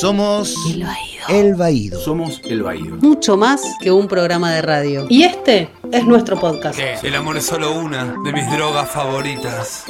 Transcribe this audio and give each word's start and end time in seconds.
Somos 0.00 0.56
El 0.66 0.82
Baído. 0.84 1.24
El 1.28 1.54
Baído. 1.54 2.00
Somos 2.00 2.40
El 2.44 2.64
Baído. 2.64 2.96
Mucho 2.96 3.36
más 3.36 3.62
que 3.80 3.92
un 3.92 4.08
programa 4.08 4.50
de 4.50 4.60
radio. 4.60 5.06
Y 5.08 5.22
este 5.22 5.70
es 5.92 6.04
nuestro 6.04 6.38
podcast. 6.38 6.78
El 7.04 7.14
amor 7.14 7.36
es 7.36 7.46
solo 7.46 7.72
una 7.72 8.16
de 8.24 8.32
mis 8.32 8.50
drogas 8.50 8.90
favoritas. 8.90 9.84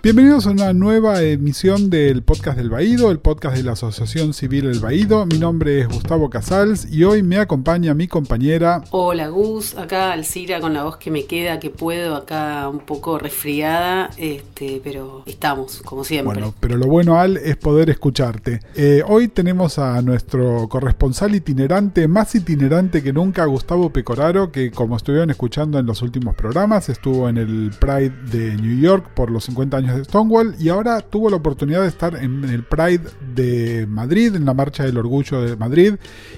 Bienvenidos 0.00 0.46
a 0.46 0.50
una 0.50 0.72
nueva 0.72 1.22
emisión 1.22 1.90
del 1.90 2.22
podcast 2.22 2.56
del 2.56 2.70
Baído, 2.70 3.10
el 3.10 3.18
podcast 3.18 3.56
de 3.56 3.64
la 3.64 3.72
Asociación 3.72 4.32
Civil 4.32 4.66
El 4.66 4.78
Baído. 4.78 5.26
Mi 5.26 5.40
nombre 5.40 5.80
es 5.80 5.88
Gustavo 5.88 6.30
Casals 6.30 6.86
y 6.88 7.02
hoy 7.02 7.24
me 7.24 7.38
acompaña 7.38 7.94
mi 7.94 8.06
compañera. 8.06 8.84
Hola 8.92 9.26
Gus, 9.26 9.76
acá 9.76 10.12
Alcira 10.12 10.60
con 10.60 10.72
la 10.72 10.84
voz 10.84 10.98
que 10.98 11.10
me 11.10 11.24
queda, 11.24 11.58
que 11.58 11.70
puedo, 11.70 12.14
acá 12.14 12.68
un 12.68 12.78
poco 12.78 13.18
resfriada, 13.18 14.10
este, 14.16 14.80
pero 14.84 15.24
estamos, 15.26 15.82
como 15.84 16.04
siempre. 16.04 16.32
Bueno, 16.32 16.54
pero 16.60 16.76
lo 16.76 16.86
bueno 16.86 17.18
Al 17.18 17.36
es 17.36 17.56
poder 17.56 17.90
escucharte. 17.90 18.60
Eh, 18.76 19.02
hoy 19.04 19.26
tenemos 19.26 19.80
a 19.80 20.00
nuestro 20.00 20.68
corresponsal 20.68 21.34
itinerante, 21.34 22.06
más 22.06 22.36
itinerante 22.36 23.02
que 23.02 23.12
nunca, 23.12 23.44
Gustavo 23.46 23.92
Pecoraro, 23.92 24.52
que 24.52 24.70
como 24.70 24.96
estuvieron 24.96 25.30
escuchando 25.30 25.76
en 25.76 25.86
los 25.86 26.02
últimos 26.02 26.36
programas, 26.36 26.88
estuvo 26.88 27.28
en 27.28 27.36
el 27.36 27.72
Pride 27.80 28.12
de 28.30 28.54
New 28.54 28.78
York 28.78 29.10
por 29.12 29.32
los 29.32 29.42
50 29.46 29.76
años 29.76 29.87
de 29.96 30.04
Stonewall 30.04 30.54
y 30.58 30.68
ahora 30.68 31.00
tuvo 31.00 31.30
la 31.30 31.36
oportunidad 31.36 31.82
de 31.82 31.88
estar 31.88 32.16
en 32.16 32.44
el 32.44 32.64
Pride 32.64 33.04
de 33.34 33.86
Madrid, 33.86 34.34
en 34.34 34.44
la 34.44 34.54
Marcha 34.54 34.84
del 34.84 34.98
Orgullo 34.98 35.42
de 35.42 35.56
Madrid 35.56 35.94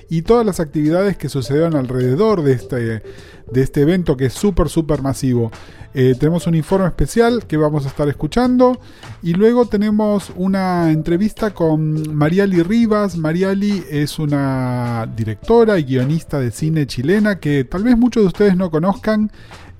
y 0.08 0.22
todas 0.22 0.46
las 0.46 0.60
actividades 0.60 1.16
que 1.16 1.28
sucedieron 1.28 1.76
alrededor 1.76 2.42
de 2.42 2.52
este, 2.52 2.76
de 2.76 3.62
este 3.62 3.82
evento 3.82 4.16
que 4.16 4.26
es 4.26 4.32
súper, 4.32 4.68
súper 4.68 5.02
masivo. 5.02 5.50
Eh, 5.92 6.14
tenemos 6.18 6.46
un 6.46 6.54
informe 6.54 6.86
especial 6.86 7.46
que 7.48 7.56
vamos 7.56 7.84
a 7.84 7.88
estar 7.88 8.08
escuchando 8.08 8.80
y 9.22 9.32
luego 9.32 9.66
tenemos 9.66 10.32
una 10.36 10.92
entrevista 10.92 11.50
con 11.52 12.14
Mariali 12.14 12.62
Rivas. 12.62 13.16
Mariali 13.16 13.82
es 13.90 14.20
una 14.20 15.12
directora 15.16 15.80
y 15.80 15.84
guionista 15.84 16.38
de 16.38 16.52
cine 16.52 16.86
chilena 16.86 17.40
que 17.40 17.64
tal 17.64 17.82
vez 17.82 17.98
muchos 17.98 18.22
de 18.22 18.28
ustedes 18.28 18.56
no 18.56 18.70
conozcan. 18.70 19.32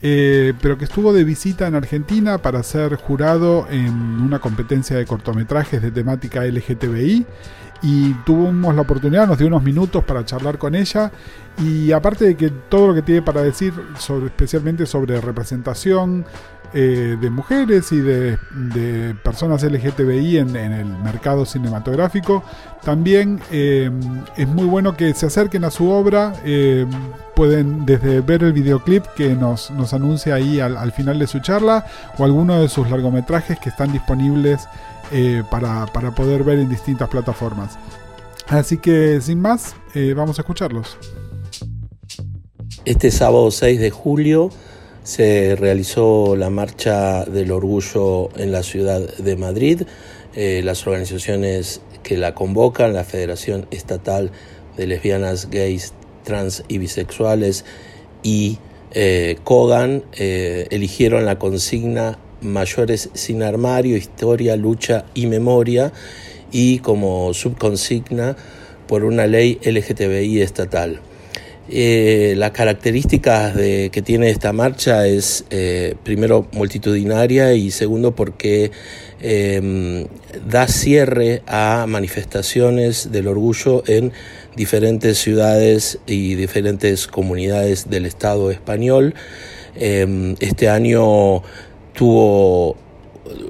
Eh, 0.03 0.55
pero 0.63 0.79
que 0.79 0.85
estuvo 0.85 1.13
de 1.13 1.25
visita 1.25 1.67
en 1.67 1.75
Argentina 1.75 2.39
para 2.39 2.63
ser 2.63 2.97
jurado 2.97 3.67
en 3.71 3.93
una 3.93 4.39
competencia 4.39 4.97
de 4.97 5.05
cortometrajes 5.05 5.83
de 5.83 5.91
temática 5.91 6.43
LGTBI 6.45 7.27
y 7.83 8.13
tuvimos 8.25 8.75
la 8.75 8.83
oportunidad, 8.83 9.27
nos 9.27 9.39
dio 9.39 9.47
unos 9.47 9.63
minutos 9.63 10.05
para 10.05 10.25
charlar 10.25 10.59
con 10.59 10.75
ella. 10.75 11.11
Y 11.59 11.93
aparte 11.93 12.25
de 12.25 12.37
que 12.37 12.51
todo 12.51 12.89
lo 12.89 12.95
que 12.95 13.03
tiene 13.03 13.23
para 13.23 13.43
decir, 13.43 13.73
especialmente 14.27 14.87
sobre 14.87 15.21
representación 15.21 16.25
eh, 16.73 17.17
de 17.21 17.31
mujeres 17.31 17.91
y 17.91 17.99
de, 17.99 18.39
de 18.53 19.15
personas 19.25 19.65
LGTBI 19.65 20.39
en, 20.39 20.55
el 20.55 20.87
mercado 20.87 21.45
cinematográfico, 21.45 22.45
también 22.85 23.41
eh, 23.51 23.91
es 24.37 24.47
muy 24.47 24.67
bueno 24.67 24.97
que 24.97 25.13
se 25.15 25.27
acerquen 25.27 25.65
a 25.65 25.73
su 25.73 25.91
obra. 25.91 26.33
Eh, 26.45 26.87
pueden 27.35 27.87
desde 27.87 28.21
ver 28.21 28.45
el 28.45 28.53
videoclip 28.53 29.05
que 29.17 29.35
nos, 29.35 29.73
nos 29.73 29.95
anuncia 29.95 30.35
ahí 30.35 30.61
al, 30.61 30.77
al, 30.77 30.93
final 30.93 31.19
de 31.19 31.27
su 31.27 31.41
charla 31.41 31.87
o 32.19 32.25
alguno 32.25 32.61
de 32.61 32.69
sus 32.69 32.89
largometrajes 32.89 33.59
que 33.59 33.71
están 33.71 33.93
disponibles 33.93 34.69
para, 35.51 35.87
para, 35.87 36.15
poder 36.15 36.45
ver 36.45 36.61
en 36.61 36.69
distintas 36.69 37.09
plataformas. 37.09 37.79
Así 38.47 38.77
que 38.77 39.21
sin 39.21 39.41
más, 39.41 39.75
vamos 40.15 40.39
a 40.39 40.43
escucharlos. 40.43 40.99
Este 42.85 43.11
sábado 43.11 43.51
6 43.51 43.81
de 43.81 43.91
julio 43.91 44.51
se 45.11 45.57
realizó 45.57 46.37
la 46.37 46.51
Marcha 46.51 47.25
del 47.25 47.51
Orgullo 47.51 48.29
en 48.37 48.53
la 48.53 48.63
ciudad 48.63 49.01
de 49.17 49.35
Madrid. 49.35 49.83
Eh, 50.37 50.61
las 50.63 50.87
organizaciones 50.87 51.81
que 52.05 52.17
la 52.17 52.33
convocan, 52.37 52.93
la 52.93 53.03
Federación 53.03 53.67
Estatal 53.73 54.31
de 54.77 54.87
Lesbianas, 54.87 55.51
Gays, 55.51 55.95
Trans 56.23 56.63
y 56.69 56.79
Bisexuales 56.79 57.65
y 58.23 58.59
eh, 58.93 59.37
Kogan, 59.43 60.05
eh, 60.17 60.69
eligieron 60.71 61.27
la 61.27 61.41
consigna 61.41 62.17
Mayores 62.41 63.11
sin 63.15 63.43
armario, 63.43 63.97
historia, 63.97 64.55
lucha 64.55 65.07
y 65.15 65.27
memoria 65.27 65.93
y 66.53 66.79
como 66.79 67.35
subconsigna 67.35 68.37
por 68.87 69.03
una 69.03 69.27
ley 69.27 69.59
LGTBI 69.65 70.41
estatal. 70.41 71.01
Eh, 71.73 72.35
las 72.37 72.51
características 72.51 73.55
de, 73.55 73.91
que 73.93 74.03
tiene 74.03 74.29
esta 74.29 74.53
marcha 74.53 75.07
es 75.07 75.45
eh, 75.51 75.95
primero 76.03 76.49
multitudinaria 76.51 77.55
y 77.55 77.71
segundo 77.71 78.13
porque 78.17 78.73
eh, 79.21 80.05
da 80.49 80.67
cierre 80.67 81.43
a 81.47 81.87
manifestaciones 81.87 83.13
del 83.13 83.29
orgullo 83.29 83.85
en 83.87 84.13
diferentes 84.57 85.19
ciudades 85.19 86.01
y 86.09 86.35
diferentes 86.35 87.07
comunidades 87.07 87.89
del 87.89 88.05
Estado 88.05 88.51
español. 88.51 89.15
este 89.77 90.69
año 90.69 91.43
tuvo 91.95 92.77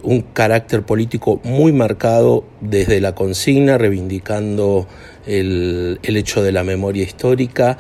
un 0.03 0.21
carácter 0.21 0.83
político 0.83 1.41
muy 1.43 1.73
marcado 1.73 2.45
desde 2.61 3.01
la 3.01 3.15
consigna, 3.15 3.79
reivindicando 3.79 4.87
el, 5.27 6.01
el 6.03 6.17
hecho 6.19 6.43
de 6.43 6.53
la 6.53 6.65
memoria 6.65 7.03
histórica, 7.03 7.79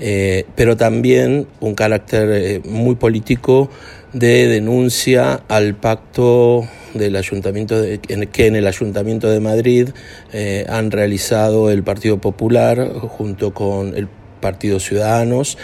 eh, 0.00 0.44
pero 0.54 0.76
también 0.76 1.46
un 1.60 1.74
carácter 1.74 2.30
eh, 2.30 2.60
muy 2.64 2.94
político 2.94 3.70
de 4.12 4.46
denuncia 4.46 5.42
al 5.48 5.74
pacto 5.74 6.66
del 6.94 7.16
ayuntamiento 7.16 7.80
de, 7.80 7.98
que 7.98 8.46
en 8.46 8.56
el 8.56 8.66
ayuntamiento 8.66 9.28
de 9.28 9.40
Madrid 9.40 9.90
eh, 10.32 10.64
han 10.68 10.90
realizado 10.90 11.70
el 11.70 11.82
Partido 11.82 12.18
Popular 12.18 12.88
junto 12.92 13.52
con 13.52 13.96
el 13.96 14.08
Partido 14.40 14.80
Ciudadanos 14.80 15.58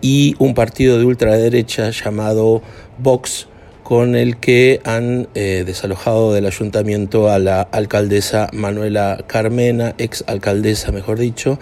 y 0.00 0.34
un 0.38 0.54
partido 0.54 0.98
de 0.98 1.04
ultraderecha 1.04 1.90
llamado 1.90 2.62
Vox 2.98 3.49
con 3.90 4.14
el 4.14 4.36
que 4.36 4.80
han 4.84 5.26
eh, 5.34 5.64
desalojado 5.66 6.32
del 6.32 6.46
ayuntamiento 6.46 7.28
a 7.28 7.40
la 7.40 7.60
alcaldesa 7.60 8.48
Manuela 8.52 9.24
Carmena, 9.26 9.96
ex 9.98 10.22
alcaldesa 10.28 10.92
mejor 10.92 11.18
dicho, 11.18 11.58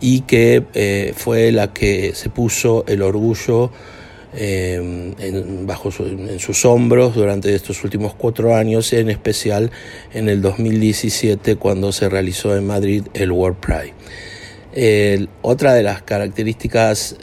y 0.00 0.22
que 0.22 0.64
eh, 0.74 1.12
fue 1.14 1.52
la 1.52 1.72
que 1.72 2.16
se 2.16 2.30
puso 2.30 2.84
el 2.88 3.00
orgullo 3.00 3.70
eh, 4.34 5.14
en, 5.20 5.68
bajo 5.68 5.92
sus 5.92 6.64
hombros 6.64 7.14
durante 7.14 7.54
estos 7.54 7.84
últimos 7.84 8.12
cuatro 8.12 8.56
años, 8.56 8.92
en 8.92 9.08
especial 9.08 9.70
en 10.12 10.28
el 10.28 10.42
2017 10.42 11.54
cuando 11.54 11.92
se 11.92 12.08
realizó 12.08 12.56
en 12.56 12.66
Madrid 12.66 13.04
el 13.14 13.30
World 13.30 13.58
Pride. 13.60 15.28
Otra 15.42 15.74
de 15.74 15.84
las 15.84 16.02
características 16.02 17.18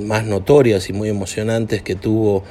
más 0.00 0.24
notorias 0.24 0.88
y 0.88 0.92
muy 0.92 1.08
emocionantes 1.08 1.82
que 1.82 1.94
tuvo 1.94 2.42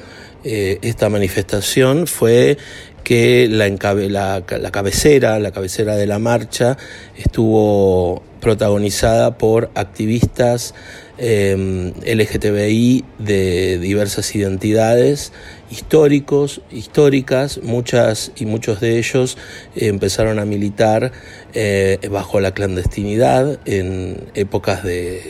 eh, 0.44 0.78
esta 0.82 1.08
manifestación 1.08 2.06
fue 2.06 2.58
que 3.04 3.48
la, 3.48 3.68
la, 3.68 4.44
la, 4.48 4.70
cabecera, 4.70 5.38
la 5.38 5.52
cabecera 5.52 5.96
de 5.96 6.06
la 6.06 6.18
marcha 6.18 6.76
estuvo 7.16 8.22
protagonizada 8.40 9.36
por 9.36 9.70
activistas 9.74 10.74
eh, 11.18 11.92
LGTBI 12.06 13.04
de 13.18 13.78
diversas 13.78 14.34
identidades, 14.34 15.32
históricos, 15.70 16.62
históricas, 16.70 17.60
muchas 17.62 18.32
y 18.36 18.46
muchos 18.46 18.80
de 18.80 18.98
ellos 18.98 19.36
empezaron 19.76 20.38
a 20.38 20.46
militar 20.46 21.12
eh, 21.52 21.98
bajo 22.10 22.40
la 22.40 22.52
clandestinidad 22.52 23.60
en 23.66 24.30
épocas 24.34 24.82
de, 24.82 25.22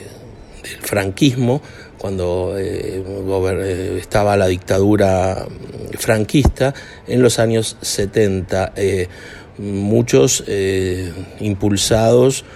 del 0.62 0.80
franquismo, 0.80 1.60
cuando 2.00 2.54
eh, 2.56 3.98
estaba 3.98 4.34
la 4.38 4.46
dictadura 4.46 5.46
franquista 5.98 6.72
en 7.06 7.20
los 7.20 7.38
años 7.38 7.76
70, 7.82 8.72
eh, 8.74 9.08
muchos 9.58 10.42
eh, 10.46 11.12
impulsados 11.40 12.46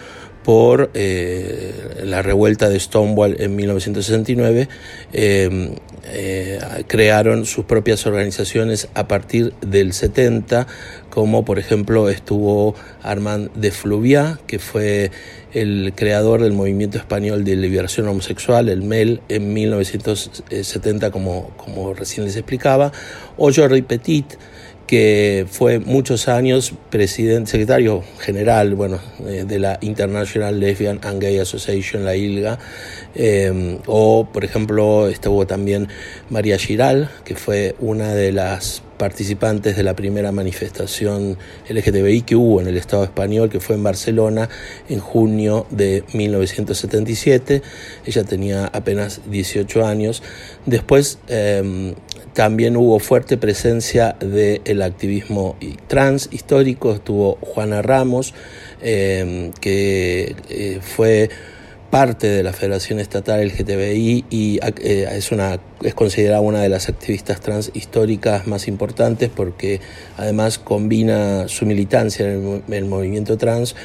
por 0.44 0.90
eh, 0.94 2.02
la 2.04 2.22
revuelta 2.22 2.68
de 2.68 2.78
Stonewall 2.78 3.36
en 3.40 3.56
1969, 3.56 4.68
eh, 5.12 5.74
eh, 6.06 6.58
crearon 6.86 7.46
sus 7.46 7.64
propias 7.64 8.06
organizaciones 8.06 8.88
a 8.94 9.08
partir 9.08 9.54
del 9.62 9.94
70, 9.94 10.66
como 11.08 11.44
por 11.44 11.58
ejemplo 11.58 12.10
estuvo 12.10 12.74
Armand 13.02 13.52
de 13.54 13.70
Fluvia, 13.70 14.38
que 14.46 14.58
fue 14.58 15.10
el 15.54 15.92
creador 15.94 16.42
del 16.42 16.52
movimiento 16.52 16.98
español 16.98 17.44
de 17.44 17.54
liberación 17.56 18.08
homosexual, 18.08 18.68
el 18.68 18.82
MEL, 18.82 19.20
en 19.28 19.54
1970, 19.54 21.10
como, 21.12 21.50
como 21.56 21.94
recién 21.94 22.26
les 22.26 22.36
explicaba, 22.36 22.92
o 23.36 23.52
Jordi 23.52 23.82
Petit, 23.82 24.26
que 24.86 25.46
fue 25.50 25.78
muchos 25.78 26.28
años 26.28 26.74
presidente, 26.90 27.50
secretario 27.50 28.02
general 28.20 28.74
bueno, 28.74 29.00
eh, 29.26 29.44
de 29.46 29.58
la 29.58 29.78
International 29.80 30.60
Lesbian 30.60 31.00
and 31.02 31.20
Gay 31.20 31.38
Association, 31.38 32.04
la 32.04 32.16
ILGA, 32.16 32.58
eh, 33.14 33.78
o 33.86 34.28
por 34.32 34.44
ejemplo 34.44 35.08
estuvo 35.08 35.46
también 35.46 35.88
María 36.30 36.58
Giral, 36.58 37.10
que 37.24 37.34
fue 37.34 37.74
una 37.80 38.14
de 38.14 38.32
las 38.32 38.82
participantes 38.96 39.76
de 39.76 39.82
la 39.82 39.94
primera 39.94 40.32
manifestación 40.32 41.36
LGTBI 41.68 42.22
que 42.22 42.36
hubo 42.36 42.60
en 42.60 42.68
el 42.68 42.76
Estado 42.76 43.04
español, 43.04 43.50
que 43.50 43.60
fue 43.60 43.76
en 43.76 43.82
Barcelona 43.82 44.48
en 44.88 45.00
junio 45.00 45.66
de 45.70 46.04
1977. 46.12 47.62
Ella 48.06 48.24
tenía 48.24 48.66
apenas 48.66 49.20
18 49.30 49.84
años. 49.84 50.22
Después 50.66 51.18
em, 51.28 51.94
también 52.34 52.76
hubo 52.76 52.98
fuerte 52.98 53.38
presencia 53.38 54.16
del 54.20 54.82
activismo 54.82 55.56
trans 55.86 56.28
histórico, 56.32 56.92
estuvo 56.92 57.38
Juana 57.40 57.80
Ramos, 57.80 58.34
em, 58.82 59.52
que 59.52 60.34
eh, 60.50 60.80
fue 60.82 61.30
parte 61.90 62.26
de 62.26 62.42
la 62.42 62.52
Federación 62.52 62.98
Estatal 62.98 63.40
LGTBI 63.40 64.24
y 64.28 64.58
eh, 64.82 65.08
es, 65.12 65.30
una, 65.30 65.60
es 65.80 65.94
considerada 65.94 66.40
una 66.40 66.60
de 66.60 66.68
las 66.68 66.88
activistas 66.88 67.40
trans 67.40 67.70
históricas 67.72 68.48
más 68.48 68.66
importantes 68.66 69.30
porque 69.32 69.80
además 70.16 70.58
combina 70.58 71.46
su 71.46 71.66
militancia 71.66 72.26
en 72.28 72.64
el, 72.68 72.84
movimiento 72.86 73.38
trans 73.38 73.76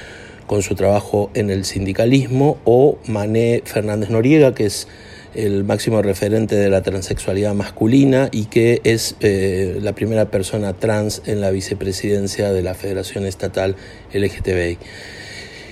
con 0.48 0.64
su 0.64 0.74
trabajo 0.74 1.30
en 1.36 1.52
el 1.52 1.66
sindicalismo 1.66 2.58
o 2.66 2.98
Mané 3.06 3.62
Fernández 3.64 4.10
Noriega, 4.10 4.56
que 4.56 4.66
es 4.66 4.88
el 5.36 5.64
máximo 5.64 6.02
referente 6.02 6.56
de 6.56 6.70
la 6.70 6.82
transexualidad 6.82 7.54
masculina 7.54 8.30
y 8.32 8.46
que 8.46 8.82
es 8.84 9.16
eh, 9.20 9.78
la 9.82 9.94
primera 9.94 10.32
persona 10.32 10.74
trans 10.74 11.22
en 11.26 11.42
la 11.42 11.52
vicepresidencia 11.52 12.52
de 12.52 12.62
la 12.62 12.74
Federación 12.74 13.26
Estatal 13.26 13.76
LGTBI. 14.14 14.78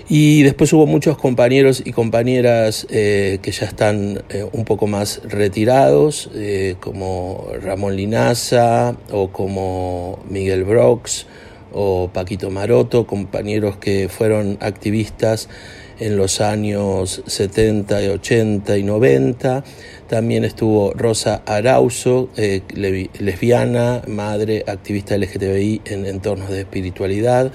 Y 0.09 0.43
después 0.43 0.71
hubo 0.71 0.85
muchos 0.85 1.17
compañeros 1.17 1.81
y 1.83 1.91
compañeras 1.91 2.87
eh, 2.89 3.39
que 3.41 3.51
ya 3.51 3.65
están 3.65 4.23
eh, 4.29 4.47
un 4.53 4.63
poco 4.63 4.87
más 4.87 5.21
retirados, 5.25 6.29
como 6.79 7.47
Ramón 7.61 7.97
Linaza 7.97 8.95
o 9.11 9.31
como 9.31 10.19
Miguel 10.29 10.63
Brox 10.63 11.25
o 11.73 12.09
Paquito 12.13 12.49
Maroto, 12.49 13.05
compañeros 13.05 13.77
que 13.77 14.07
fueron 14.07 14.57
activistas 14.61 15.49
en 15.99 16.17
los 16.17 16.41
años 16.41 17.23
70, 17.25 17.97
80 18.13 18.77
y 18.77 18.83
90. 18.83 19.63
También 20.07 20.43
estuvo 20.43 20.93
Rosa 20.93 21.41
Arauzo, 21.45 22.29
lesbiana, 22.35 24.01
madre, 24.07 24.63
activista 24.67 25.17
LGTBI 25.17 25.81
en 25.85 26.05
entornos 26.05 26.49
de 26.49 26.61
espiritualidad 26.61 27.51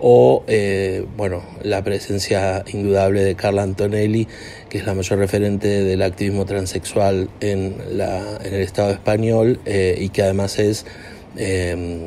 o 0.00 0.44
eh, 0.46 1.04
bueno, 1.16 1.42
la 1.62 1.84
presencia 1.84 2.64
indudable 2.72 3.22
de 3.22 3.34
Carla 3.34 3.62
Antonelli, 3.62 4.26
que 4.68 4.78
es 4.78 4.86
la 4.86 4.94
mayor 4.94 5.18
referente 5.18 5.84
del 5.84 6.02
activismo 6.02 6.46
transexual 6.46 7.28
en, 7.40 7.76
la, 7.92 8.38
en 8.42 8.54
el 8.54 8.62
Estado 8.62 8.90
español 8.90 9.60
eh, 9.66 9.96
y 10.00 10.08
que 10.08 10.22
además 10.22 10.58
es 10.58 10.86
em, 11.36 12.00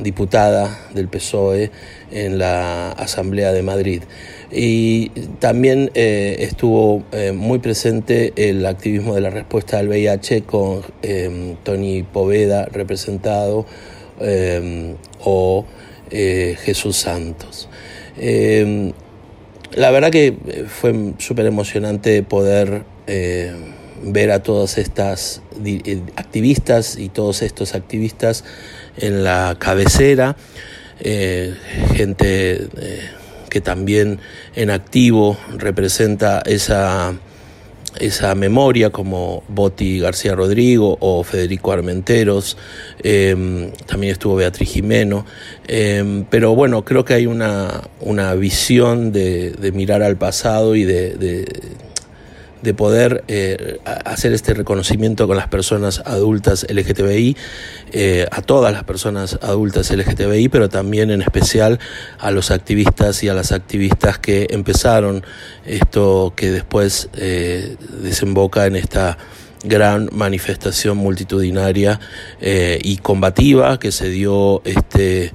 diputada 0.00 0.76
del 0.94 1.08
PSOE 1.08 1.70
en 2.10 2.38
la 2.38 2.90
Asamblea 2.92 3.52
de 3.52 3.62
Madrid. 3.62 4.02
Y 4.50 5.10
también 5.40 5.90
eh, 5.94 6.36
estuvo 6.40 7.04
muy 7.34 7.58
presente 7.58 8.32
el 8.36 8.64
activismo 8.64 9.14
de 9.14 9.20
la 9.20 9.30
respuesta 9.30 9.78
al 9.78 9.88
VIH 9.88 10.42
con 10.42 10.82
em, 11.02 11.56
Tony 11.64 12.02
Poveda 12.02 12.64
representado 12.66 13.66
o 15.20 15.64
eh, 16.10 16.56
Jesús 16.64 16.96
Santos. 16.96 17.68
La 19.74 19.90
verdad 19.90 20.10
que 20.10 20.28
eh, 20.46 20.64
fue 20.66 21.12
súper 21.18 21.46
emocionante 21.46 22.22
poder 22.22 22.84
eh, 23.06 23.52
ver 24.02 24.30
a 24.30 24.42
todas 24.42 24.78
estas 24.78 25.42
activistas 26.16 26.96
y 26.96 27.10
todos 27.10 27.42
estos 27.42 27.74
activistas 27.74 28.44
en 28.96 29.24
la 29.24 29.56
cabecera, 29.58 30.36
gente 31.00 32.68
que 33.48 33.60
también 33.60 34.20
en 34.54 34.70
activo 34.70 35.36
representa 35.56 36.42
esa 36.44 37.14
esa 37.98 38.34
memoria 38.34 38.90
como 38.90 39.42
Boti 39.48 39.98
García 39.98 40.34
Rodrigo 40.34 40.96
o 41.00 41.24
Federico 41.24 41.72
Armenteros, 41.72 42.56
em, 43.02 43.72
también 43.86 44.12
estuvo 44.12 44.36
Beatriz 44.36 44.70
Jimeno, 44.70 45.26
em, 45.66 46.24
pero 46.30 46.54
bueno, 46.54 46.84
creo 46.84 47.04
que 47.04 47.14
hay 47.14 47.26
una, 47.26 47.82
una 48.00 48.34
visión 48.34 49.10
de, 49.10 49.72
mirar 49.74 50.02
al 50.02 50.16
pasado 50.16 50.76
y 50.76 50.84
de 50.84 51.44
poder 52.76 53.24
eh, 53.28 53.78
hacer 54.04 54.32
este 54.32 54.54
reconocimiento 54.54 55.26
con 55.26 55.36
las 55.36 55.48
personas 55.48 56.02
adultas 56.04 56.66
LGTBI, 56.68 57.36
eh, 57.92 58.26
a 58.30 58.42
todas 58.42 58.72
las 58.72 58.84
personas 58.84 59.38
adultas 59.42 59.90
LGTBI, 59.90 60.48
pero 60.48 60.68
también 60.68 61.10
en 61.10 61.22
especial 61.22 61.78
a 62.18 62.30
los 62.30 62.50
activistas 62.50 63.22
y 63.22 63.28
a 63.28 63.34
las 63.34 63.52
activistas 63.52 64.18
que 64.18 64.48
empezaron 64.50 65.24
esto 65.66 66.32
que 66.36 66.50
después 66.50 67.08
eh, 67.14 67.76
desemboca 68.02 68.66
en 68.66 68.76
esta 68.76 69.18
gran 69.64 70.08
manifestación 70.12 70.96
multitudinaria 70.98 71.98
y 72.40 72.98
combativa 72.98 73.80
que 73.80 73.90
se 73.90 74.08
dio 74.08 74.62
este 74.64 75.32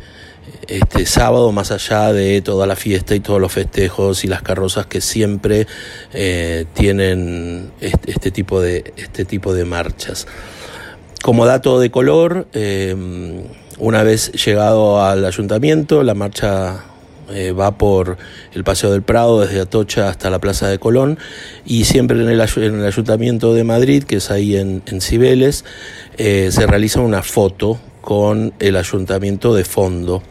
este 0.67 1.05
sábado, 1.05 1.51
más 1.51 1.71
allá 1.71 2.13
de 2.13 2.41
toda 2.41 2.67
la 2.67 2.75
fiesta 2.75 3.15
y 3.15 3.19
todos 3.19 3.39
los 3.39 3.51
festejos 3.51 4.23
y 4.23 4.27
las 4.27 4.41
carrozas 4.41 4.85
que 4.85 5.01
siempre 5.01 5.67
eh, 6.13 6.65
tienen 6.73 7.71
este, 7.81 8.31
tipo 8.31 8.61
de, 8.61 8.93
este 8.97 9.25
tipo 9.25 9.53
de 9.53 9.65
marchas. 9.65 10.27
Como 11.21 11.45
dato 11.45 11.79
de 11.79 11.89
color, 11.91 12.47
eh, 12.53 12.95
una 13.77 14.03
vez 14.03 14.31
llegado 14.33 15.03
al 15.03 15.25
ayuntamiento, 15.25 16.03
la 16.03 16.13
marcha 16.13 16.83
eh, 17.31 17.51
va 17.51 17.77
por 17.77 18.17
el 18.53 18.63
Paseo 18.63 18.91
del 18.91 19.01
Prado 19.01 19.41
desde 19.41 19.61
Atocha 19.61 20.09
hasta 20.09 20.29
la 20.29 20.39
Plaza 20.39 20.67
de 20.67 20.79
Colón 20.79 21.17
y 21.65 21.85
siempre 21.85 22.21
en 22.21 22.29
el, 22.29 22.41
en 22.41 22.79
el 22.79 22.85
Ayuntamiento 22.85 23.53
de 23.53 23.63
Madrid, 23.63 24.03
que 24.03 24.17
es 24.17 24.31
ahí 24.31 24.57
en 24.57 24.81
Cibeles, 25.01 25.63
se 26.17 26.67
realiza 26.67 26.99
una 26.99 27.23
foto 27.23 27.79
con 28.01 28.53
el 28.59 28.75
Ayuntamiento 28.75 29.55
de 29.55 29.63
fondo. 29.63 30.21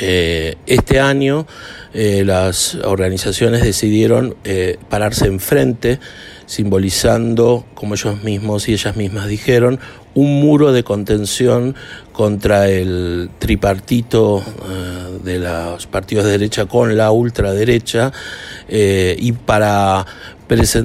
Eh, 0.00 0.56
este 0.66 1.00
año 1.00 1.46
eh, 1.92 2.22
las 2.24 2.76
organizaciones 2.76 3.62
decidieron 3.62 4.36
eh, 4.44 4.78
pararse 4.88 5.26
enfrente, 5.26 5.98
simbolizando, 6.46 7.64
como 7.74 7.94
ellos 7.94 8.22
mismos 8.22 8.68
y 8.68 8.72
ellas 8.72 8.96
mismas 8.96 9.26
dijeron, 9.26 9.80
un 10.14 10.40
muro 10.40 10.72
de 10.72 10.84
contención 10.84 11.74
contra 12.12 12.68
el 12.68 13.30
tripartito 13.38 14.42
de 15.24 15.38
los 15.38 15.86
partidos 15.86 16.24
de 16.24 16.32
derecha 16.32 16.66
con 16.66 16.96
la 16.96 17.10
ultraderecha 17.10 18.12
y 18.68 19.32
para 19.32 20.06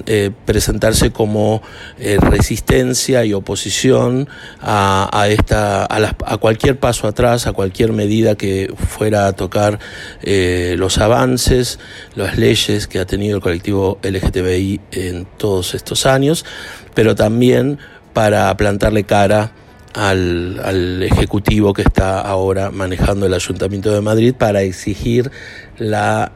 eh, 0.06 0.32
presentarse 0.46 1.12
como 1.12 1.62
eh, 2.00 2.18
resistencia 2.22 3.26
y 3.26 3.34
oposición 3.34 4.30
a, 4.62 5.28
esta, 5.30 5.86
a, 5.90 6.38
cualquier 6.38 6.80
paso 6.80 7.06
atrás, 7.06 7.48
a 7.48 7.52
cualquier 7.52 7.92
medida 7.92 8.36
que 8.36 8.74
fuera 8.78 9.28
a 9.28 9.34
tocar 9.34 9.80
eh, 10.22 10.76
los 10.78 11.00
avances, 11.00 11.80
las 12.16 12.38
leyes 12.38 12.88
que 12.88 13.00
ha 13.00 13.06
tenido 13.06 13.36
el 13.36 13.42
colectivo 13.42 14.00
LGTBI 14.04 14.80
en 14.92 15.28
todos 15.38 15.74
estos 15.74 16.06
años, 16.06 16.46
pero 16.94 17.16
también 17.16 17.78
para 18.18 18.58
plantarle 18.58 19.04
cara 19.04 19.52
al, 19.94 21.04
Ejecutivo 21.04 21.72
que 21.74 21.84
está 21.84 22.20
ahora 22.20 22.72
manejando 22.72 23.28
el 23.28 23.34
Ayuntamiento 23.36 23.94
de 23.94 24.02
Madrid 24.02 24.34
para 24.36 24.64
exigir 24.64 25.30
la, 25.78 26.32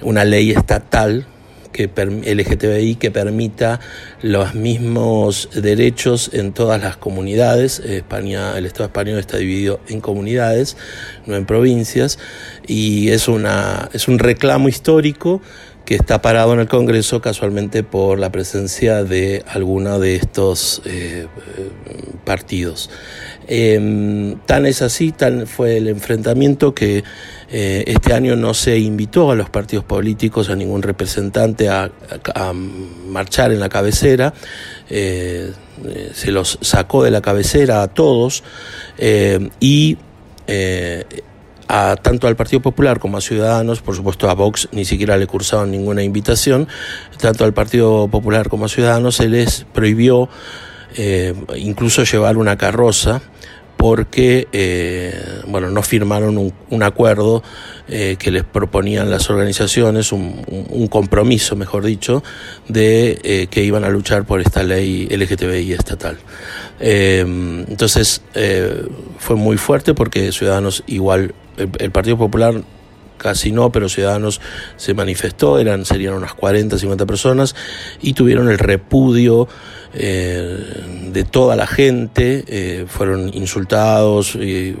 una 0.00 0.24
ley 0.24 0.52
estatal 0.52 1.26
que 1.70 1.84
LGTBI 1.84 2.94
que 2.94 3.10
permita 3.10 3.80
los 4.22 4.54
mismos 4.54 5.50
derechos 5.54 6.30
en 6.32 6.54
todas 6.54 6.80
las 6.80 6.96
comunidades. 6.96 7.80
España, 7.80 8.56
el 8.56 8.64
Estado 8.64 8.84
español 8.84 9.18
está 9.18 9.36
dividido 9.36 9.80
en 9.88 10.00
comunidades, 10.00 10.78
no 11.26 11.36
en 11.36 11.44
provincias, 11.44 12.18
y 12.66 13.10
es, 13.10 13.28
una, 13.28 13.90
es 13.92 14.08
un 14.08 14.18
reclamo 14.18 14.70
histórico 14.70 15.42
que 15.84 15.94
está 15.94 16.22
parado 16.22 16.52
en 16.54 16.60
el 16.60 16.68
Congreso 16.68 17.20
casualmente 17.20 17.82
por 17.82 18.18
la 18.18 18.30
presencia 18.30 19.02
de 19.04 19.44
alguno 19.48 19.98
de 19.98 20.16
estos 20.16 20.82
eh, 20.84 21.26
partidos. 22.24 22.90
Em, 23.48 24.38
tan 24.46 24.66
es 24.66 24.82
así, 24.82 25.10
tan 25.10 25.46
fue 25.46 25.78
el 25.78 25.88
enfrentamiento 25.88 26.74
que 26.74 27.02
eh, 27.50 27.84
este 27.86 28.14
año 28.14 28.36
no 28.36 28.54
se 28.54 28.78
invitó 28.78 29.32
a 29.32 29.34
los 29.34 29.50
partidos 29.50 29.84
políticos, 29.84 30.48
a 30.48 30.56
ningún 30.56 30.82
representante 30.82 31.68
a, 31.68 31.90
marchar 33.08 33.52
en 33.52 33.60
la 33.60 33.68
cabecera. 33.68 34.32
Eh, 34.88 35.52
se 36.14 36.30
los 36.30 36.58
sacó 36.60 37.02
de 37.02 37.10
la 37.10 37.20
cabecera 37.20 37.82
a 37.82 37.88
todos 37.88 38.44
y 39.58 39.98
a, 41.72 41.96
tanto 41.96 42.28
al 42.28 42.36
Partido 42.36 42.60
Popular 42.60 43.00
como 43.00 43.16
a 43.16 43.20
Ciudadanos, 43.20 43.80
por 43.80 43.96
supuesto 43.96 44.30
a 44.30 44.34
Vox 44.34 44.68
ni 44.72 44.84
siquiera 44.84 45.16
le 45.16 45.26
cursaban 45.26 45.70
ninguna 45.70 46.02
invitación, 46.02 46.68
tanto 47.18 47.44
al 47.44 47.54
Partido 47.54 48.06
Popular 48.08 48.48
como 48.48 48.66
a 48.66 48.68
Ciudadanos 48.68 49.16
se 49.16 49.28
les 49.28 49.64
prohibió 49.72 50.28
incluso 51.56 52.04
llevar 52.04 52.36
una 52.36 52.58
carroza 52.58 53.22
porque 53.82 54.46
eh, 54.52 55.42
bueno, 55.48 55.68
no 55.68 55.82
firmaron 55.82 56.52
un, 56.70 56.82
acuerdo 56.84 57.42
eh, 57.88 58.14
que 58.16 58.30
les 58.30 58.44
proponían 58.44 59.10
las 59.10 59.28
organizaciones, 59.28 60.12
un, 60.12 60.86
compromiso, 60.88 61.56
mejor 61.56 61.84
dicho, 61.84 62.22
de 62.68 63.18
eh, 63.24 63.48
que 63.50 63.64
iban 63.64 63.82
a 63.82 63.88
luchar 63.88 64.24
por 64.24 64.40
esta 64.40 64.62
ley 64.62 65.08
LGTBI 65.08 65.72
estatal. 65.72 66.16
entonces 66.78 68.22
fue 69.18 69.34
muy 69.34 69.56
fuerte 69.56 69.94
porque 69.94 70.30
Ciudadanos 70.30 70.84
igual, 70.86 71.34
el, 71.78 71.90
Partido 71.90 72.18
Popular 72.18 72.62
casi 73.18 73.52
no, 73.52 73.70
pero 73.70 73.88
Ciudadanos 73.88 74.40
se 74.76 74.94
manifestó, 74.94 75.58
eran, 75.58 75.84
serían 75.84 76.14
unas 76.14 76.34
40, 76.34 76.76
50 76.76 77.06
personas, 77.06 77.54
y 78.00 78.14
tuvieron 78.14 78.50
el 78.50 78.58
repudio 78.58 79.48
eh, 79.94 80.58
de 81.12 81.24
toda 81.24 81.54
la 81.54 81.66
gente, 81.66 82.44
eh, 82.48 82.86
fueron 82.88 83.30
insultados 83.34 84.34
y 84.36 84.74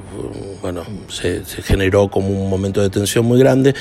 bueno, 0.62 0.84
se, 1.08 1.42
generó 1.62 2.08
como 2.08 2.28
un 2.28 2.48
momento 2.48 2.80
de 2.80 2.88
tensión 2.88 3.26
muy 3.26 3.38
grande. 3.38 3.74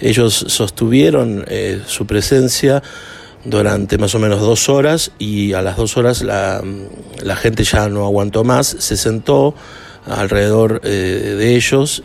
Ellos 0.00 0.34
sostuvieron 0.48 1.44
eh, 1.48 1.80
su 1.86 2.06
presencia 2.06 2.82
durante 3.44 3.96
más 3.96 4.14
o 4.14 4.18
menos 4.18 4.40
dos 4.40 4.68
horas 4.68 5.12
y 5.18 5.52
a 5.52 5.62
las 5.62 5.76
dos 5.76 5.96
horas 5.96 6.22
la, 6.22 6.62
la 7.22 7.36
gente 7.36 7.64
ya 7.64 7.88
no 7.88 8.04
aguantó 8.04 8.44
más, 8.44 8.66
se 8.66 8.96
sentó 8.96 9.54
alrededor 10.06 10.80
de 10.80 11.54
ellos 11.54 12.02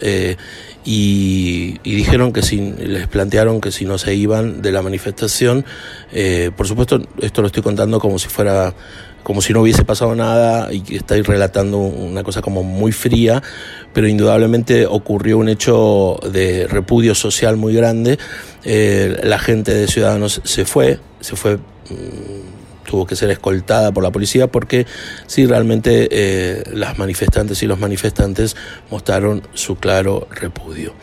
y, 0.87 1.79
dijeron 1.83 2.31
que 2.31 2.41
si 2.41 2.71
les 2.71 3.07
plantearon 3.07 3.59
que 3.59 3.71
si 3.71 3.83
no 3.83 3.97
se 3.97 4.15
iban 4.15 4.61
de 4.61 4.71
la 4.71 4.81
manifestación, 4.81 5.65
eh, 6.13 6.51
por 6.55 6.65
supuesto 6.65 7.01
esto 7.21 7.41
lo 7.41 7.47
estoy 7.47 7.61
contando 7.61 7.99
como 7.99 8.17
si 8.17 8.29
fuera 8.29 8.73
como 9.21 9.41
si 9.41 9.51
no 9.51 9.59
hubiese 9.59 9.83
pasado 9.83 10.15
nada 10.15 10.71
y 10.71 10.95
estáis 10.95 11.27
relatando 11.27 11.79
una 11.79 12.23
cosa 12.23 12.41
como 12.41 12.63
muy 12.63 12.93
fría, 12.93 13.43
pero 13.91 14.07
indudablemente 14.07 14.85
ocurrió 14.85 15.37
un 15.37 15.49
hecho 15.49 16.17
de 16.31 16.65
repudio 16.65 17.13
social 17.13 17.57
muy 17.57 17.73
grande. 17.73 18.17
Eh, 18.63 19.19
la 19.23 19.37
gente 19.37 19.73
de 19.73 19.87
Ciudadanos 19.87 20.39
se 20.45 20.63
fue, 20.63 20.99
se 21.19 21.35
fue 21.35 21.57
mm, 21.57 22.56
tuvo 22.87 23.05
que 23.05 23.15
ser 23.15 23.29
escoltada 23.29 23.91
por 23.91 24.01
la 24.03 24.11
policía 24.11 24.47
porque 24.47 24.87
sí 25.27 25.45
realmente 25.45 26.07
eh, 26.09 26.63
las 26.73 26.97
manifestantes 26.97 27.61
y 27.61 27.67
los 27.67 27.79
manifestantes 27.79 28.55
mostraron 28.89 29.43
su 29.53 29.75
claro 29.75 30.27
repudio. 30.31 30.93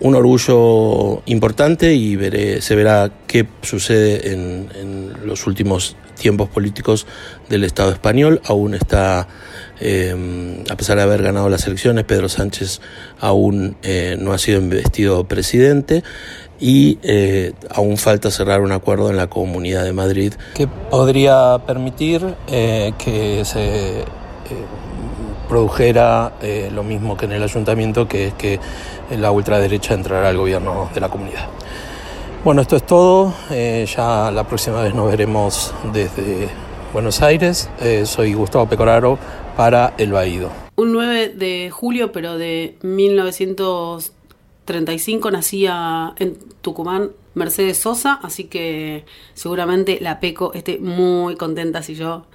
Un 0.00 0.14
orgullo 0.14 1.22
importante 1.26 1.94
y 1.94 2.16
veré, 2.16 2.60
se 2.60 2.74
verá 2.74 3.10
qué 3.26 3.46
sucede 3.62 4.32
en, 4.32 5.14
los 5.24 5.46
últimos 5.46 5.96
tiempos 6.20 6.50
políticos 6.50 7.06
del 7.48 7.64
Estado 7.64 7.90
español. 7.90 8.42
Aún 8.44 8.74
está, 8.74 9.26
eh, 9.80 10.62
a 10.68 10.76
pesar 10.76 10.98
de 10.98 11.04
haber 11.04 11.22
ganado 11.22 11.48
las 11.48 11.66
elecciones, 11.66 12.04
Pedro 12.04 12.28
Sánchez 12.28 12.82
aún 13.18 13.76
eh, 13.82 14.16
no 14.20 14.34
ha 14.34 14.38
sido 14.38 14.60
investido 14.60 15.26
presidente 15.26 16.04
y 16.64 16.98
eh, 17.02 17.52
aún 17.68 17.98
falta 17.98 18.30
cerrar 18.30 18.62
un 18.62 18.72
acuerdo 18.72 19.10
en 19.10 19.18
la 19.18 19.26
Comunidad 19.26 19.84
de 19.84 19.92
Madrid. 19.92 20.32
Que 20.54 20.66
podría 20.66 21.60
permitir 21.66 22.36
eh, 22.46 22.94
que 22.96 23.44
se 23.44 24.00
eh, 24.00 24.04
produjera 25.46 26.32
lo 26.72 26.82
mismo 26.82 27.18
que 27.18 27.26
en 27.26 27.32
el 27.32 27.42
ayuntamiento, 27.42 28.08
que 28.08 28.28
es 28.28 28.34
que 28.34 28.58
la 29.10 29.30
ultraderecha 29.30 29.92
entrará 29.92 30.30
al 30.30 30.38
gobierno 30.38 30.88
de 30.94 31.02
la 31.02 31.10
comunidad. 31.10 31.48
Bueno, 32.44 32.62
esto 32.62 32.76
es 32.76 32.86
todo. 32.86 33.34
ya 33.50 34.30
la 34.30 34.44
próxima 34.44 34.80
vez 34.80 34.94
nos 34.94 35.10
veremos 35.10 35.74
desde 35.92 36.48
Buenos 36.94 37.20
Aires. 37.20 37.68
soy 38.04 38.32
Gustavo 38.32 38.66
Pecoraro 38.66 39.18
para 39.54 39.92
El 39.98 40.12
Baído. 40.12 40.48
Un 40.76 40.92
9 40.94 41.28
de 41.28 41.68
julio, 41.70 42.10
pero 42.10 42.38
de 42.38 42.78
1900 42.80 44.12
35 44.64 45.30
nacía 45.30 46.14
en 46.18 46.38
Tucumán 46.62 47.10
Mercedes 47.34 47.78
Sosa, 47.78 48.14
así 48.22 48.44
que 48.44 49.04
seguramente 49.34 49.98
la 50.00 50.20
Peco 50.20 50.52
esté 50.54 50.78
muy 50.78 51.36
contenta 51.36 51.82
si 51.82 51.94
yo 51.94 52.26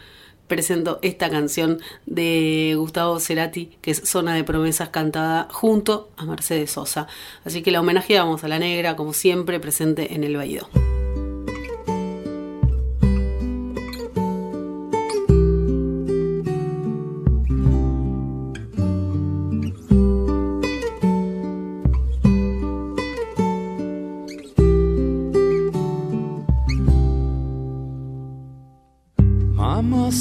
presento 0.48 1.00
esta 1.02 1.30
canción 1.30 1.80
de 2.06 2.74
Gustavo 2.76 3.20
Cerati, 3.20 3.78
que 3.82 3.92
es 3.92 4.02
Zona 4.04 4.36
de 4.36 4.44
Promesas 4.44 4.90
cantada 4.90 5.48
junto 5.52 6.10
a 6.18 6.26
Mercedes 6.26 6.72
Sosa. 6.72 7.08
Así 7.46 7.62
que 7.62 7.72
la 7.72 7.80
homenajeamos 7.80 8.44
a 8.44 8.50
la 8.50 8.60
negra, 8.60 8.96
como 8.98 9.14
siempre, 9.14 9.60
presente 9.60 10.14
en 10.14 10.26
el 10.26 10.36
Baído. 10.36 10.68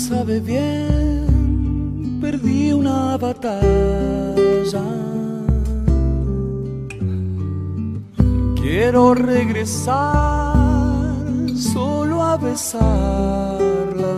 Sabe 0.09 0.41
bien, 0.41 1.27
perdí 2.21 2.73
una 2.73 3.19
batalla. 3.19 4.87
Quiero 8.61 9.15
regresar 9.15 10.47
solo 11.55 12.23
a 12.23 12.37
besarla. 12.38 14.17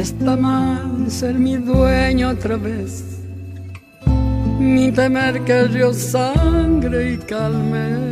está 0.00 0.34
mal 0.34 1.10
ser 1.10 1.34
mi 1.34 1.56
dueño 1.58 2.30
otra 2.30 2.56
vez, 2.56 3.04
ni 4.58 4.90
temer 4.90 5.44
que 5.44 5.92
sangre 5.94 7.12
y 7.12 7.18
calme. 7.18 8.09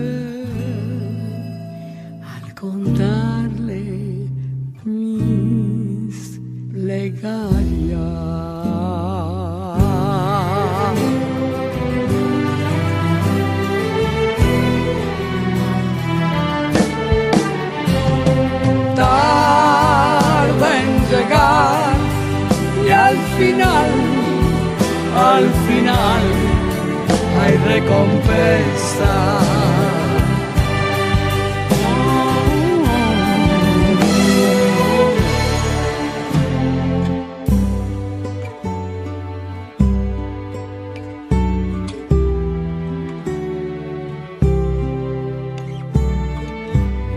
Recompensa. 27.88 29.14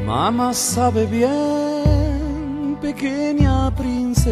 Mamá 0.06 0.54
sabe 0.54 1.06
bien, 1.06 2.78
pequeña 2.82 3.70
princesa. 3.76 4.32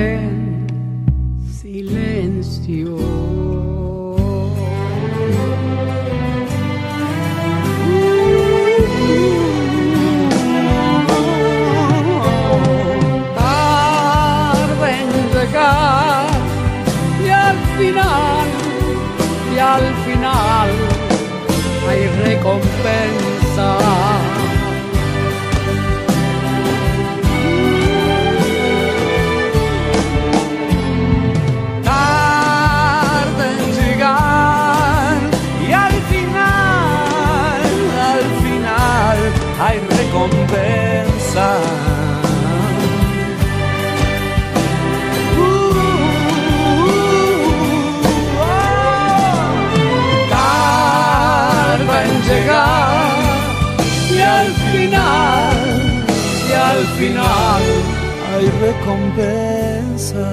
recompensa. 58.91 60.29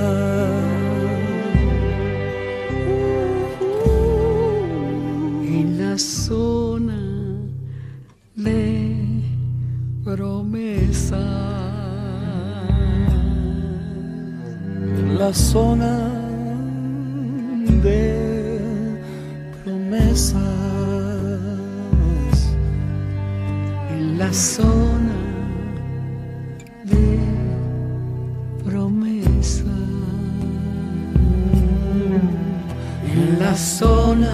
En 5.45 5.79
la 5.79 5.99
zona 5.99 7.01
de 8.35 9.23
promesa. 10.05 11.25
La 15.19 15.33
zona 15.33 15.98
de 34.17 34.25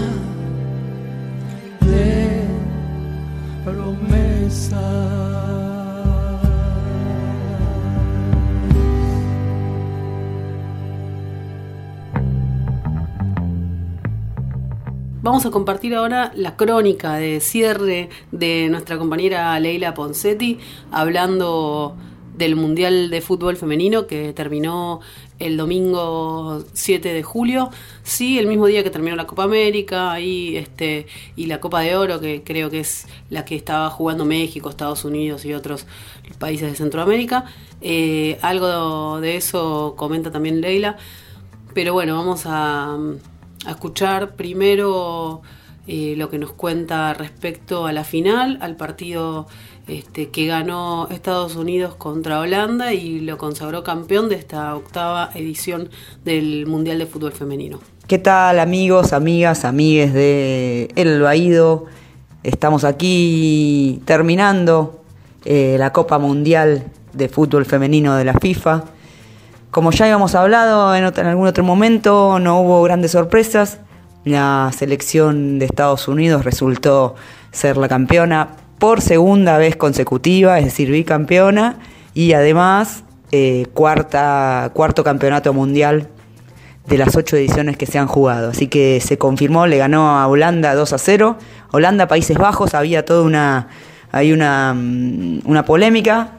promesas. 3.64 4.78
Vamos 15.22 15.44
a 15.44 15.50
compartir 15.50 15.96
ahora 15.96 16.30
la 16.36 16.54
crónica 16.54 17.14
de 17.14 17.40
cierre 17.40 18.10
de 18.30 18.68
nuestra 18.70 18.96
compañera 18.96 19.58
Leila 19.58 19.92
Poncetti 19.94 20.60
hablando 20.92 21.96
del 22.36 22.54
Mundial 22.54 23.10
de 23.10 23.20
Fútbol 23.20 23.56
Femenino 23.56 24.06
que 24.06 24.32
terminó 24.32 25.00
el 25.38 25.56
domingo 25.56 26.64
7 26.72 27.12
de 27.12 27.22
julio, 27.22 27.70
sí, 28.02 28.38
el 28.38 28.46
mismo 28.46 28.66
día 28.66 28.84
que 28.84 28.90
terminó 28.90 29.16
la 29.16 29.26
Copa 29.26 29.44
América 29.44 30.20
y, 30.20 30.56
este, 30.56 31.06
y 31.36 31.46
la 31.46 31.60
Copa 31.60 31.80
de 31.80 31.96
Oro, 31.96 32.20
que 32.20 32.42
creo 32.44 32.70
que 32.70 32.80
es 32.80 33.06
la 33.30 33.44
que 33.44 33.56
estaba 33.56 33.90
jugando 33.90 34.24
México, 34.24 34.70
Estados 34.70 35.04
Unidos 35.04 35.44
y 35.44 35.52
otros 35.52 35.86
países 36.38 36.70
de 36.70 36.76
Centroamérica. 36.76 37.46
Eh, 37.80 38.38
algo 38.42 39.20
de 39.20 39.36
eso 39.36 39.94
comenta 39.96 40.30
también 40.30 40.60
Leila, 40.60 40.96
pero 41.74 41.92
bueno, 41.92 42.16
vamos 42.16 42.42
a, 42.46 42.96
escuchar 43.68 44.36
primero 44.36 45.40
eh, 45.86 46.14
lo 46.18 46.28
que 46.28 46.38
nos 46.38 46.52
cuenta 46.52 47.14
respecto 47.14 47.86
a 47.86 47.92
la 47.92 48.04
final, 48.04 48.58
al 48.60 48.76
partido 48.76 49.46
este, 49.86 50.30
que 50.30 50.46
ganó 50.46 51.08
Estados 51.10 51.56
Unidos 51.56 51.94
contra 51.94 52.40
Holanda 52.40 52.94
y 52.94 53.20
lo 53.20 53.36
consagró 53.36 53.84
campeón 53.84 54.28
de 54.28 54.36
esta 54.36 54.74
octava 54.74 55.30
edición 55.34 55.90
del 56.24 56.66
Mundial 56.66 56.98
de 56.98 57.06
Fútbol 57.06 57.32
Femenino. 57.32 57.80
¿Qué 58.06 58.18
tal 58.18 58.60
amigos, 58.60 59.12
amigas, 59.12 59.64
amigues 59.64 60.12
de 60.12 60.90
El 60.96 61.20
Baído? 61.20 61.86
Estamos 62.42 62.84
aquí 62.84 64.02
terminando 64.04 65.02
eh, 65.44 65.76
la 65.78 65.92
Copa 65.92 66.18
Mundial 66.18 66.84
de 67.12 67.28
Fútbol 67.28 67.64
Femenino 67.64 68.16
de 68.16 68.24
la 68.24 68.34
FIFA. 68.34 68.84
Como 69.70 69.90
ya 69.90 70.04
habíamos 70.04 70.34
hablado 70.34 70.94
en, 70.94 71.04
algún 71.04 71.46
otro 71.46 71.64
momento, 71.64 72.38
no 72.38 72.60
hubo 72.60 72.82
grandes 72.82 73.10
sorpresas. 73.10 73.80
La 74.24 74.70
selección 74.76 75.58
de 75.58 75.66
Estados 75.66 76.06
Unidos 76.08 76.44
resultó 76.44 77.14
ser 77.50 77.76
la 77.76 77.88
campeona 77.88 78.56
por 78.78 79.00
segunda 79.00 79.58
vez 79.58 79.76
consecutiva, 79.76 80.58
es 80.58 80.66
decir, 80.66 80.90
bicampeona, 80.90 81.78
y 82.14 82.32
además 82.32 83.04
eh, 83.32 83.66
cuarta, 83.74 84.70
cuarto 84.74 85.02
campeonato 85.02 85.52
mundial 85.52 86.08
de 86.86 86.98
las 86.98 87.16
ocho 87.16 87.36
ediciones 87.36 87.76
que 87.76 87.86
se 87.86 87.98
han 87.98 88.06
jugado. 88.06 88.50
Así 88.50 88.68
que 88.68 89.00
se 89.00 89.18
confirmó, 89.18 89.66
le 89.66 89.78
ganó 89.78 90.18
a 90.18 90.26
Holanda 90.26 90.74
2 90.74 90.92
a 90.92 90.98
0. 90.98 91.38
Holanda, 91.72 92.06
Países 92.06 92.36
Bajos, 92.36 92.74
había 92.74 93.04
toda 93.04 93.22
una, 93.22 93.68
hay 94.12 94.32
una, 94.32 94.74
mm, 94.74 95.40
una 95.46 95.64
polémica, 95.64 96.32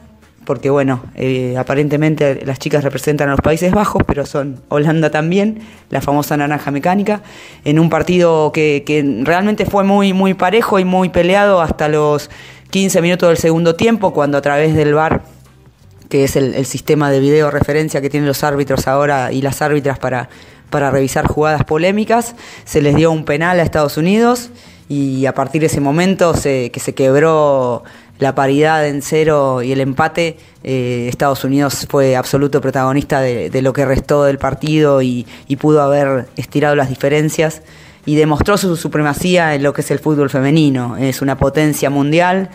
porque 0.46 0.70
bueno, 0.70 1.02
eh, 1.16 1.56
aparentemente 1.58 2.46
las 2.46 2.60
chicas 2.60 2.84
representan 2.84 3.28
a 3.28 3.32
los 3.32 3.40
Países 3.40 3.72
Bajos, 3.72 4.02
pero 4.06 4.24
son 4.24 4.62
Holanda 4.68 5.10
también, 5.10 5.58
la 5.90 6.00
famosa 6.00 6.36
naranja 6.36 6.70
mecánica, 6.70 7.20
en 7.64 7.80
un 7.80 7.90
partido 7.90 8.52
que, 8.52 8.82
realmente 9.24 9.66
fue 9.66 9.82
muy, 9.82 10.12
muy 10.12 10.34
parejo 10.34 10.78
y 10.78 10.84
muy 10.84 11.08
peleado 11.08 11.60
hasta 11.60 11.88
los 11.88 12.30
15 12.70 13.02
minutos 13.02 13.28
del 13.28 13.38
segundo 13.38 13.74
tiempo, 13.74 14.12
cuando 14.14 14.38
a 14.38 14.40
través 14.40 14.74
del 14.74 14.94
VAR 14.94 15.22
que 16.08 16.22
es 16.22 16.36
el, 16.36 16.64
sistema 16.64 17.10
de 17.10 17.18
video 17.18 17.50
referencia 17.50 18.00
que 18.00 18.08
tienen 18.08 18.28
los 18.28 18.44
árbitros 18.44 18.86
ahora 18.86 19.32
y 19.32 19.42
las 19.42 19.60
árbitras 19.60 19.98
para, 19.98 20.28
para 20.70 20.92
revisar 20.92 21.26
jugadas 21.26 21.64
polémicas. 21.64 22.36
Se 22.64 22.80
les 22.80 22.94
dio 22.94 23.10
un 23.10 23.24
penal 23.24 23.58
a 23.58 23.64
Estados 23.64 23.96
Unidos 23.96 24.50
y 24.88 25.26
a 25.26 25.34
partir 25.34 25.62
de 25.62 25.66
ese 25.66 25.80
momento 25.80 26.32
que 26.32 26.80
se 26.80 26.94
quebró 26.94 27.82
la 28.18 28.34
paridad 28.34 28.86
en 28.86 29.02
cero 29.02 29.62
y 29.62 29.72
el 29.72 29.80
empate, 29.80 30.38
eh, 30.62 31.06
Estados 31.08 31.44
Unidos 31.44 31.86
fue 31.88 32.16
absoluto 32.16 32.60
protagonista 32.60 33.20
de, 33.20 33.62
lo 33.62 33.72
que 33.72 33.84
restó 33.84 34.24
del 34.24 34.38
partido 34.38 35.02
y 35.02 35.26
pudo 35.58 35.82
haber 35.82 36.28
estirado 36.36 36.74
las 36.74 36.88
diferencias 36.88 37.62
y 38.06 38.14
demostró 38.14 38.56
su 38.56 38.76
supremacía 38.76 39.54
en 39.54 39.64
lo 39.64 39.72
que 39.72 39.82
es 39.82 39.90
el 39.90 39.98
fútbol 39.98 40.30
femenino. 40.30 40.96
Es 40.96 41.20
una 41.20 41.36
potencia 41.36 41.90
mundial 41.90 42.48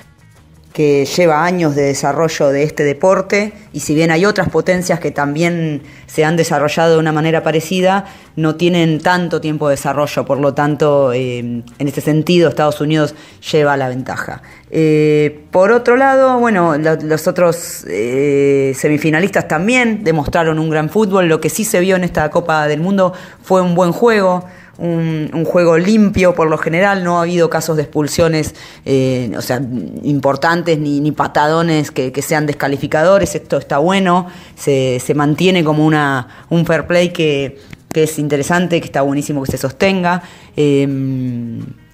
que 0.73 1.05
lleva 1.05 1.43
años 1.43 1.75
de 1.75 1.81
desarrollo 1.83 2.49
de 2.49 2.63
este 2.63 2.83
deporte 2.83 3.51
y 3.73 3.81
si 3.81 3.93
bien 3.93 4.09
hay 4.09 4.25
otras 4.25 4.47
potencias 4.49 4.99
que 5.01 5.11
también 5.11 5.81
se 6.07 6.23
han 6.23 6.37
desarrollado 6.37 6.93
de 6.93 6.99
una 6.99 7.11
manera 7.11 7.43
parecida, 7.43 8.05
no 8.37 8.55
tienen 8.55 8.99
tanto 9.01 9.41
tiempo 9.41 9.67
de 9.67 9.73
desarrollo, 9.75 10.23
por 10.25 10.39
lo 10.39 10.53
tanto, 10.53 11.11
eh, 11.11 11.39
en 11.39 11.63
este 11.79 11.99
sentido, 11.99 12.47
Estados 12.47 12.79
Unidos 12.79 13.15
lleva 13.51 13.75
la 13.75 13.89
ventaja. 13.89 14.41
Eh, 14.69 15.41
por 15.51 15.71
otro 15.73 15.97
lado, 15.97 16.39
bueno, 16.39 16.77
lo- 16.77 16.95
los 16.95 17.27
otros 17.27 17.85
eh, 17.89 18.71
semifinalistas 18.75 19.49
también 19.49 20.05
demostraron 20.05 20.57
un 20.59 20.69
gran 20.69 20.89
fútbol, 20.89 21.27
lo 21.27 21.41
que 21.41 21.49
sí 21.49 21.65
se 21.65 21.81
vio 21.81 21.97
en 21.97 22.05
esta 22.05 22.29
Copa 22.29 22.67
del 22.67 22.79
Mundo 22.79 23.11
fue 23.43 23.61
un 23.61 23.75
buen 23.75 23.91
juego, 23.91 24.45
un, 24.77 25.45
juego 25.45 25.77
limpio 25.77 26.33
por 26.33 26.49
lo 26.49 26.57
general, 26.57 27.03
no 27.03 27.19
ha 27.19 27.23
habido 27.23 27.49
casos 27.49 27.77
de 27.77 27.83
expulsiones, 27.83 28.55
eh, 28.85 29.31
o 29.37 29.41
sea, 29.41 29.61
importantes 30.03 30.79
ni, 30.79 31.11
patadones 31.11 31.91
que, 31.91 32.11
que 32.11 32.21
sean 32.21 32.45
descalificadores, 32.45 33.35
esto 33.35 33.57
está 33.57 33.77
bueno, 33.79 34.27
se, 34.55 35.01
se 35.03 35.13
mantiene 35.13 35.63
como 35.63 35.85
una, 35.85 36.45
un 36.49 36.65
fair 36.65 36.87
play 36.87 37.09
que, 37.09 37.59
que 37.91 38.03
es 38.03 38.17
interesante, 38.17 38.79
que 38.79 38.85
está 38.85 39.01
buenísimo 39.01 39.43
que 39.43 39.51
se 39.51 39.57
sostenga. 39.57 40.23
eh, 40.55 40.87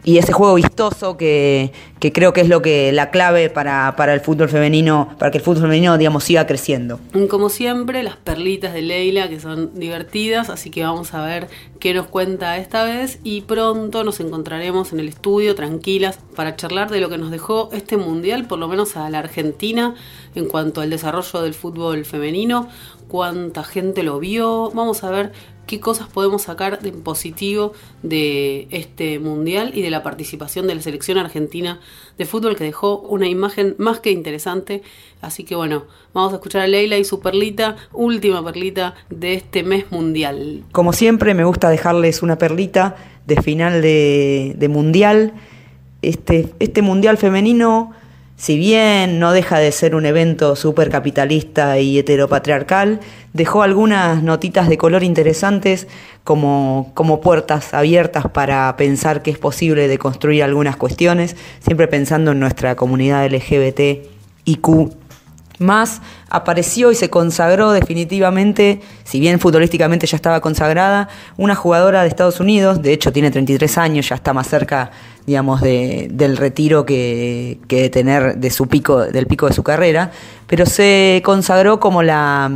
y 0.08 0.20
ese 0.20 0.32
juego 0.32 0.54
vistoso 0.54 1.18
que, 1.18 1.74
creo 2.00 2.32
que 2.32 2.40
es 2.40 2.48
lo 2.48 2.62
que 2.62 2.94
la 2.94 3.12
clave 3.12 3.50
para, 3.50 3.94
para 3.98 4.14
el 4.14 4.22
fútbol 4.22 4.48
femenino, 4.48 5.10
para 5.20 5.32
que 5.32 5.40
el 5.40 5.44
fútbol 5.44 5.64
femenino, 5.64 5.98
digamos, 5.98 6.24
siga 6.24 6.48
creciendo. 6.48 7.02
Como 7.30 7.50
siempre, 7.50 8.04
las 8.04 8.16
perlitas 8.16 8.74
de 8.74 8.84
Leila 8.84 9.28
que 9.28 9.42
son 9.42 9.78
divertidas, 9.78 10.50
así 10.50 10.70
que 10.70 10.82
vamos 10.82 11.14
a 11.14 11.26
ver 11.26 11.50
qué 11.82 11.94
nos 11.94 12.08
cuenta 12.08 12.56
esta 12.56 12.86
vez 12.86 13.20
y 13.26 13.42
pronto 13.42 14.06
nos 14.06 14.22
encontraremos 14.22 14.94
en 14.94 15.02
el 15.02 15.10
estudio 15.10 15.56
tranquilas 15.56 16.20
para 16.38 16.56
charlar 16.56 16.90
de 16.90 17.02
lo 17.02 17.10
que 17.10 17.18
nos 17.18 17.30
dejó 17.30 17.68
este 17.74 17.98
mundial, 17.98 18.48
por 18.48 18.60
lo 18.60 18.70
menos 18.70 18.96
a 18.96 19.10
la 19.10 19.20
Argentina, 19.20 19.94
en 20.36 20.46
cuanto 20.46 20.80
al 20.80 20.90
desarrollo 20.90 21.42
del 21.42 21.54
fútbol 21.54 22.06
femenino, 22.06 22.70
cuánta 23.10 23.66
gente 23.66 24.04
lo 24.04 24.20
vio, 24.20 24.72
vamos 24.74 25.04
a 25.04 25.10
ver 25.10 25.34
qué 25.68 25.80
cosas 25.80 26.08
podemos 26.08 26.44
sacar 26.44 26.80
de 26.80 26.92
positivo 26.92 27.74
de 28.02 28.68
este 28.72 29.20
mundial 29.20 29.72
y 29.76 29.82
de 29.82 29.92
la 29.92 30.02
participación 30.02 30.66
de 30.66 30.74
la 30.76 30.82
selección 30.82 31.18
argentina 31.18 31.80
de 32.18 32.26
fútbol 32.26 32.56
que 32.56 32.64
dejó 32.64 33.00
una 33.00 33.28
imagen 33.28 33.76
más 33.78 34.00
que 34.00 34.12
interesante. 34.12 34.82
Así 35.22 35.44
que 35.44 35.56
bueno, 35.56 35.84
vamos 36.14 36.32
a 36.34 36.38
escuchar 36.38 36.62
a 36.62 36.68
Leila 36.68 36.98
y 36.98 37.04
su 37.04 37.20
perlita, 37.20 37.76
última 37.94 38.44
perlita 38.44 38.96
de 39.10 39.36
este 39.36 39.62
mes 39.64 39.92
mundial. 39.92 40.64
Como 40.72 40.94
siempre, 40.94 41.34
me 41.34 41.44
gusta 41.44 41.70
dejarles 41.70 42.24
una 42.24 42.38
perlita 42.38 42.96
de 43.28 43.42
final 43.42 43.82
de, 43.82 44.56
de 44.58 44.68
mundial. 44.70 45.34
Este, 46.02 46.54
este 46.60 46.82
mundial 46.82 47.18
femenino, 47.18 47.92
si 48.38 48.58
bien 48.58 49.20
no 49.20 49.34
deja 49.34 49.58
de 49.58 49.72
ser 49.72 49.96
un 49.96 50.06
evento 50.06 50.56
súper 50.56 50.90
capitalista 50.90 51.80
y 51.80 51.98
heteropatriarcal, 51.98 53.00
dejó 53.34 53.64
algunas 53.64 54.24
notitas 54.24 54.70
de 54.70 54.78
color 54.78 55.04
interesantes 55.04 55.88
como, 56.24 56.92
como 56.94 57.20
puertas 57.20 57.74
abiertas 57.74 58.26
para 58.32 58.74
pensar 58.78 59.24
que 59.24 59.32
es 59.32 59.40
posible 59.40 59.88
de 59.88 59.98
construir 59.98 60.44
algunas 60.44 60.78
cuestiones, 60.78 61.36
siempre 61.60 61.88
pensando 61.88 62.32
en 62.32 62.40
nuestra 62.40 62.76
comunidad 62.76 63.26
LGBT 63.26 63.80
LGBTIQ 64.48 64.96
más 65.60 66.02
apareció 66.30 66.92
y 66.92 66.96
se 66.96 67.10
consagró 67.10 67.72
definitivamente, 67.72 68.82
si 69.04 69.20
bien 69.20 69.40
futbolísticamente 69.40 70.06
ya 70.06 70.16
estaba 70.16 70.40
consagrada, 70.40 71.10
una 71.36 71.56
jugadora 71.56 72.04
de 72.04 72.10
Estados 72.10 72.40
Unidos, 72.40 72.82
de 72.82 72.94
hecho 72.94 73.12
tiene 73.12 73.32
33 73.32 73.78
años, 73.80 74.10
ya 74.10 74.16
está 74.16 74.34
más 74.34 74.48
cerca, 74.48 74.92
digamos, 75.28 75.60
de, 75.60 76.08
del 76.10 76.38
retiro 76.38 76.86
que, 76.86 77.60
que 77.68 77.90
tener 77.90 78.38
de 78.38 78.50
su 78.50 78.68
pico, 78.68 79.06
del 79.06 79.28
pico 79.28 79.48
de 79.48 79.54
su 79.54 79.62
carrera, 79.62 80.10
pero 80.48 80.66
se 80.66 81.22
consagró 81.24 81.82
como 81.82 82.02
la, 82.02 82.50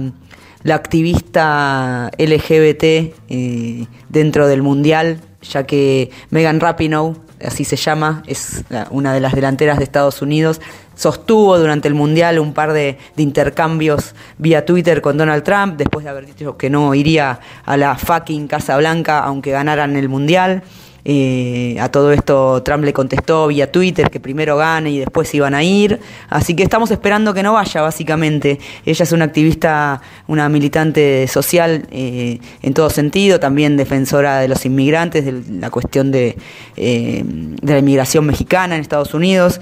la 0.63 0.75
activista 0.75 2.09
LGBT 2.17 2.83
eh, 2.83 3.85
dentro 4.07 4.47
del 4.47 4.61
mundial, 4.61 5.19
ya 5.41 5.65
que 5.65 6.11
Megan 6.29 6.61
Rapinoe, 6.61 7.15
así 7.43 7.65
se 7.65 7.75
llama, 7.75 8.23
es 8.25 8.63
una 8.89 9.13
de 9.13 9.19
las 9.19 9.33
delanteras 9.33 9.77
de 9.77 9.83
Estados 9.83 10.21
Unidos, 10.21 10.61
sostuvo 10.95 11.57
durante 11.59 11.89
el 11.89 11.93
Mundial 11.93 12.39
un 12.39 12.53
par 12.53 12.71
de 12.71 12.97
intercambios 13.17 14.15
vía 14.37 14.65
Twitter 14.65 15.01
con 15.01 15.17
Donald 15.17 15.43
Trump, 15.43 15.75
después 15.75 16.05
de 16.05 16.11
haber 16.11 16.25
dicho 16.25 16.55
que 16.55 16.69
no 16.69 16.95
iría 16.95 17.39
a 17.65 17.75
la 17.75 17.97
fucking 17.97 18.47
Casa 18.47 18.77
Blanca 18.77 19.19
aunque 19.19 19.51
ganaran 19.51 19.97
el 19.97 20.07
Mundial. 20.07 20.63
Eh, 21.03 21.77
a 21.79 21.89
todo 21.89 22.11
esto 22.11 22.61
Trump 22.63 22.83
le 22.83 22.93
contestó 22.93 23.47
vía 23.47 23.71
Twitter 23.71 24.09
que 24.09 24.19
primero 24.19 24.57
gane 24.57 24.91
y 24.91 24.99
después 24.99 25.33
iban 25.33 25.53
a 25.53 25.63
ir. 25.63 25.99
Así 26.29 26.55
que 26.55 26.63
estamos 26.63 26.91
esperando 26.91 27.33
que 27.33 27.43
no 27.43 27.53
vaya, 27.53 27.81
básicamente. 27.81 28.59
Ella 28.85 29.03
es 29.03 29.11
una 29.11 29.25
activista, 29.25 30.01
una 30.27 30.49
militante 30.49 31.27
social 31.27 31.87
eh, 31.91 32.39
en 32.61 32.73
todo 32.73 32.89
sentido, 32.89 33.39
también 33.39 33.77
defensora 33.77 34.39
de 34.39 34.47
los 34.47 34.65
inmigrantes, 34.65 35.25
de 35.25 35.41
la 35.59 35.69
cuestión 35.69 36.11
de, 36.11 36.37
eh, 36.77 37.23
la 37.61 37.77
inmigración 37.77 38.25
mexicana 38.25 38.75
en 38.75 38.81
Estados 38.81 39.13
Unidos. 39.13 39.59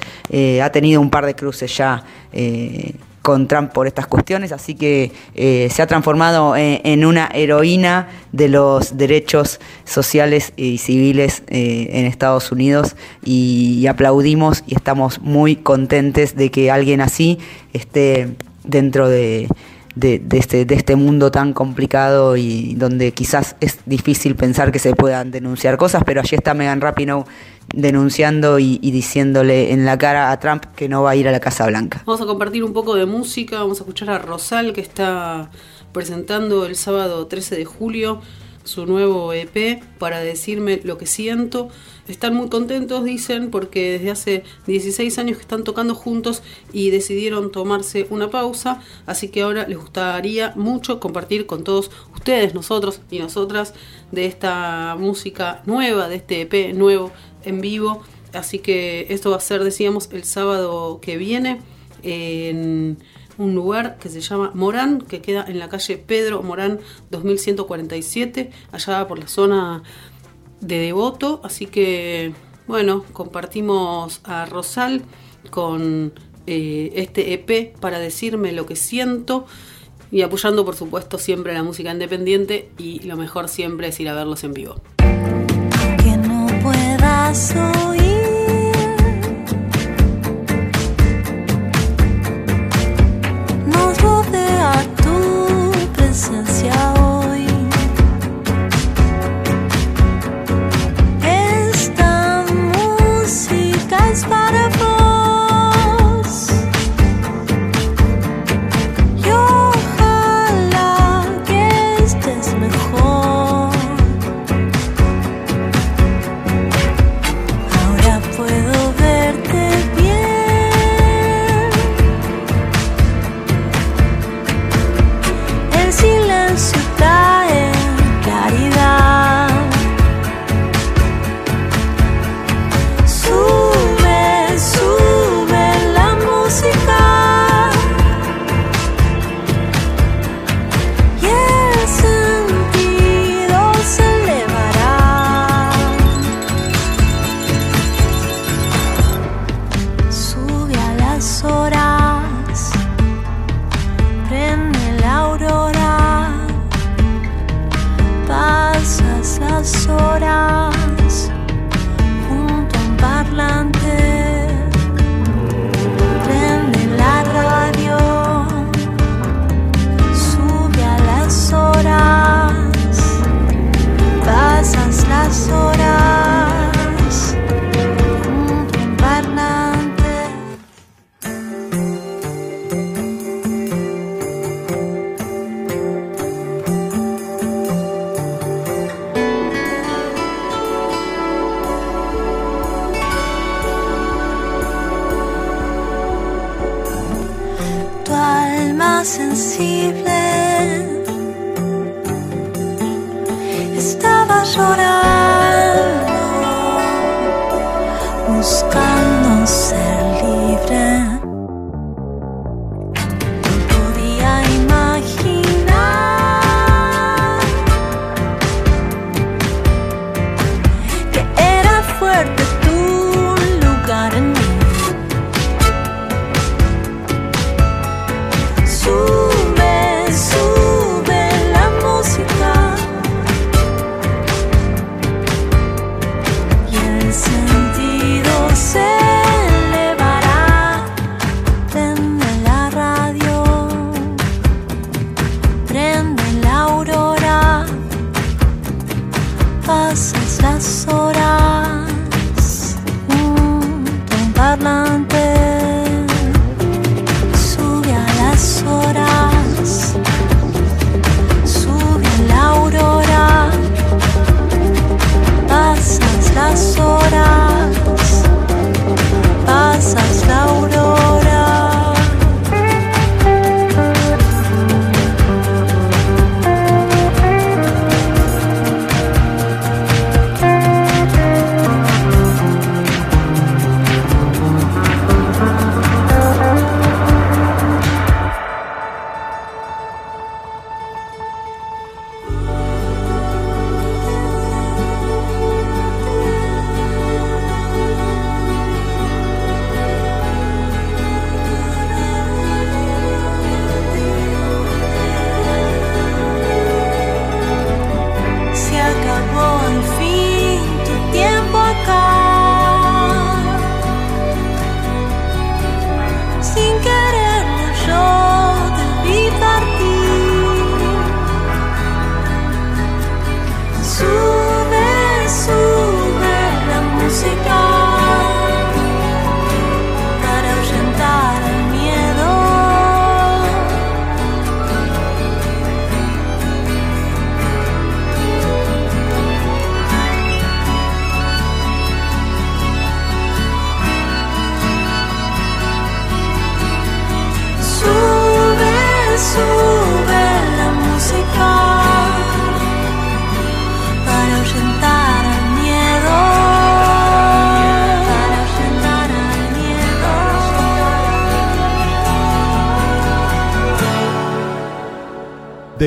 Ha 0.61 0.69
tenido 0.71 1.01
un 1.01 1.09
par 1.09 1.25
de 1.25 1.35
cruces 1.35 1.75
ya. 1.75 2.03
Eh, 3.19 3.21
con 3.21 3.47
Trump 3.47 3.71
por 3.71 3.87
estas 3.87 4.07
cuestiones, 4.07 4.51
así 4.51 4.75
que 4.75 5.11
eh, 5.35 5.69
se 5.71 5.81
ha 5.81 5.87
transformado 5.87 6.55
en, 6.55 6.81
en 6.83 7.05
una 7.05 7.29
heroína 7.33 8.07
de 8.31 8.47
los 8.47 8.97
derechos 8.97 9.59
sociales 9.85 10.53
y 10.57 10.77
civiles 10.77 11.43
eh, 11.47 11.89
en 11.93 12.05
Estados 12.05 12.51
Unidos 12.51 12.95
y, 13.23 13.85
aplaudimos 13.87 14.63
y 14.67 14.75
estamos 14.75 15.19
muy 15.21 15.55
contentes 15.55 16.35
de 16.35 16.49
que 16.51 16.71
alguien 16.71 17.01
así 17.01 17.37
esté 17.73 18.29
dentro 18.63 19.07
de, 19.09 19.47
de- 19.95 20.19
de 20.19 20.37
este, 20.37 20.65
de 20.65 20.75
este 20.75 20.95
mundo 20.95 21.31
tan 21.31 21.53
complicado 21.53 22.37
y 22.37 22.75
donde 22.75 23.11
quizás 23.11 23.55
es 23.59 23.79
difícil 23.85 24.35
pensar 24.35 24.71
que 24.71 24.79
se 24.79 24.93
puedan 24.95 25.31
denunciar 25.31 25.77
cosas, 25.77 26.03
pero 26.05 26.21
allí 26.21 26.35
está 26.35 26.53
Megan 26.53 26.81
Rapinoe 26.81 27.25
denunciando 27.73 28.59
y, 28.59 28.77
diciéndole 28.79 29.71
en 29.71 29.85
la 29.85 29.97
cara 29.97 30.31
a 30.31 30.39
Trump 30.39 30.65
que 30.75 30.89
no 30.89 31.03
va 31.03 31.11
a 31.11 31.15
ir 31.15 31.27
a 31.27 31.31
la 31.31 31.39
Casa 31.39 31.67
Blanca. 31.67 32.03
Vamos 32.05 32.21
a 32.21 32.25
compartir 32.25 32.63
un 32.63 32.73
poco 32.73 32.95
de 32.95 33.05
música, 33.05 33.59
vamos 33.59 33.79
a 33.79 33.83
escuchar 33.83 34.09
a 34.09 34.19
Rosal 34.19 34.73
que 34.73 34.81
está 34.81 35.49
presentando 35.91 36.65
el 36.65 36.75
sábado 36.75 37.27
13 37.27 37.57
de 37.57 37.65
julio 37.65 38.21
su 38.69 38.85
nuevo 38.85 39.33
EP 39.33 39.81
para 39.97 40.19
decirme 40.19 40.79
lo 40.83 40.97
que 40.97 41.07
siento. 41.07 41.69
Están 42.07 42.35
muy 42.35 42.49
contentos, 42.49 43.03
dicen, 43.03 43.51
porque 43.51 43.91
desde 43.91 44.11
hace 44.11 44.43
16 44.67 45.17
años 45.19 45.37
que 45.37 45.41
están 45.41 45.63
tocando 45.63 45.95
juntos 45.95 46.41
y 46.73 46.89
decidieron 46.89 47.51
tomarse 47.51 48.07
una 48.09 48.29
pausa, 48.29 48.81
así 49.05 49.29
que 49.29 49.43
ahora 49.43 49.67
les 49.67 49.77
gustaría 49.77 50.53
mucho 50.55 50.99
compartir 50.99 51.45
con 51.45 51.63
todos 51.63 51.91
ustedes, 52.15 52.53
nosotros 52.53 53.01
y 53.11 53.19
nosotras 53.19 53.73
de 54.11 54.25
esta 54.25 54.95
música 54.99 55.61
nueva, 55.65 56.09
de 56.09 56.15
este 56.15 56.41
EP 56.41 56.73
nuevo 56.73 57.11
en 57.43 57.61
vivo. 57.61 58.01
Así 58.33 58.59
que 58.59 59.07
esto 59.09 59.31
va 59.31 59.37
a 59.37 59.41
ser, 59.41 59.63
decíamos, 59.63 60.09
el 60.11 60.23
sábado 60.23 60.99
que 61.01 61.17
viene 61.17 61.61
en 62.03 62.97
un 63.37 63.55
lugar 63.55 63.97
que 63.99 64.09
se 64.09 64.21
llama 64.21 64.51
Morán, 64.53 65.01
que 65.01 65.21
queda 65.21 65.45
en 65.47 65.59
la 65.59 65.69
calle 65.69 65.97
Pedro 65.97 66.43
Morán 66.43 66.79
2147, 67.09 68.51
allá 68.71 69.07
por 69.07 69.17
la 69.17 69.27
zona 69.27 69.83
de 70.59 70.77
Devoto. 70.77 71.41
Así 71.43 71.65
que, 71.65 72.33
bueno, 72.67 73.03
compartimos 73.13 74.21
a 74.25 74.45
Rosal 74.45 75.03
con 75.49 76.13
eh, 76.47 76.91
este 76.95 77.33
EP 77.33 77.77
para 77.79 77.99
decirme 77.99 78.51
lo 78.51 78.65
que 78.65 78.75
siento 78.75 79.45
y 80.11 80.21
apoyando, 80.21 80.65
por 80.65 80.75
supuesto, 80.75 81.17
siempre 81.17 81.53
la 81.53 81.63
música 81.63 81.91
independiente 81.91 82.69
y 82.77 82.99
lo 83.01 83.15
mejor 83.15 83.47
siempre 83.47 83.87
es 83.87 83.99
ir 83.99 84.09
a 84.09 84.15
verlos 84.15 84.43
en 84.43 84.53
vivo. 84.53 84.81
Que 87.31 87.35
no 87.35 87.61
puedas 87.61 87.75
oír. 87.75 87.78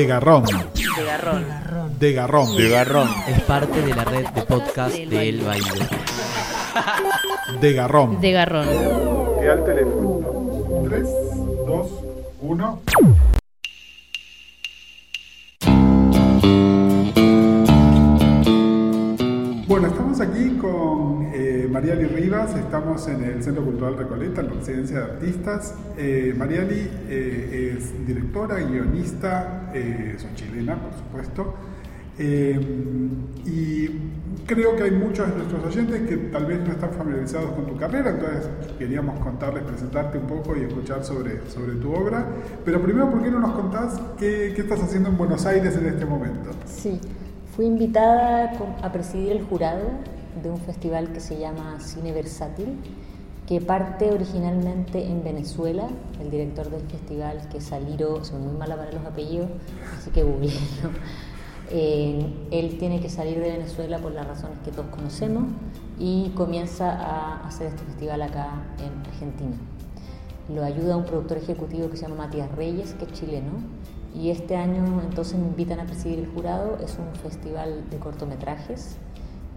De 0.03 0.09
Garrón. 0.09 0.43
De 0.43 1.03
garrón. 1.05 1.45
De 1.97 2.11
Garrón. 2.11 2.57
De 2.57 2.69
Garrón. 2.69 3.09
Es 3.25 3.41
parte 3.43 3.81
de 3.81 3.95
la 3.95 4.03
red 4.03 4.27
de 4.27 4.41
podcast 4.41 4.93
de 4.97 5.29
El 5.29 5.39
Baile. 5.39 5.87
De 7.61 7.71
Garrón. 7.71 8.19
De 8.19 8.31
garrón. 8.33 8.67
Y 9.41 9.47
al 9.47 9.63
teléfono. 9.63 10.19
3, 10.89 11.03
2, 11.65 11.91
1. 12.41 12.81
Estamos 20.13 20.35
aquí 20.35 20.57
con 20.57 21.31
eh, 21.33 21.67
Mariali 21.71 22.05
Rivas, 22.05 22.55
estamos 22.55 23.07
en 23.07 23.23
el 23.23 23.41
Centro 23.41 23.65
Cultural 23.65 23.97
Recoleta, 23.97 24.41
en 24.41 24.47
la 24.47 24.53
Residencia 24.53 24.99
de 24.99 25.03
Artistas. 25.05 25.75
Eh, 25.97 26.35
Mariali 26.37 26.87
eh, 27.09 27.75
es 27.75 28.05
directora, 28.05 28.59
guionista, 28.59 29.71
eh, 29.73 30.15
sos 30.19 30.35
chilena, 30.35 30.75
por 30.75 30.93
supuesto. 30.93 31.55
Eh, 32.19 32.59
y 33.45 33.89
creo 34.45 34.75
que 34.75 34.83
hay 34.83 34.91
muchos 34.91 35.27
de 35.27 35.35
nuestros 35.35 35.65
oyentes 35.65 36.01
que 36.07 36.17
tal 36.17 36.45
vez 36.45 36.59
no 36.59 36.73
están 36.73 36.91
familiarizados 36.91 37.51
con 37.53 37.65
tu 37.65 37.75
carrera, 37.75 38.11
entonces 38.11 38.49
queríamos 38.77 39.19
contarles, 39.19 39.63
presentarte 39.63 40.19
un 40.19 40.27
poco 40.27 40.55
y 40.55 40.61
escuchar 40.61 41.03
sobre, 41.03 41.49
sobre 41.49 41.73
tu 41.77 41.91
obra. 41.91 42.23
Pero 42.63 42.79
primero, 42.83 43.09
¿por 43.09 43.23
qué 43.23 43.31
no 43.31 43.39
nos 43.39 43.53
contás 43.53 43.99
qué, 44.19 44.53
qué 44.55 44.61
estás 44.61 44.83
haciendo 44.83 45.09
en 45.09 45.17
Buenos 45.17 45.43
Aires 45.47 45.75
en 45.75 45.87
este 45.87 46.05
momento? 46.05 46.51
Sí, 46.67 47.01
fui 47.55 47.65
invitada 47.65 48.51
a 48.81 48.91
presidir 48.91 49.31
el 49.31 49.43
jurado 49.43 49.83
de 50.41 50.49
un 50.49 50.57
festival 50.57 51.11
que 51.11 51.19
se 51.19 51.37
llama 51.37 51.79
Cine 51.79 52.11
Versátil, 52.11 52.79
que 53.47 53.61
parte 53.61 54.11
originalmente 54.11 55.05
en 55.05 55.23
Venezuela. 55.23 55.87
El 56.19 56.31
director 56.31 56.69
del 56.71 56.81
festival, 56.81 57.47
que 57.49 57.59
es 57.59 57.65
Saliro, 57.65 58.23
soy 58.23 58.39
muy 58.39 58.57
mala 58.57 58.75
para 58.75 58.91
los 58.91 59.05
apellidos, 59.05 59.49
así 59.97 60.09
que 60.09 60.23
googleenlo. 60.23 60.89
Eh, 61.75 62.27
él 62.51 62.77
tiene 62.77 62.99
que 62.99 63.09
salir 63.09 63.39
de 63.39 63.49
Venezuela 63.49 63.97
por 63.97 64.11
las 64.11 64.27
razones 64.27 64.59
que 64.65 64.69
todos 64.69 64.87
conocemos 64.87 65.45
y 65.97 66.29
comienza 66.35 66.91
a 66.91 67.47
hacer 67.47 67.67
este 67.67 67.83
festival 67.85 68.21
acá 68.21 68.63
en 68.79 69.09
Argentina. 69.09 69.55
Lo 70.53 70.63
ayuda 70.63 70.97
un 70.97 71.05
productor 71.05 71.37
ejecutivo 71.37 71.89
que 71.89 71.95
se 71.95 72.03
llama 72.03 72.25
Matías 72.25 72.51
Reyes, 72.51 72.93
que 72.95 73.05
es 73.05 73.13
chileno. 73.13 73.51
Y 74.13 74.29
este 74.29 74.55
año 74.55 75.01
entonces 75.01 75.39
me 75.39 75.47
invitan 75.47 75.79
a 75.79 75.85
presidir 75.85 76.19
el 76.19 76.27
jurado. 76.27 76.77
Es 76.83 76.97
un 76.97 77.15
festival 77.19 77.89
de 77.89 77.97
cortometrajes 77.97 78.97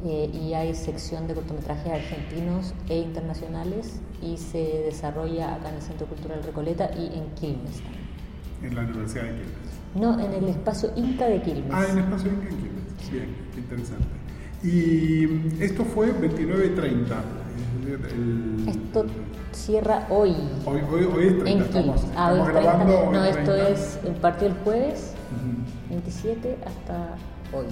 eh, 0.05 0.31
y 0.33 0.55
hay 0.55 0.75
sección 0.75 1.27
de 1.27 1.35
cortometrajes 1.35 1.93
argentinos 1.93 2.75
e 2.89 2.99
internacionales 2.99 4.01
y 4.23 4.37
se 4.37 4.83
desarrolla 4.85 5.55
acá 5.55 5.71
en 5.71 5.77
el 5.77 5.83
Centro 5.83 6.07
Cultural 6.07 6.43
Recoleta 6.43 6.91
y 6.95 7.07
en 7.19 7.27
Quilmes. 7.35 7.83
En 8.63 8.75
la 8.75 8.83
Universidad 8.83 9.25
de 9.25 9.31
Quilmes. 9.31 9.77
No, 9.95 10.21
en 10.21 10.33
el 10.33 10.49
espacio 10.49 10.91
Inca 10.97 11.27
de 11.27 11.43
Quilmes. 11.43 11.73
Ah, 11.73 11.87
en 11.91 11.99
Espacio 11.99 12.31
Inca 12.31 12.49
en 12.49 12.57
Quilmes. 12.57 13.11
Bien, 13.13 13.37
interesante. 13.57 14.07
Y 14.63 15.63
esto 15.63 15.85
fue 15.85 16.13
29 16.13 16.67
y 16.67 16.71
30. 16.71 17.25
El- 17.95 18.69
Esto 18.69 19.07
cierra 19.53 20.07
hoy. 20.11 20.35
Hoy, 20.67 20.81
hoy, 20.93 21.05
hoy 21.17 21.27
es 21.29 21.39
30, 21.39 21.51
en 21.51 21.61
estamos. 21.63 22.05
Ah, 22.17 22.33
hoy 22.33 22.39
estamos 22.41 22.49
es 22.49 22.53
30. 22.55 22.61
grabando. 22.63 23.13
No, 23.13 23.25
es 23.25 23.37
esto 23.37 23.53
30. 23.53 23.69
es 23.71 23.99
el 24.05 24.13
partido 24.15 24.47
el 24.51 24.55
jueves 24.65 25.15
Ujú. 25.33 25.91
27 25.91 26.57
hasta 26.67 26.97
hoy. 27.57 27.67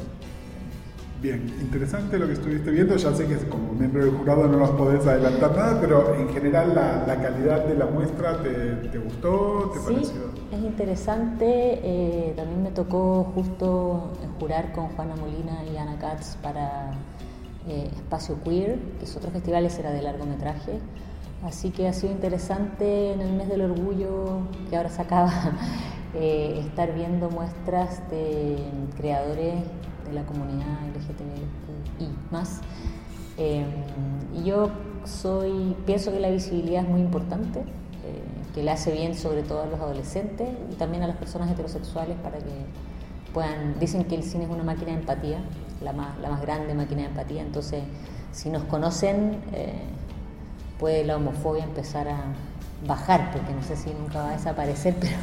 Bien, 1.23 1.47
interesante 1.59 2.19
lo 2.19 2.27
que 2.27 2.35
estuviste 2.35 2.71
viendo. 2.71 2.97
Ya 2.97 3.15
sé 3.15 3.27
que 3.27 3.37
como 3.49 3.73
miembro 3.73 4.05
del 4.05 4.15
jurado 4.15 4.47
no 4.47 4.59
nos 4.59 4.71
podés 4.71 5.07
adelantar 5.07 5.57
nada, 5.57 5.81
pero 5.81 6.15
en 6.17 6.29
general 6.29 6.75
la, 6.75 7.05
la 7.07 7.23
calidad 7.23 7.65
de 7.65 7.77
la 7.77 7.87
muestra 7.87 8.43
te, 8.43 8.51
te 8.89 8.99
gustó, 8.99 9.71
te 9.73 9.79
Sí, 9.79 9.85
pareció. 9.95 10.21
es 10.53 10.59
interesante. 10.59 11.47
eh, 11.83 12.35
también 12.37 12.63
me 12.65 12.71
tocó 12.73 13.25
justo 13.35 14.13
jurar 14.39 14.73
con 14.73 14.89
Juana 14.89 15.15
Molina 15.17 15.65
y 15.73 15.79
Ana 15.79 15.97
Katz 15.99 16.37
para 16.43 16.91
eh, 17.69 17.91
Espacio 17.95 18.43
Queer, 18.43 18.79
que 18.99 19.05
es 19.05 19.17
otro 19.17 19.31
festival, 19.31 19.65
ese 19.65 19.81
era 19.81 19.91
de 19.91 20.03
largometraje. 20.03 20.79
Así 21.43 21.71
que 21.71 21.89
ha 21.89 21.93
sido 21.93 22.13
interesante 22.13 23.13
en 23.13 23.21
el 23.21 23.33
mes 23.33 23.49
del 23.49 23.63
orgullo, 23.63 24.41
que 24.69 24.77
ahora 24.77 24.91
se 24.91 25.03
acaba, 25.03 25.33
eh, 26.15 26.63
estar 26.67 26.95
viendo 26.95 27.31
muestras 27.31 28.09
de 28.11 28.57
creadores 28.97 29.55
de 30.07 30.13
la 30.13 30.25
comunidad 30.25 30.67
LGTBI 30.95 32.09
más. 32.31 32.61
Eh, 33.37 33.65
y 34.35 34.45
yo 34.45 34.71
soy, 35.05 35.77
pienso 35.87 36.13
que 36.13 36.21
la 36.21 36.31
visibilidad 36.31 36.83
es 36.83 36.89
muy 36.89 37.01
importante, 37.01 37.63
que 38.55 38.63
le 38.63 38.71
hace 38.71 38.93
bien 38.93 39.17
sobre 39.17 39.43
todo 39.43 39.63
a 39.63 39.67
los 39.67 39.81
adolescentes 39.81 40.49
y 40.71 40.77
también 40.77 41.03
a 41.03 41.09
las 41.09 41.17
personas 41.17 41.51
heterosexuales 41.51 42.17
para 42.23 42.39
que 42.39 42.53
puedan, 43.33 43.81
dicen 43.81 44.05
que 44.05 44.15
el 44.15 44.23
cine 44.23 44.45
es 44.45 44.51
una 44.51 44.63
máquina 44.63 44.93
de 44.93 45.01
empatía, 45.01 45.41
la 45.83 45.93
más, 45.93 46.19
la 46.19 46.31
más 46.31 46.41
grande 46.41 46.75
máquina 46.75 47.03
de 47.03 47.09
empatía, 47.09 47.43
entonces 47.43 47.83
si 48.33 48.51
nos 48.51 48.65
conocen 48.65 49.41
eh, 49.53 49.75
puede 50.79 51.05
la 51.05 51.17
homofobia 51.17 51.65
empezar 51.65 52.09
a 52.09 52.25
bajar, 52.87 53.31
porque 53.33 53.53
no 53.55 53.63
sé 53.63 53.77
si 53.77 53.91
nunca 53.91 54.19
va 54.19 54.31
a 54.31 54.33
desaparecer, 54.33 54.95
pero 55.01 55.17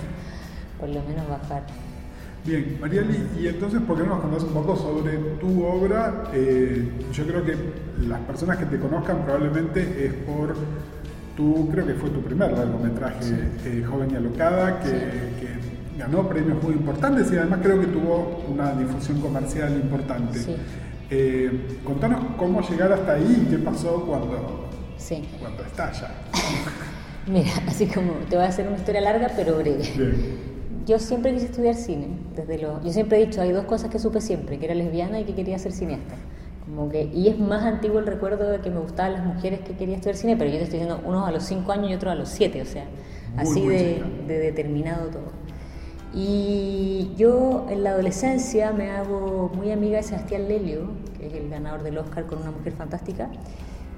por 0.80 0.90
lo 0.90 1.02
menos 1.04 1.28
bajar. 1.28 1.64
Bien, 2.44 2.78
Mariali, 2.82 3.30
y 3.40 3.48
entonces, 3.48 3.80
¿por 3.82 3.98
qué 3.98 4.04
no 4.04 4.16
nos 4.16 4.22
contás 4.22 4.44
un 4.44 4.54
poco 4.54 4.76
sobre 4.76 5.16
tu 5.40 5.64
obra? 5.64 6.24
Eh, 6.34 6.90
yo 7.14 7.28
creo 7.28 7.46
que 7.46 7.56
las 8.08 8.20
personas 8.22 8.58
que 8.58 8.66
te 8.66 8.80
conozcan 8.80 9.24
probablemente 9.24 10.06
es 10.06 10.14
por 10.14 10.56
tu, 11.38 11.70
creo 11.70 11.86
que 11.86 11.94
fue 11.94 12.10
tu 12.10 12.22
primer 12.22 12.52
largometraje, 12.52 13.36
eh, 13.66 13.86
Joven 13.88 14.10
y 14.12 14.16
Alocada, 14.16 14.80
que, 14.80 14.90
que 14.90 15.71
ganó 15.98 16.28
premios 16.28 16.62
muy 16.64 16.74
importantes 16.74 17.32
y 17.32 17.38
además 17.38 17.60
creo 17.62 17.80
que 17.80 17.88
tuvo 17.88 18.44
una 18.50 18.74
difusión 18.74 19.20
comercial 19.22 19.74
importante. 19.76 20.40
Sí. 20.40 20.56
Eh, 21.10 21.80
contanos 21.84 22.22
cómo 22.38 22.62
llegar 22.62 22.92
hasta 22.94 23.14
ahí, 23.14 23.48
qué 23.50 23.58
pasó 23.58 24.06
cuando, 24.06 24.70
Sí. 24.98 25.28
cuando 25.40 25.64
estalla. 25.64 26.10
Mira, 27.28 27.52
así 27.68 27.86
como 27.88 28.14
te 28.30 28.36
voy 28.36 28.46
a 28.46 28.50
hacer 28.50 28.68
una 28.68 28.78
historia 28.78 29.02
larga 29.02 29.30
pero 29.36 29.58
breve. 29.58 29.84
Bien. 29.98 30.52
Yo 30.86 30.98
siempre 30.98 31.32
quise 31.34 31.46
estudiar 31.46 31.76
cine, 31.76 32.08
desde 32.36 32.58
lo, 32.60 32.82
yo 32.84 32.92
siempre 32.92 33.22
he 33.22 33.26
dicho, 33.28 33.42
hay 33.42 33.52
dos 33.52 33.66
cosas 33.66 33.90
que 33.92 34.00
supe 34.00 34.20
siempre, 34.20 34.58
que 34.58 34.66
era 34.66 34.74
lesbiana 34.74 35.20
y 35.20 35.26
que 35.26 35.36
quería 35.36 35.60
ser 35.60 35.72
cineasta. 35.74 36.16
Como 36.66 36.90
que, 36.90 37.04
y 37.04 37.28
es 37.28 37.38
más 37.38 37.64
antiguo 37.64 38.00
el 38.00 38.08
recuerdo 38.08 38.50
de 38.50 38.60
que 38.60 38.70
me 38.72 38.80
gustaban 38.80 39.14
las 39.14 39.26
mujeres 39.26 39.60
que 39.60 39.74
quería 39.76 39.96
estudiar 39.96 40.16
cine, 40.16 40.38
pero 40.38 40.50
yo 40.50 40.58
te 40.58 40.64
estoy 40.64 40.80
diciendo 40.80 41.04
unos 41.08 41.28
a 41.28 41.32
los 41.32 41.44
5 41.44 41.72
años 41.72 41.92
y 41.92 41.94
otros 41.94 42.12
a 42.14 42.16
los 42.16 42.30
7, 42.30 42.62
o 42.62 42.66
sea, 42.66 42.86
Muy, 43.36 43.42
así 43.44 43.62
muy 43.62 43.76
de, 43.76 44.04
de 44.28 44.40
determinado 44.40 45.08
todo. 45.10 45.32
Y 46.14 47.12
yo 47.16 47.66
en 47.70 47.84
la 47.84 47.92
adolescencia 47.92 48.72
me 48.74 48.90
hago 48.92 49.50
muy 49.56 49.72
amiga 49.72 49.98
de 49.98 50.04
Sebastián 50.04 50.48
Lelio, 50.48 50.82
que 51.18 51.28
es 51.28 51.34
el 51.34 51.50
ganador 51.50 51.84
del 51.84 51.98
Oscar 51.98 52.26
con 52.26 52.40
una 52.42 52.52
mujer 52.52 52.74
fantástica. 52.74 53.30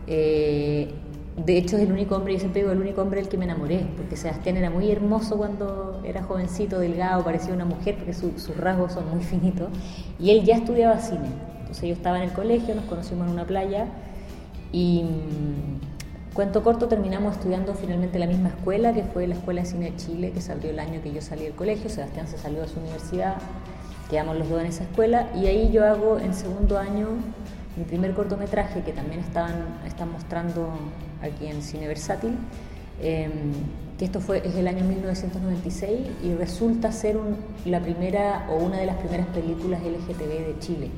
Eh, 0.06 0.94
de 1.44 1.58
hecho 1.58 1.78
es 1.78 1.84
el 1.84 1.92
único 1.92 2.16
hombre, 2.16 2.34
yo 2.34 2.40
siempre 2.40 2.62
digo 2.62 2.72
el 2.72 2.80
único 2.80 3.02
hombre 3.02 3.20
del 3.20 3.30
que 3.30 3.38
me 3.40 3.46
enamoré, 3.46 3.88
porque 3.98 4.16
Sebastián 4.16 4.58
era 4.58 4.70
muy 4.70 4.92
hermoso 4.92 5.38
cuando 5.38 6.02
era 6.06 6.22
jovencito, 6.22 6.78
delgado, 6.80 7.24
parecía 7.24 7.54
una 7.56 7.66
mujer, 7.66 7.96
porque 7.96 8.14
su- 8.14 8.38
sus 8.38 8.56
rasgos 8.58 8.94
son 8.94 9.10
muy 9.10 9.24
finitos, 9.24 9.70
y 10.20 10.30
él 10.30 10.44
ya 10.46 10.58
estudiaba 10.58 11.00
cine. 11.00 11.26
Entonces 11.62 11.90
yo 11.90 11.94
estaba 11.96 12.18
en 12.18 12.26
el 12.26 12.34
colegio, 12.34 12.76
nos 12.76 12.86
conocimos 12.86 13.26
en 13.26 13.34
una 13.34 13.46
playa, 13.46 13.88
y 14.72 15.04
cuento 16.34 16.64
corto, 16.64 16.88
terminamos 16.88 17.36
estudiando 17.36 17.76
finalmente 17.76 18.18
la 18.18 18.26
misma 18.26 18.50
escuela, 18.50 18.94
que 18.94 19.04
fue 19.04 19.28
la 19.28 19.36
Escuela 19.36 19.62
de 19.62 19.68
Cine 19.68 19.92
de 19.92 19.98
Chile, 19.98 20.32
que 20.32 20.42
salió 20.42 20.70
el 20.70 20.80
año 20.80 21.02
que 21.02 21.14
yo 21.14 21.22
salí 21.22 21.44
del 21.44 21.54
colegio, 21.54 21.90
Sebastián 21.90 22.28
se 22.28 22.38
salió 22.38 22.62
de 22.62 22.68
su 22.68 22.80
universidad, 22.80 23.38
quedamos 24.10 24.38
los 24.38 24.50
dos 24.50 24.62
en 24.62 24.68
esa 24.68 24.84
escuela, 24.84 25.30
y 25.36 25.46
ahí 25.46 25.72
yo 25.72 25.86
hago 25.86 26.20
en 26.20 26.34
segundo 26.34 26.78
año 26.78 27.10
mi 27.76 27.84
primer 27.84 28.14
cortometraje 28.14 28.82
que 28.82 28.94
también 28.94 29.20
estaban, 29.20 29.80
están 29.86 30.12
mostrando 30.12 30.70
aquí 31.22 31.48
en 31.48 31.62
Cine 31.62 31.88
Versátil, 31.88 32.36
eh, 33.02 33.30
que 33.98 34.06
esto 34.06 34.20
fue, 34.20 34.42
es 34.46 34.56
el 34.56 34.68
año 34.68 34.84
1996 34.86 36.00
y 36.24 36.34
resulta 36.34 36.92
ser 36.92 37.18
la 37.66 37.80
primera 37.80 38.48
o 38.50 38.56
una 38.56 38.78
de 38.78 38.86
las 38.86 38.98
primeras 38.98 39.28
películas 39.28 39.82
LGTB 39.82 40.48
de 40.48 40.56
Chile. 40.60 40.90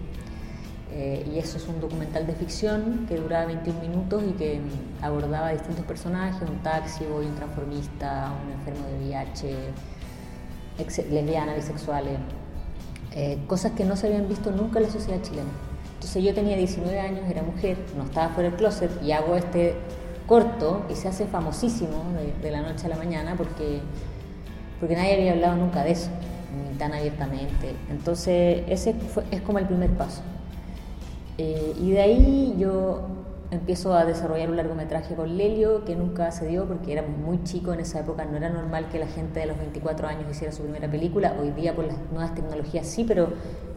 Eh, 0.98 1.30
y 1.30 1.40
eso 1.40 1.58
es 1.58 1.68
un 1.68 1.82
documental 1.82 2.26
de 2.26 2.34
ficción 2.34 3.06
que 3.06 3.18
duraba 3.18 3.48
21 3.48 3.82
minutos 3.82 4.24
y 4.26 4.32
que 4.32 4.62
abordaba 5.02 5.50
distintos 5.50 5.84
personajes, 5.86 6.48
un 6.50 6.60
taxi, 6.64 7.04
un 7.04 7.36
transformista, 7.36 8.32
un 8.46 8.52
enfermo 8.54 8.88
de 8.88 9.06
VIH, 9.10 9.56
ex- 10.80 11.10
lesbiana, 11.12 11.54
bisexuales, 11.54 12.18
eh, 13.14 13.40
cosas 13.48 13.74
que 13.74 13.84
no 13.84 13.98
se 13.98 14.08
habían 14.08 14.30
visto 14.30 14.52
nunca 14.52 14.80
en 14.80 14.86
la 14.86 14.92
sociedad 14.92 15.22
chilena. 15.22 15.50
Entonces 15.96 16.24
yo 16.24 16.34
tenía 16.34 16.56
19 16.56 16.98
años, 16.98 17.30
era 17.30 17.44
mujer, 17.44 17.78
no 17.98 18.04
estaba 18.06 18.30
fuera 18.30 18.50
del 18.50 18.58
closet 18.58 18.90
y 19.04 19.12
hago 19.12 19.36
este 19.36 19.76
corto 20.28 20.86
y 20.90 20.96
se 20.96 21.10
hace 21.10 21.26
famosísimo 21.26 22.04
de, 22.18 22.34
de 22.42 22.52
la 22.52 22.62
noche 22.62 22.86
a 22.86 22.90
la 22.90 22.96
mañana 22.96 23.36
porque, 23.36 23.80
porque 24.80 24.96
nadie 24.96 25.16
había 25.16 25.34
hablado 25.34 25.56
nunca 25.58 25.84
de 25.84 25.92
eso, 25.92 26.10
ni 26.72 26.78
tan 26.78 26.94
abiertamente. 26.94 27.76
Entonces 27.90 28.64
ese 28.68 28.94
fue- 28.94 29.24
es 29.32 29.42
como 29.42 29.60
el 29.60 29.66
primer 29.66 29.90
paso. 29.92 30.22
Eh, 31.38 31.74
y 31.82 31.92
de 31.92 32.02
ahí 32.02 32.56
yo 32.58 33.02
empiezo 33.52 33.94
a 33.94 34.06
desarrollar 34.06 34.50
un 34.50 34.58
largometraje 34.58 35.16
con 35.16 35.38
Lelio 35.38 35.86
que 35.86 35.96
nunca 35.96 36.32
se 36.32 36.48
dio 36.48 36.66
porque 36.66 36.94
éramos 36.94 37.18
muy 37.18 37.44
chicos 37.44 37.74
en 37.76 37.82
esa 37.82 38.00
época, 38.00 38.26
no 38.26 38.38
era 38.38 38.50
normal 38.50 38.88
que 38.92 39.00
la 39.00 39.08
gente 39.08 39.40
de 39.42 39.46
los 39.46 39.58
24 39.58 40.08
años 40.08 40.24
hiciera 40.32 40.52
su 40.52 40.64
primera 40.64 40.90
película, 40.90 41.36
hoy 41.40 41.52
día 41.52 41.76
por 41.76 41.86
las 41.86 41.96
nuevas 42.12 42.34
tecnologías 42.34 42.88
sí, 42.88 43.04
pero 43.08 43.30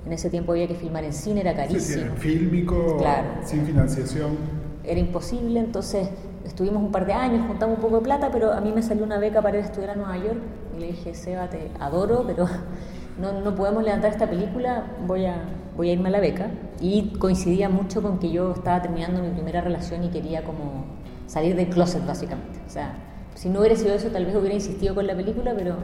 en 0.07 0.13
ese 0.13 0.31
tiempo 0.31 0.53
había 0.53 0.67
que 0.69 0.75
filmar 0.75 1.05
en 1.05 1.13
cine, 1.13 1.41
era 1.43 1.51
Sí, 1.53 1.57
sí, 1.57 1.67
carísimo. 1.69 2.07
en 2.13 2.17
fílmico, 2.17 2.97
Claro. 2.99 3.27
sin 3.45 3.67
financiación. 3.67 4.37
Era 4.85 5.01
imposible, 5.01 5.61
entonces 5.61 6.09
estuvimos 6.47 6.83
un 6.83 6.91
par 6.91 7.05
de 7.07 7.13
años, 7.13 7.47
juntamos 7.47 7.77
un 7.77 7.83
poco 7.83 7.97
de 7.97 8.03
plata, 8.05 8.31
pero 8.33 8.53
a 8.53 8.61
mí 8.61 8.73
me 8.75 8.83
salió 8.83 9.05
una 9.05 9.19
beca 9.19 9.43
para 9.43 9.59
ir 9.59 9.65
a 9.65 9.67
estudiar 9.67 9.91
a 9.91 9.97
Nueva 9.97 10.17
York 10.17 10.39
y 10.77 10.81
le 10.81 10.87
dije, 10.87 11.15
Seba, 11.15 11.51
te 11.51 11.71
adoro, 11.79 12.25
pero 12.27 12.47
no, 13.21 13.39
no 13.41 13.55
podemos 13.55 13.85
levantar 13.85 14.13
esta 14.13 14.27
película, 14.29 14.85
voy 15.07 15.27
a, 15.27 15.43
voy 15.79 15.89
a 15.89 15.93
irme 15.95 16.11
a 16.11 16.13
la 16.13 16.21
beca. 16.21 16.51
Y 16.83 17.15
coincidía 17.19 17.71
mucho 17.71 18.03
con 18.03 18.19
que 18.19 18.31
yo 18.31 18.53
estaba 18.53 18.83
terminando 18.83 19.23
mi 19.23 19.31
primera 19.31 19.63
relación 19.63 20.05
y 20.05 20.09
quería 20.09 20.45
como 20.45 20.85
salir 21.27 21.57
del 21.57 21.71
closet 21.71 22.07
básicamente. 22.07 22.61
O 22.67 22.71
sea, 22.71 22.93
si 23.35 23.49
no 23.49 23.61
hubiera 23.61 23.77
sido 23.77 23.95
eso 23.95 24.09
tal 24.09 24.27
vez 24.27 24.37
hubiera 24.37 24.55
insistido 24.55 24.95
con 24.95 25.07
la 25.07 25.17
película, 25.17 25.55
pero 25.57 25.77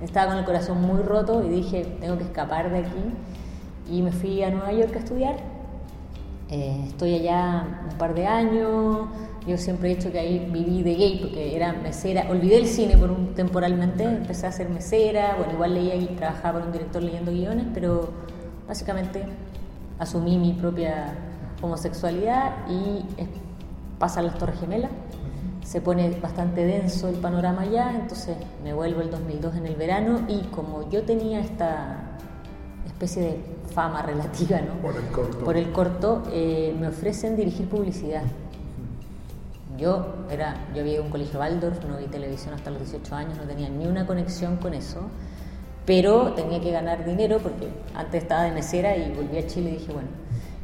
estaba 0.00 0.28
con 0.28 0.38
el 0.38 0.46
corazón 0.46 0.80
muy 0.80 1.02
roto 1.02 1.44
y 1.44 1.50
dije, 1.50 1.84
tengo 2.00 2.16
que 2.16 2.24
escapar 2.24 2.70
de 2.70 2.78
aquí. 2.78 3.90
Y 3.90 4.00
me 4.00 4.12
fui 4.12 4.42
a 4.42 4.50
Nueva 4.50 4.72
York 4.72 4.96
a 4.96 4.98
estudiar 5.00 5.60
eh, 6.50 6.82
estoy 6.88 7.14
allá 7.14 7.64
un 7.88 7.96
par 7.96 8.12
de 8.14 8.26
años. 8.26 9.08
Yo 9.46 9.56
siempre 9.56 9.92
he 9.92 9.94
dicho 9.94 10.10
que 10.10 10.18
ahí 10.18 10.50
viví 10.52 10.82
de 10.82 10.94
gay 10.94 11.18
porque 11.20 11.54
era 11.54 11.72
mesera. 11.72 12.26
Olvidé 12.28 12.58
el 12.58 12.66
cine 12.66 12.96
por 12.96 13.10
un 13.10 13.34
temporalmente, 13.34 14.02
empecé 14.02 14.48
a 14.48 14.52
ser 14.52 14.68
mesera. 14.68 15.36
Bueno, 15.38 15.52
igual 15.52 15.74
leía 15.74 15.94
y 15.94 16.06
trabajaba 16.06 16.58
con 16.58 16.68
un 16.68 16.72
director 16.72 17.02
leyendo 17.02 17.30
guiones, 17.30 17.66
pero 17.72 18.10
básicamente 18.70 19.24
asumí 19.98 20.38
mi 20.38 20.52
propia 20.52 21.12
homosexualidad 21.60 22.68
y 22.68 23.04
pasan 23.98 24.26
las 24.26 24.38
Torres 24.38 24.60
Gemelas. 24.60 24.92
Se 25.64 25.80
pone 25.80 26.08
bastante 26.20 26.64
denso 26.64 27.08
el 27.08 27.16
panorama 27.16 27.62
allá, 27.62 27.90
entonces 28.00 28.36
me 28.62 28.72
vuelvo 28.72 29.00
el 29.00 29.10
2002 29.10 29.56
en 29.56 29.66
el 29.66 29.74
verano 29.74 30.20
y 30.28 30.42
como 30.52 30.88
yo 30.88 31.02
tenía 31.02 31.40
esta 31.40 32.16
especie 32.86 33.22
de 33.22 33.40
fama 33.74 34.02
relativa, 34.06 34.60
¿no? 34.60 34.74
Por 34.74 34.94
el 34.94 35.06
corto. 35.08 35.44
Por 35.44 35.56
el 35.56 35.72
corto, 35.72 36.22
eh, 36.32 36.72
me 36.78 36.86
ofrecen 36.86 37.34
dirigir 37.34 37.68
publicidad. 37.68 38.22
Yo 39.76 40.14
era, 40.30 40.54
yo 40.74 40.82
había 40.82 40.92
ido 40.94 41.02
a 41.02 41.06
un 41.06 41.10
colegio 41.10 41.40
Waldorf, 41.40 41.84
no 41.86 41.96
vi 41.96 42.06
televisión 42.06 42.54
hasta 42.54 42.70
los 42.70 42.78
18 42.78 43.16
años, 43.16 43.36
no 43.36 43.42
tenía 43.42 43.68
ni 43.68 43.86
una 43.88 44.06
conexión 44.06 44.58
con 44.58 44.74
eso, 44.74 45.00
pero 45.90 46.34
tenía 46.34 46.60
que 46.60 46.70
ganar 46.70 47.04
dinero 47.04 47.40
porque 47.42 47.66
antes 47.96 48.22
estaba 48.22 48.44
de 48.44 48.52
mesera 48.52 48.96
y 48.96 49.10
volví 49.10 49.36
a 49.38 49.46
Chile 49.48 49.70
y 49.70 49.72
dije, 49.78 49.92
bueno, 49.92 50.06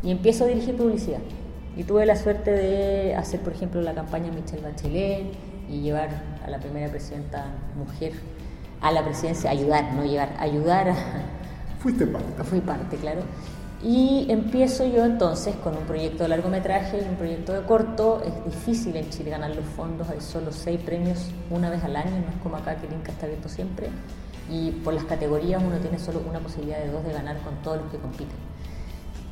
y 0.01 0.13
empiezo 0.13 0.45
a 0.45 0.47
dirigir 0.47 0.77
publicidad. 0.77 1.19
Y 1.77 1.83
tuve 1.83 2.07
la 2.07 2.15
suerte 2.15 2.53
de 2.53 3.17
hacer, 3.17 3.41
por 3.41 3.53
ejemplo, 3.53 3.83
la 3.83 3.93
campaña 3.93 4.31
Michelle 4.31 4.63
Bachelet 4.63 5.27
y 5.69 5.81
llevar 5.81 6.11
a 6.45 6.49
la 6.49 6.61
primera 6.61 6.89
presidenta 6.89 7.47
mujer 7.75 8.13
a 8.81 8.93
la 8.93 9.05
presidencia, 9.05 9.51
ayudar, 9.51 9.95
no 9.95 10.05
llevar, 10.05 10.33
ayudar 10.39 10.91
a, 10.91 10.95
Fuiste 11.81 12.07
parte. 12.07 12.45
Fui 12.45 12.61
parte, 12.61 12.97
claro. 12.97 13.23
Y 13.83 14.27
empiezo 14.29 14.87
yo 14.87 15.05
entonces 15.05 15.57
con 15.57 15.77
un 15.77 15.87
proyecto 15.87 16.23
de 16.23 16.29
largometraje 16.29 16.99
y 16.99 17.09
un 17.09 17.17
proyecto 17.17 17.53
de 17.53 17.67
corto. 17.67 18.23
Es 18.25 18.45
difícil 18.45 18.95
en 18.95 19.11
Chile 19.11 19.31
ganar 19.31 19.57
los 19.57 19.65
fondos, 19.77 20.09
hay 20.09 20.21
solo 20.21 20.53
seis 20.53 20.79
premios 20.87 21.33
una 21.51 21.69
vez 21.69 21.83
al 21.83 21.97
año, 21.97 22.13
no 22.13 22.29
es 22.29 22.43
como 22.45 22.59
acá 22.59 22.77
que 22.77 22.87
el 22.87 22.93
Inca 22.93 23.11
está 23.11 23.27
abierto 23.27 23.49
siempre. 23.49 23.89
Y 24.51 24.71
por 24.71 24.95
las 24.95 25.05
categorías 25.05 25.63
uno 25.63 25.77
tiene 25.79 25.99
solo 25.99 26.23
una 26.29 26.39
posibilidad 26.41 26.79
de 26.79 26.91
dos 26.91 27.05
de 27.05 27.13
ganar 27.13 27.39
con 27.39 27.55
todos 27.57 27.79
los 27.79 27.91
que 27.91 27.99
compiten. 27.99 28.37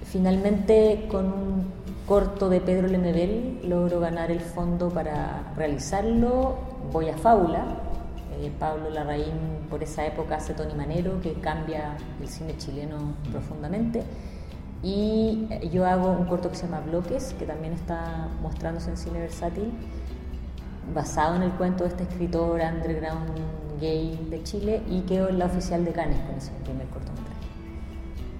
Finalmente, 0.04 1.06
con 1.10 1.26
un 1.26 1.72
corto 2.06 2.48
de 2.48 2.60
Pedro 2.60 2.88
Lemebel, 2.88 3.60
logro 3.64 4.00
ganar 4.00 4.30
el 4.30 4.40
fondo 4.40 4.90
para 4.90 5.52
realizarlo. 5.56 6.56
Voy 6.92 7.08
a 7.08 7.16
Fábula. 7.16 7.64
Eh, 8.40 8.50
Pablo 8.58 8.90
Larraín, 8.90 9.66
por 9.70 9.82
esa 9.82 10.04
época, 10.06 10.36
hace 10.36 10.54
Tony 10.54 10.74
Manero, 10.74 11.20
que 11.20 11.34
cambia 11.34 11.96
el 12.20 12.28
cine 12.28 12.56
chileno 12.56 13.14
profundamente. 13.30 14.02
Y 14.82 15.48
yo 15.72 15.86
hago 15.86 16.10
un 16.10 16.26
corto 16.26 16.50
que 16.50 16.56
se 16.56 16.66
llama 16.66 16.80
Bloques, 16.80 17.34
que 17.38 17.46
también 17.46 17.72
está 17.72 18.28
mostrándose 18.42 18.90
en 18.90 18.96
cine 18.96 19.18
versátil, 19.18 19.72
basado 20.94 21.36
en 21.36 21.42
el 21.42 21.52
cuento 21.52 21.84
de 21.84 21.90
este 21.90 22.02
escritor 22.02 22.60
underground 22.60 23.30
gay 23.80 24.26
de 24.30 24.42
Chile, 24.42 24.82
y 24.88 25.00
quedo 25.02 25.28
en 25.28 25.38
la 25.38 25.46
oficial 25.46 25.84
de 25.84 25.92
Cannes 25.92 26.20
con 26.20 26.34
ese 26.36 26.50
primer 26.64 26.86
cortometraje. 26.88 27.30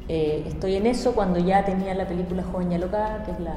Eh, 0.09 0.45
estoy 0.47 0.75
en 0.77 0.87
eso 0.87 1.15
cuando 1.15 1.39
ya 1.39 1.65
tenía 1.65 1.95
la 1.95 2.07
película 2.07 2.43
Joven 2.43 2.73
y 2.73 2.79
Loca, 2.79 3.23
que 3.25 3.33
es 3.33 3.41
la, 3.41 3.57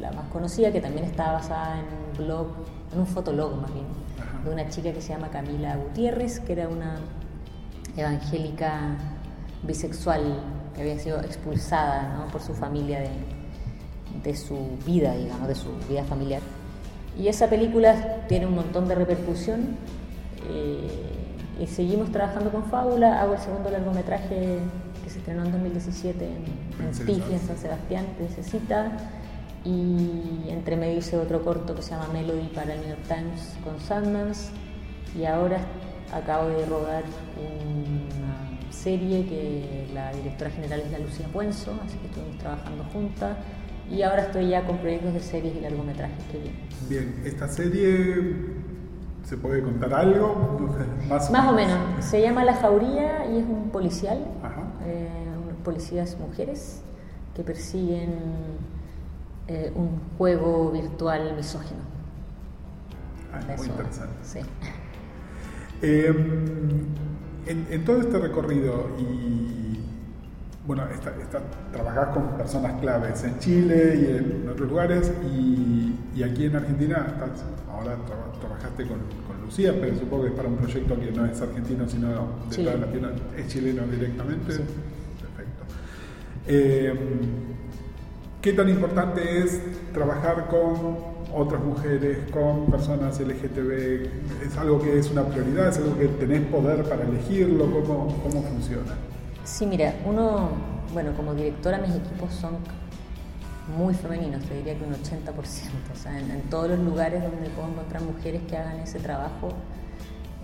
la 0.00 0.12
más 0.12 0.26
conocida, 0.28 0.72
que 0.72 0.80
también 0.80 1.04
está 1.04 1.32
basada 1.32 1.80
en 1.80 1.86
un 1.86 2.26
blog, 2.26 2.48
en 2.92 3.00
un 3.00 3.06
fotolog 3.06 3.56
más 3.60 3.72
bien, 3.72 3.86
de 4.44 4.50
una 4.50 4.68
chica 4.68 4.92
que 4.92 5.00
se 5.00 5.12
llama 5.12 5.28
Camila 5.28 5.76
Gutiérrez, 5.76 6.40
que 6.40 6.52
era 6.52 6.68
una 6.68 6.96
evangélica 7.96 8.96
bisexual 9.62 10.42
que 10.74 10.82
había 10.82 10.98
sido 10.98 11.20
expulsada 11.20 12.14
¿no? 12.14 12.26
por 12.32 12.42
su 12.42 12.54
familia 12.54 13.00
de, 13.00 13.10
de 14.22 14.36
su 14.36 14.56
vida, 14.84 15.14
digamos, 15.14 15.48
de 15.48 15.54
su 15.54 15.70
vida 15.88 16.04
familiar. 16.04 16.40
Y 17.18 17.28
esa 17.28 17.48
película 17.48 18.26
tiene 18.28 18.46
un 18.46 18.54
montón 18.54 18.88
de 18.88 18.94
repercusión. 18.94 19.76
Eh, 20.48 20.88
y 21.60 21.66
seguimos 21.66 22.10
trabajando 22.10 22.50
con 22.50 22.64
Fábula. 22.64 23.20
Hago 23.20 23.34
el 23.34 23.40
segundo 23.40 23.70
largometraje 23.70 24.58
que 25.02 25.10
se 25.10 25.18
estrenó 25.18 25.44
en 25.44 25.52
2017 25.52 26.24
en, 26.24 26.32
en 26.32 26.86
En 26.86 27.06
Tifi, 27.06 27.32
en 27.32 27.40
San 27.40 27.58
Sebastián, 27.58 28.06
Princesita. 28.16 28.92
Y 29.64 30.48
entre 30.48 30.76
medio 30.76 30.98
hice 30.98 31.16
otro 31.16 31.42
corto 31.42 31.74
que 31.74 31.82
se 31.82 31.92
llama 31.92 32.08
Melody 32.12 32.48
para 32.54 32.74
el 32.74 32.80
New 32.80 32.88
York 32.90 33.02
Times 33.08 33.56
con 33.64 33.80
Sundance. 33.80 34.50
Y 35.18 35.24
ahora 35.24 35.58
acabo 36.12 36.48
de 36.48 36.66
rodar 36.66 37.04
una 37.36 38.44
serie 38.70 39.24
que 39.26 39.86
la 39.94 40.12
directora 40.12 40.50
general 40.50 40.80
es 40.80 40.92
la 40.92 40.98
Lucía 40.98 41.26
Puenzo, 41.32 41.72
así 41.84 41.96
que 41.98 42.06
estuvimos 42.06 42.38
trabajando 42.38 42.84
juntas. 42.92 43.36
Y 43.90 44.02
ahora 44.02 44.22
estoy 44.22 44.48
ya 44.48 44.66
con 44.66 44.78
proyectos 44.78 45.14
de 45.14 45.20
series 45.20 45.56
y 45.56 45.60
largometrajes 45.60 46.24
que 46.30 46.38
vienen. 46.38 46.60
Bien, 46.88 47.22
esta 47.24 47.48
serie, 47.48 48.63
¿se 49.24 49.36
puede 49.36 49.62
contar 49.62 49.92
algo? 49.94 50.58
Más, 51.08 51.30
Más 51.32 51.48
o 51.48 51.52
menos. 51.54 51.78
Se 52.04 52.20
llama 52.20 52.44
La 52.44 52.54
Jauría 52.54 53.26
y 53.26 53.38
es 53.38 53.44
un 53.46 53.70
policial, 53.70 54.18
Ajá. 54.42 54.62
eh, 54.84 55.08
policías 55.64 56.16
mujeres 56.18 56.82
que 57.34 57.42
persiguen 57.42 58.10
eh, 59.48 59.72
un 59.74 60.00
juego 60.18 60.70
virtual 60.70 61.34
misógino. 61.36 61.80
Ah, 63.32 63.40
muy 63.46 63.54
eso, 63.54 63.64
interesante. 63.66 64.14
Sí. 64.22 64.38
Eh, 65.82 66.14
en, 67.46 67.66
en 67.70 67.84
todo 67.84 67.98
este 68.00 68.18
recorrido 68.18 68.88
y 68.98 69.63
bueno, 70.66 70.84
está, 70.88 71.10
está- 71.20 71.42
trabajás 71.72 72.08
con 72.14 72.36
personas 72.38 72.80
claves 72.80 73.22
en 73.24 73.38
Chile 73.38 73.94
y 74.00 74.16
en 74.16 74.48
otros 74.48 74.68
lugares 74.68 75.12
y, 75.30 75.94
y 76.16 76.22
aquí 76.22 76.46
en 76.46 76.56
Argentina 76.56 77.06
estás- 77.08 77.44
ahora 77.70 77.96
tra- 77.96 78.40
trabajaste 78.40 78.86
con, 78.86 78.98
con 79.26 79.40
Lucía, 79.44 79.74
pero 79.78 79.94
supongo 79.96 80.22
que 80.24 80.28
es 80.30 80.34
para 80.36 80.48
un 80.48 80.56
proyecto 80.56 80.98
que 80.98 81.10
no 81.12 81.26
es 81.26 81.40
argentino 81.40 81.86
sino 81.88 82.08
de 82.08 82.16
Chileno. 82.50 82.76
toda 82.76 82.86
Latino, 82.86 83.08
es 83.36 83.48
chileno 83.48 83.82
directamente. 83.86 84.52
Sí. 84.52 84.62
Perfecto. 85.20 85.64
Eh, 86.46 86.94
¿Qué 88.40 88.52
tan 88.52 88.68
importante 88.68 89.38
es 89.38 89.60
trabajar 89.92 90.46
con 90.48 90.96
otras 91.34 91.62
mujeres, 91.62 92.18
con 92.30 92.66
personas 92.70 93.18
LGTB? 93.18 94.06
¿Es 94.46 94.56
algo 94.58 94.80
que 94.80 94.98
es 94.98 95.10
una 95.10 95.24
prioridad? 95.24 95.68
¿Es 95.68 95.78
algo 95.78 95.98
que 95.98 96.08
tenés 96.08 96.42
poder 96.46 96.84
para 96.84 97.02
elegirlo? 97.04 97.64
¿Cómo, 97.70 98.18
cómo 98.22 98.42
funciona? 98.42 98.92
Sí, 99.44 99.66
mira, 99.66 99.94
uno, 100.06 100.48
bueno, 100.94 101.12
como 101.14 101.34
directora 101.34 101.76
mis 101.76 101.94
equipos 101.94 102.32
son 102.32 102.56
muy 103.76 103.92
femeninos, 103.92 104.42
te 104.44 104.54
diría 104.54 104.74
que 104.74 104.84
un 104.84 104.94
80%. 104.94 105.34
O 105.92 105.96
sea, 105.96 106.18
en, 106.18 106.40
todos 106.48 106.70
los 106.70 106.78
lugares 106.78 107.22
donde 107.22 107.50
puedo 107.50 107.68
encontrar 107.68 108.02
mujeres 108.02 108.40
que 108.48 108.56
hagan 108.56 108.80
ese 108.80 109.00
trabajo, 109.00 109.50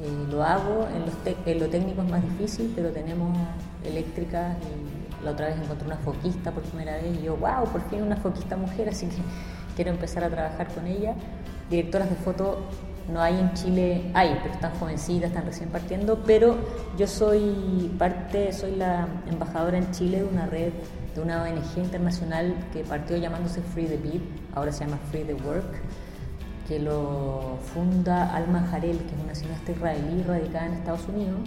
eh, 0.03 0.27
lo 0.31 0.45
hago. 0.45 0.87
En, 0.95 1.07
los 1.07 1.15
en 1.47 1.59
lo 1.59 1.69
técnico 1.69 2.03
es 2.03 2.11
más 2.11 2.23
difícil, 2.23 2.73
pero 2.77 2.91
tenemos 2.91 3.37
eléctricas 3.85 4.57
y 4.59 5.25
la 5.25 5.31
otra 5.31 5.47
vez 5.47 5.57
encontré 5.59 5.87
una 5.87 5.97
foquista 5.97 6.51
por 6.53 6.63
primera 6.65 6.97
vez 6.97 7.19
y 7.19 7.23
yo, 7.23 7.37
wow, 7.37 7.65
por 7.73 7.81
fin 7.89 8.03
una 8.03 8.17
foquista 8.17 8.57
mujer, 8.59 8.91
así 8.91 9.07
que 9.07 9.17
quiero 9.77 9.93
empezar 9.93 10.25
a 10.25 10.29
trabajar 10.29 10.69
con 10.69 10.87
ella. 10.87 11.15
Directoras 11.71 12.11
de 12.11 12.17
foto 12.17 12.59
no 13.13 13.21
hay 13.21 13.39
en 13.39 13.53
Chile, 13.55 14.11
hay, 14.15 14.39
pero 14.43 14.55
están 14.55 14.73
jovencitas, 14.79 15.31
están 15.31 15.47
recién 15.47 15.69
partiendo, 15.69 16.23
pero 16.27 16.57
yo 16.97 17.07
soy 17.07 17.95
parte, 17.99 18.53
soy 18.53 18.77
la 18.77 19.09
embajadora 19.29 19.79
en 19.79 19.91
Chile 19.91 20.19
de 20.19 20.25
una 20.25 20.47
red, 20.47 20.73
de 21.15 21.21
una 21.21 21.43
ONG 21.43 21.79
internacional 21.79 22.55
que 22.73 22.85
partió 22.85 23.17
llamándose 23.17 23.61
Free 23.63 23.87
the 23.87 23.97
Beat, 23.97 24.23
ahora 24.55 24.73
se 24.73 24.85
llama 24.85 24.99
Free 25.11 25.25
the 25.25 25.35
Work, 25.35 25.81
que 26.69 26.79
lo 26.79 27.59
funda 27.75 28.35
Alma 28.35 28.67
Jarel, 28.71 28.99
que 28.99 29.15
es 29.17 29.23
una 29.23 29.35
cineasta 29.35 29.73
israelí 29.73 30.23
radicada 30.23 30.67
en 30.67 30.73
Estados 30.75 31.09
Unidos. 31.09 31.41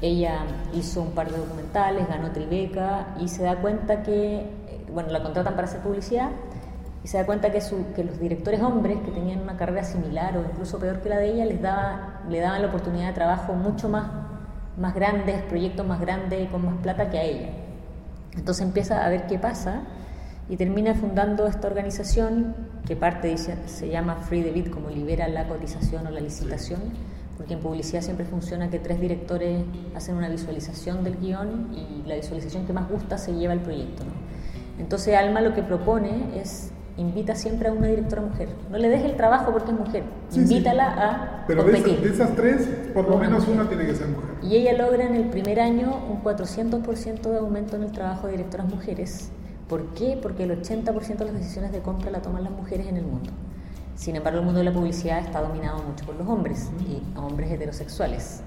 Ella 0.00 0.38
hizo 0.72 1.02
un 1.02 1.10
par 1.10 1.30
de 1.30 1.36
documentales, 1.36 2.08
ganó 2.08 2.30
Tribeca 2.30 3.08
y 3.20 3.28
se 3.28 3.42
da 3.42 3.56
cuenta 3.56 4.02
que, 4.02 4.36
eh, 4.38 4.46
bueno, 4.90 5.10
la 5.10 5.22
contratan 5.22 5.54
para 5.54 5.66
hacer 5.66 5.80
publicidad 5.80 6.30
y 7.04 7.08
se 7.08 7.16
da 7.18 7.26
cuenta 7.26 7.50
que, 7.52 7.60
su- 7.60 7.92
que 7.94 8.02
los 8.04 8.18
directores 8.18 8.60
hombres 8.60 8.98
que 9.04 9.10
tenían 9.10 9.40
una 9.40 9.56
carrera 9.56 9.84
similar 9.84 10.36
o 10.36 10.42
incluso 10.42 10.78
peor 10.78 11.00
que 11.00 11.08
la 11.08 11.18
de 11.18 11.30
ella 11.32 11.44
les 11.44 11.60
daba, 11.62 12.22
le 12.28 12.40
daban 12.40 12.60
la 12.62 12.68
oportunidad 12.68 13.08
de 13.08 13.12
trabajo 13.14 13.52
mucho 13.54 13.88
más, 13.88 14.06
más 14.76 14.94
grandes, 14.94 15.42
proyectos 15.42 15.86
más 15.86 16.00
grandes 16.00 16.42
y 16.42 16.46
con 16.46 16.64
más 16.64 16.76
plata 16.82 17.08
que 17.10 17.18
a 17.18 17.22
ella. 17.22 17.48
Entonces 18.36 18.64
empieza 18.66 19.04
a 19.04 19.08
ver 19.08 19.26
qué 19.26 19.38
pasa 19.38 19.82
y 20.48 20.56
termina 20.56 20.94
fundando 20.94 21.46
esta 21.46 21.66
organización 21.68 22.54
que 22.86 22.96
parte 22.96 23.28
dice, 23.28 23.56
se 23.66 23.88
llama 23.88 24.16
Free 24.16 24.42
the 24.42 24.50
Bid, 24.50 24.70
como 24.70 24.88
libera 24.90 25.28
la 25.28 25.46
cotización 25.46 26.06
o 26.06 26.10
la 26.10 26.20
licitación, 26.20 26.80
porque 27.36 27.54
en 27.54 27.60
publicidad 27.60 28.00
siempre 28.02 28.24
funciona 28.24 28.70
que 28.70 28.78
tres 28.78 29.00
directores 29.00 29.62
hacen 29.94 30.16
una 30.16 30.28
visualización 30.28 31.04
del 31.04 31.16
guion 31.18 31.68
y 31.72 32.08
la 32.08 32.16
visualización 32.16 32.66
que 32.66 32.72
más 32.72 32.88
gusta 32.88 33.18
se 33.18 33.34
lleva 33.34 33.52
el 33.52 33.60
proyecto. 33.60 34.04
¿no? 34.04 34.10
Entonces 34.82 35.14
Alma 35.16 35.40
lo 35.40 35.54
que 35.54 35.62
propone 35.62 36.40
es 36.40 36.72
invita 36.98 37.34
siempre 37.34 37.68
a 37.68 37.72
una 37.72 37.86
directora 37.86 38.20
mujer. 38.22 38.48
No 38.70 38.76
le 38.76 38.88
deje 38.88 39.06
el 39.06 39.16
trabajo 39.16 39.52
porque 39.52 39.70
es 39.70 39.78
mujer, 39.78 40.02
Sí, 40.28 40.44
sí. 40.46 40.52
invítala 40.54 40.84
a 40.86 41.44
Pero 41.46 41.62
de, 41.64 41.72
competir. 41.72 41.94
esas- 41.94 42.02
de 42.02 42.24
esas 42.24 42.36
tres, 42.36 42.68
por 42.92 43.08
lo 43.08 43.16
Una 43.16 43.24
menos 43.26 43.40
mujer. 43.46 43.54
una 43.60 43.68
tiene 43.68 43.86
que 43.86 43.94
ser 43.94 44.08
mujer. 44.08 44.30
Y 44.42 44.56
ella 44.56 44.72
logra 44.74 45.04
en 45.06 45.14
el 45.14 45.24
primer 45.30 45.60
año 45.60 45.96
un 46.10 46.18
400% 46.22 47.30
de 47.30 47.38
aumento 47.38 47.76
en 47.76 47.84
el 47.84 47.92
trabajo 47.92 48.26
de 48.26 48.32
directoras 48.32 48.68
mujeres. 48.68 49.30
¿Por 49.68 49.94
qué? 49.94 50.18
Porque 50.20 50.44
el 50.44 50.50
80% 50.50 51.24
de 51.24 51.32
las 51.32 51.40
decisiones 51.40 51.72
de 51.72 51.80
compra 51.80 52.10
la 52.10 52.20
toman 52.20 52.42
las 52.42 52.52
mujeres 52.52 52.86
en 52.88 52.96
el 52.96 53.04
mundo. 53.04 53.30
Sin 53.94 54.16
embargo, 54.16 54.38
el 54.40 54.44
mundo 54.44 54.58
de 54.58 54.64
la 54.64 54.72
publicidad 54.72 55.18
está 55.18 55.40
dominado 55.40 55.82
mucho 55.82 56.04
por 56.06 56.14
los 56.16 56.26
hombres 56.28 56.70
y 56.80 57.02
hombres 57.18 57.50
heterosexuales. 57.50 58.42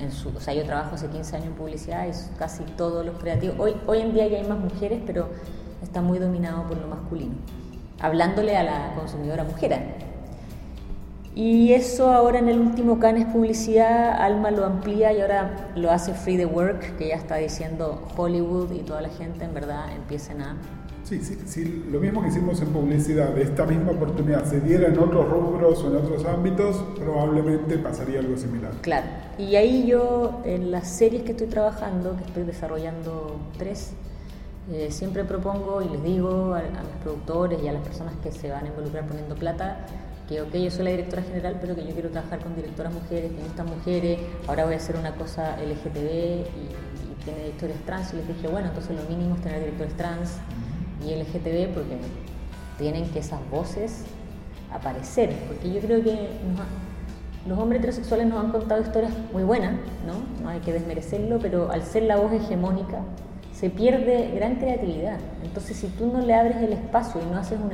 En 0.00 0.10
su, 0.10 0.30
o 0.30 0.40
sea, 0.40 0.54
yo 0.54 0.64
trabajo 0.64 0.94
hace 0.96 1.06
15 1.08 1.36
años 1.36 1.48
en 1.48 1.54
publicidad 1.54 2.06
y 2.08 2.36
casi 2.38 2.64
todos 2.76 3.04
los 3.06 3.16
creativos. 3.18 3.56
Hoy, 3.60 3.74
hoy 3.86 3.98
en 4.00 4.12
día 4.12 4.26
ya 4.26 4.38
hay 4.38 4.48
más 4.48 4.58
mujeres, 4.58 5.00
pero 5.06 5.28
está 5.84 6.00
muy 6.00 6.18
dominado 6.18 6.64
por 6.64 6.78
lo 6.78 6.88
masculino. 6.88 7.34
Hablándole 8.00 8.56
a 8.56 8.62
la 8.62 8.94
consumidora 8.94 9.44
mujer. 9.44 9.78
Y 11.36 11.72
eso 11.72 12.12
ahora 12.12 12.38
en 12.38 12.48
el 12.48 12.60
último 12.60 13.00
Cannes 13.00 13.26
Publicidad, 13.26 14.22
Alma 14.22 14.52
lo 14.52 14.64
amplía 14.64 15.12
y 15.12 15.20
ahora 15.20 15.72
lo 15.74 15.90
hace 15.90 16.14
Free 16.14 16.36
the 16.36 16.46
Work, 16.46 16.96
que 16.96 17.08
ya 17.08 17.16
está 17.16 17.36
diciendo 17.36 18.06
Hollywood 18.16 18.70
y 18.72 18.80
toda 18.80 19.00
la 19.00 19.08
gente 19.08 19.44
en 19.44 19.52
verdad 19.52 19.92
empiecen 19.92 20.42
a... 20.42 20.56
Sí, 21.02 21.20
sí, 21.22 21.36
sí, 21.44 21.84
lo 21.90 22.00
mismo 22.00 22.22
que 22.22 22.28
hicimos 22.28 22.62
en 22.62 22.68
publicidad, 22.68 23.36
esta 23.36 23.66
misma 23.66 23.92
oportunidad 23.92 24.44
se 24.44 24.60
diera 24.60 24.86
en 24.86 24.98
otros 24.98 25.28
rubros 25.28 25.82
o 25.82 25.88
en 25.88 25.96
otros 25.96 26.24
ámbitos, 26.24 26.82
probablemente 26.96 27.78
pasaría 27.78 28.20
algo 28.20 28.36
similar. 28.36 28.70
Claro. 28.80 29.06
Y 29.36 29.56
ahí 29.56 29.86
yo, 29.86 30.40
en 30.44 30.70
las 30.70 30.88
series 30.88 31.24
que 31.24 31.32
estoy 31.32 31.48
trabajando, 31.48 32.16
que 32.16 32.24
estoy 32.24 32.44
desarrollando 32.44 33.36
tres, 33.58 33.92
eh, 34.72 34.90
siempre 34.90 35.24
propongo 35.24 35.82
y 35.82 35.88
les 35.88 36.02
digo 36.02 36.54
a, 36.54 36.58
a 36.58 36.62
mis 36.62 36.96
productores 37.02 37.62
y 37.62 37.68
a 37.68 37.72
las 37.72 37.82
personas 37.82 38.14
que 38.22 38.32
se 38.32 38.50
van 38.50 38.64
a 38.64 38.68
involucrar 38.68 39.06
poniendo 39.06 39.34
plata 39.34 39.86
que, 40.28 40.40
ok, 40.40 40.54
yo 40.54 40.70
soy 40.70 40.84
la 40.84 40.90
directora 40.90 41.22
general, 41.22 41.58
pero 41.60 41.74
que 41.74 41.84
yo 41.86 41.92
quiero 41.92 42.08
trabajar 42.10 42.38
con 42.40 42.56
directoras 42.56 42.92
mujeres, 42.94 43.30
guionistas 43.32 43.66
mujeres, 43.66 44.18
ahora 44.48 44.64
voy 44.64 44.74
a 44.74 44.76
hacer 44.78 44.96
una 44.96 45.14
cosa 45.14 45.56
LGTB 45.60 46.46
y, 46.46 46.94
tiene 47.24 47.48
historias 47.48 47.78
trans. 47.86 48.12
Y 48.12 48.16
les 48.16 48.28
dije, 48.28 48.48
bueno, 48.48 48.68
entonces 48.68 48.94
lo 48.96 49.02
mínimo 49.08 49.34
es 49.36 49.40
tener 49.40 49.60
directores 49.60 49.94
trans 49.96 50.36
y 51.06 51.14
LGTB 51.14 51.72
porque 51.72 51.96
tienen 52.76 53.08
que 53.10 53.20
esas 53.20 53.40
voces 53.50 54.04
aparecer, 54.70 55.30
porque 55.46 55.72
yo 55.72 55.80
creo 55.80 56.02
que 56.02 56.10
ha- 56.12 57.48
los 57.48 57.58
hombres 57.58 57.78
heterosexuales 57.78 58.26
nos 58.26 58.44
han 58.44 58.50
contado 58.50 58.82
historias 58.82 59.12
muy 59.32 59.42
buenas, 59.42 59.72
¿no? 60.06 60.42
No 60.42 60.50
hay 60.50 60.60
que 60.60 60.72
desmerecerlo, 60.74 61.38
pero 61.38 61.70
al 61.70 61.82
ser 61.82 62.02
la 62.02 62.16
voz 62.16 62.30
hegemónica 62.32 62.98
se 63.54 63.70
pierde 63.70 64.32
gran 64.34 64.56
creatividad. 64.56 65.18
Entonces, 65.42 65.76
si 65.76 65.86
tú 65.88 66.12
no 66.12 66.20
le 66.20 66.34
abres 66.34 66.56
el 66.56 66.72
espacio 66.72 67.20
y 67.22 67.32
no 67.32 67.38
haces 67.38 67.58
un, 67.60 67.70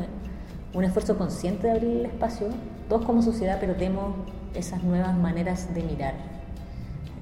un 0.78 0.85
esfuerzo 0.85 1.16
consciente 1.16 1.66
de 1.66 1.72
abrir 1.72 1.91
el 1.97 2.07
espacio, 2.07 2.49
todos 2.89 3.05
como 3.05 3.22
sociedad 3.22 3.59
perdemos 3.59 4.14
esas 4.55 4.83
nuevas 4.83 5.16
maneras 5.16 5.72
de 5.74 5.83
mirar. 5.83 6.14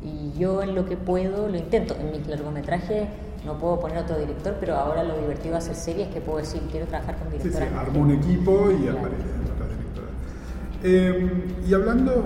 Y 0.02 0.38
yo 0.38 0.62
en 0.62 0.74
lo 0.74 0.86
que 0.86 0.96
puedo 0.96 1.48
lo 1.48 1.56
intento. 1.56 1.94
En 2.00 2.10
mis 2.12 2.26
largometrajes 2.26 3.08
no 3.44 3.58
puedo 3.58 3.78
poner 3.80 3.98
otro 3.98 4.18
director, 4.18 4.56
pero 4.60 4.74
ahora 4.76 5.02
lo 5.04 5.16
divertido 5.18 5.52
de 5.52 5.58
hacer 5.58 5.74
series 5.74 6.08
es 6.08 6.14
que 6.14 6.20
puedo 6.20 6.38
decir, 6.38 6.60
quiero 6.70 6.86
trabajar 6.86 7.16
con 7.16 7.30
Sí, 7.40 7.50
sí, 7.50 7.58
armo 7.76 8.00
un 8.00 8.10
equipo 8.12 8.70
y 8.70 8.82
Claro. 8.82 8.98
aparecen 8.98 9.26
otras 9.54 9.68
directoras. 9.70 10.10
Eh, 10.82 11.44
y 11.68 11.74
hablando 11.74 12.24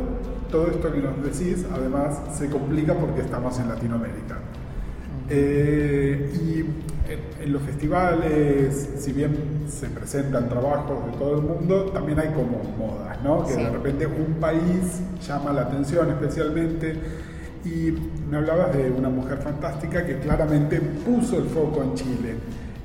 todo 0.51 0.67
esto 0.69 0.93
que 0.93 0.99
nos 1.01 1.23
decís, 1.23 1.67
además 1.73 2.21
se 2.33 2.49
complica 2.51 2.95
porque 2.95 3.21
estamos 3.23 3.59
en 3.59 3.69
Latinoamérica. 3.69 4.39
Eh, 5.31 6.31
y 6.35 6.65
en, 7.43 7.53
los 7.53 7.63
festivales, 7.63 8.91
si 8.99 9.13
bien 9.13 9.35
se 9.69 9.89
presentan 9.89 10.49
trabajos 10.49 11.07
de 11.07 11.19
todo 11.19 11.37
el 11.37 11.43
mundo, 11.43 11.85
también 11.93 12.19
hay 12.21 12.29
como 12.29 12.63
modas, 12.79 13.23
¿no? 13.23 13.45
Que 13.47 13.55
Sí. 13.55 13.63
de 13.63 13.71
repente 13.71 14.07
un 14.07 14.35
país 14.41 15.01
llama 15.27 15.53
la 15.53 15.63
atención 15.63 16.11
especialmente. 16.11 16.95
Y 17.65 17.93
me 18.29 18.39
hablabas 18.39 18.77
de 18.77 18.91
una 18.91 19.09
mujer 19.09 19.39
fantástica 19.39 20.05
que 20.05 20.19
claramente 20.19 20.81
puso 20.81 21.39
el 21.39 21.45
foco 21.45 21.83
en 21.83 21.95
Chile. 21.95 22.35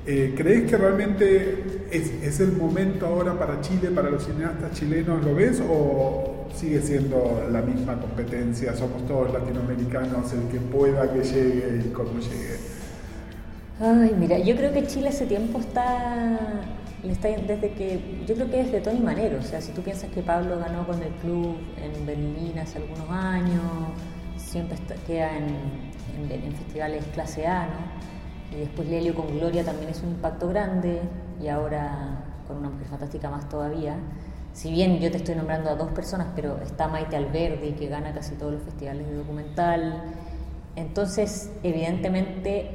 Eh, 0.05 0.33
¿Crees 0.37 0.69
que 0.69 0.77
realmente 0.77 1.63
es, 1.91 2.11
es 2.23 2.39
el 2.39 2.53
momento 2.53 3.07
ahora 3.07 3.33
para 3.37 3.59
Chile, 3.61 3.89
para 3.93 4.09
los 4.09 4.23
cineastas 4.25 4.71
chilenos? 4.73 5.23
¿Lo 5.25 5.33
ves 5.35 5.61
o 5.67 6.36
sigue 6.53 6.81
siendo 6.81 7.47
la 7.51 7.61
misma 7.61 7.99
competencia? 7.99 8.75
Somos 8.75 9.05
todos 9.05 9.31
latinoamericanos, 9.31 10.31
el 10.33 10.47
que 10.49 10.59
pueda 10.59 11.11
que 11.13 11.23
llegue 11.23 11.83
y 11.85 11.91
como 11.91 12.19
llegue. 12.19 12.57
Ay, 13.79 14.15
mira, 14.17 14.39
yo 14.39 14.55
creo 14.55 14.73
que 14.73 14.87
Chile 14.87 15.09
hace 15.09 15.27
tiempo 15.27 15.59
está, 15.59 16.39
está 17.03 17.27
desde 17.27 17.73
que, 17.73 18.23
yo 18.27 18.33
creo 18.35 18.49
que 18.49 18.57
desde 18.63 18.81
Tony 18.81 18.99
Manero, 19.01 19.37
o 19.39 19.41
sea, 19.43 19.61
si 19.61 19.71
tú 19.71 19.83
piensas 19.83 20.09
que 20.09 20.23
Pablo 20.23 20.57
ganó 20.59 20.85
con 20.87 21.01
el 21.03 21.13
club 21.15 21.57
en 21.77 22.05
Berlín 22.05 22.57
hace 22.59 22.79
algunos 22.79 23.07
años, 23.11 23.61
siempre 24.35 24.77
queda 25.05 25.37
en, 25.37 25.45
en- 26.31 26.43
en 26.43 26.55
festivales 26.55 27.05
clase 27.13 27.45
A, 27.45 27.67
¿no? 27.67 28.07
Y 28.57 28.61
después 28.61 28.87
Lelio 28.89 29.13
con 29.13 29.27
Gloria 29.37 29.63
también 29.63 29.89
es 29.91 30.01
un 30.01 30.09
impacto 30.11 30.47
grande 30.47 31.01
y 31.39 31.47
ahora 31.49 32.23
con 32.47 32.57
una 32.57 32.69
mujer 32.69 32.87
fantástica 32.87 33.29
más 33.29 33.47
todavía. 33.49 33.97
Si 34.57 34.71
bien 34.71 34.97
yo 34.97 35.11
te 35.11 35.17
estoy 35.17 35.35
nombrando 35.35 35.69
a 35.69 35.75
dos 35.75 35.91
personas, 35.91 36.29
pero 36.35 36.57
está 36.63 36.87
Maite 36.87 37.15
Alberdi 37.15 37.73
que 37.73 37.87
gana 37.89 38.11
casi 38.11 38.33
todos 38.33 38.53
los 38.53 38.63
festivales 38.63 39.05
de 39.05 39.13
documental. 39.13 40.01
Entonces, 40.75 41.51
evidentemente, 41.61 42.71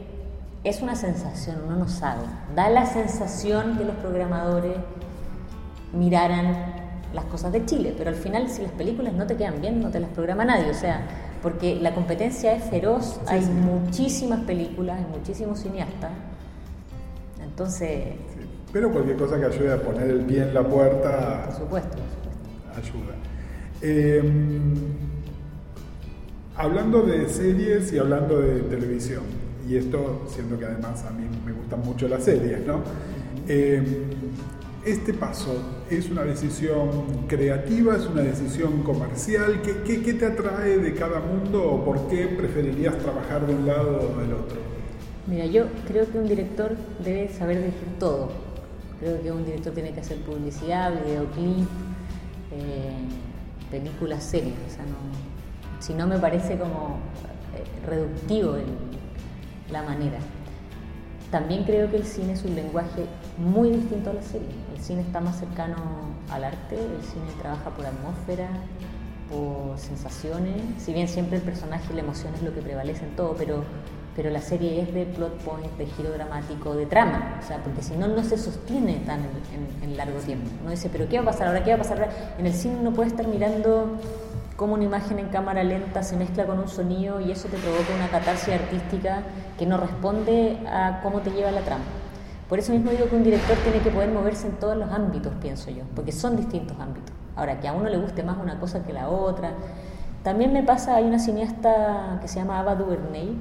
es 0.62 0.80
una 0.80 0.94
sensación, 0.94 1.56
uno 1.66 1.74
no 1.74 1.88
sabe. 1.88 2.22
Da 2.54 2.70
la 2.70 2.86
sensación 2.86 3.76
que 3.78 3.84
los 3.84 3.96
programadores 3.96 4.76
miraran 5.92 6.72
las 7.12 7.24
cosas 7.24 7.50
de 7.50 7.66
Chile, 7.66 7.92
pero 7.98 8.10
al 8.10 8.16
final 8.16 8.48
si 8.48 8.62
las 8.62 8.70
películas 8.70 9.12
no 9.14 9.26
te 9.26 9.36
quedan 9.36 9.60
bien, 9.60 9.82
no 9.82 9.90
te 9.90 9.98
las 9.98 10.10
programa 10.10 10.44
nadie, 10.44 10.70
o 10.70 10.74
sea, 10.74 11.00
porque 11.42 11.74
la 11.74 11.96
competencia 11.96 12.52
es 12.52 12.62
feroz, 12.62 13.20
hay 13.26 13.40
muchísimas 13.40 14.42
películas, 14.44 14.98
hay 14.98 15.18
muchísimos 15.18 15.58
cineastas, 15.58 16.12
entonces, 17.42 18.14
Pero 18.72 18.90
cualquier 18.90 19.16
cosa 19.16 19.38
que 19.38 19.46
ayude 19.46 19.72
a 19.72 19.82
poner 19.82 20.08
el 20.08 20.20
pie 20.20 20.42
en 20.42 20.54
la 20.54 20.62
puerta 20.62 21.44
por 21.46 21.56
supuesto, 21.56 21.98
ayuda. 22.74 23.14
Eh, 23.82 24.22
hablando 26.56 27.02
de 27.02 27.28
series 27.28 27.92
y 27.92 27.98
hablando 27.98 28.40
de 28.40 28.60
televisión, 28.60 29.22
y 29.68 29.76
esto 29.76 30.22
siendo 30.28 30.58
que 30.58 30.64
además 30.64 31.04
a 31.04 31.10
mí 31.10 31.24
me 31.44 31.52
gustan 31.52 31.80
mucho 31.80 32.08
las 32.08 32.24
series, 32.24 32.66
¿no? 32.66 32.80
Eh, 33.46 33.82
este 34.84 35.12
paso 35.14 35.54
es 35.90 36.10
una 36.10 36.22
decisión 36.22 37.26
creativa, 37.28 37.96
es 37.96 38.06
una 38.06 38.22
decisión 38.22 38.82
comercial. 38.82 39.62
¿Qué, 39.62 39.82
qué, 39.86 40.02
qué 40.02 40.14
te 40.14 40.26
atrae 40.26 40.78
de 40.78 40.94
cada 40.94 41.20
mundo 41.20 41.62
o 41.62 41.84
por 41.84 42.08
qué 42.08 42.26
preferirías 42.26 42.98
trabajar 42.98 43.46
de 43.46 43.54
un 43.54 43.66
lado 43.66 44.12
o 44.12 44.20
del 44.20 44.32
otro? 44.32 44.58
Mira, 45.28 45.46
yo 45.46 45.66
creo 45.86 46.10
que 46.10 46.18
un 46.18 46.26
director 46.26 46.72
debe 47.04 47.28
saber 47.28 47.58
dirigir 47.58 47.98
todo. 48.00 48.30
Creo 49.02 49.20
que 49.20 49.32
un 49.32 49.44
director 49.44 49.74
tiene 49.74 49.90
que 49.92 49.98
hacer 50.00 50.18
publicidad, 50.18 50.92
videoclip, 51.04 51.68
eh, 52.52 52.92
películas, 53.68 54.22
series. 54.22 54.54
O 54.68 54.70
sea, 54.72 54.84
no, 54.84 55.80
si 55.80 55.92
no 55.92 56.06
me 56.06 56.18
parece 56.18 56.56
como 56.56 56.98
eh, 57.56 57.64
reductivo 57.84 58.54
el- 58.54 59.72
la 59.72 59.82
manera. 59.82 60.18
También 61.32 61.64
creo 61.64 61.90
que 61.90 61.96
el 61.96 62.04
cine 62.04 62.34
es 62.34 62.44
un 62.44 62.54
lenguaje 62.54 63.06
muy 63.38 63.70
distinto 63.70 64.10
a 64.10 64.12
la 64.12 64.22
serie. 64.22 64.46
El 64.76 64.80
cine 64.80 65.00
está 65.00 65.18
más 65.20 65.36
cercano 65.38 65.76
al 66.30 66.44
arte, 66.44 66.76
el 66.76 67.02
cine 67.02 67.24
trabaja 67.40 67.70
por 67.70 67.84
atmósfera, 67.86 68.48
por 69.28 69.76
sensaciones. 69.78 70.60
Si 70.78 70.92
bien 70.92 71.08
siempre 71.08 71.38
el 71.38 71.42
personaje 71.42 71.84
y 71.92 71.96
la 71.96 72.02
emoción 72.02 72.32
es 72.34 72.42
lo 72.42 72.54
que 72.54 72.60
prevalece 72.62 73.04
en 73.04 73.16
todo, 73.16 73.34
pero, 73.36 73.64
pero 74.16 74.28
la 74.30 74.40
serie 74.40 74.80
es 74.82 74.92
de 74.92 75.06
plot 75.06 75.38
point, 75.38 75.66
de 75.78 75.86
giro 75.86 76.10
dramático, 76.12 76.74
de 76.74 76.86
trama. 76.86 77.38
O 77.42 77.46
sea, 77.46 77.58
porque 77.62 77.82
si 77.82 77.96
no, 77.96 78.08
no 78.08 78.22
se 78.22 78.36
sostiene 78.36 78.96
tan 79.06 79.20
en, 79.20 79.30
en- 79.84 79.90
en 79.90 79.96
largo 79.96 80.18
tiempo. 80.18 80.48
Uno 80.60 80.70
dice, 80.70 80.88
pero 80.92 81.08
¿qué 81.08 81.16
va 81.18 81.22
a 81.22 81.26
pasar 81.32 81.48
ahora? 81.48 81.64
¿Qué 81.64 81.70
va 81.70 81.76
a 81.76 81.78
pasar 81.78 81.98
ahora? 81.98 82.12
En 82.38 82.46
el 82.46 82.52
cine 82.52 82.76
uno 82.80 82.92
puede 82.92 83.08
estar 83.08 83.26
mirando 83.26 83.96
cómo 84.56 84.74
una 84.74 84.84
imagen 84.84 85.18
en 85.18 85.28
cámara 85.28 85.64
lenta 85.64 86.02
se 86.02 86.16
mezcla 86.16 86.44
con 86.46 86.58
un 86.58 86.68
sonido 86.68 87.20
y 87.20 87.30
eso 87.32 87.48
te 87.48 87.56
provoca 87.56 87.94
una 87.96 88.08
catarsis 88.08 88.54
artística 88.54 89.22
que 89.58 89.66
no 89.66 89.76
responde 89.78 90.58
a 90.70 91.00
cómo 91.02 91.20
te 91.20 91.30
lleva 91.30 91.50
la 91.50 91.62
trama. 91.62 91.84
Por 92.48 92.58
eso 92.58 92.72
mismo 92.72 92.90
digo 92.90 93.06
que 93.08 93.16
un 93.16 93.24
director 93.24 93.56
tiene 93.64 93.78
que 93.78 93.90
poder 93.90 94.10
moverse 94.10 94.46
en 94.46 94.52
todos 94.56 94.76
los 94.76 94.90
ámbitos, 94.90 95.32
pienso 95.40 95.70
yo, 95.70 95.84
porque 95.94 96.12
son 96.12 96.36
distintos 96.36 96.78
ámbitos. 96.78 97.10
Ahora, 97.34 97.58
que 97.60 97.66
a 97.66 97.72
uno 97.72 97.88
le 97.88 97.96
guste 97.96 98.22
más 98.22 98.36
una 98.36 98.60
cosa 98.60 98.84
que 98.84 98.92
la 98.92 99.08
otra. 99.08 99.52
También 100.22 100.52
me 100.52 100.62
pasa, 100.62 100.96
hay 100.96 101.04
una 101.04 101.18
cineasta 101.18 102.18
que 102.20 102.28
se 102.28 102.38
llama 102.38 102.60
Ava 102.60 102.74
DuVernay, 102.74 103.34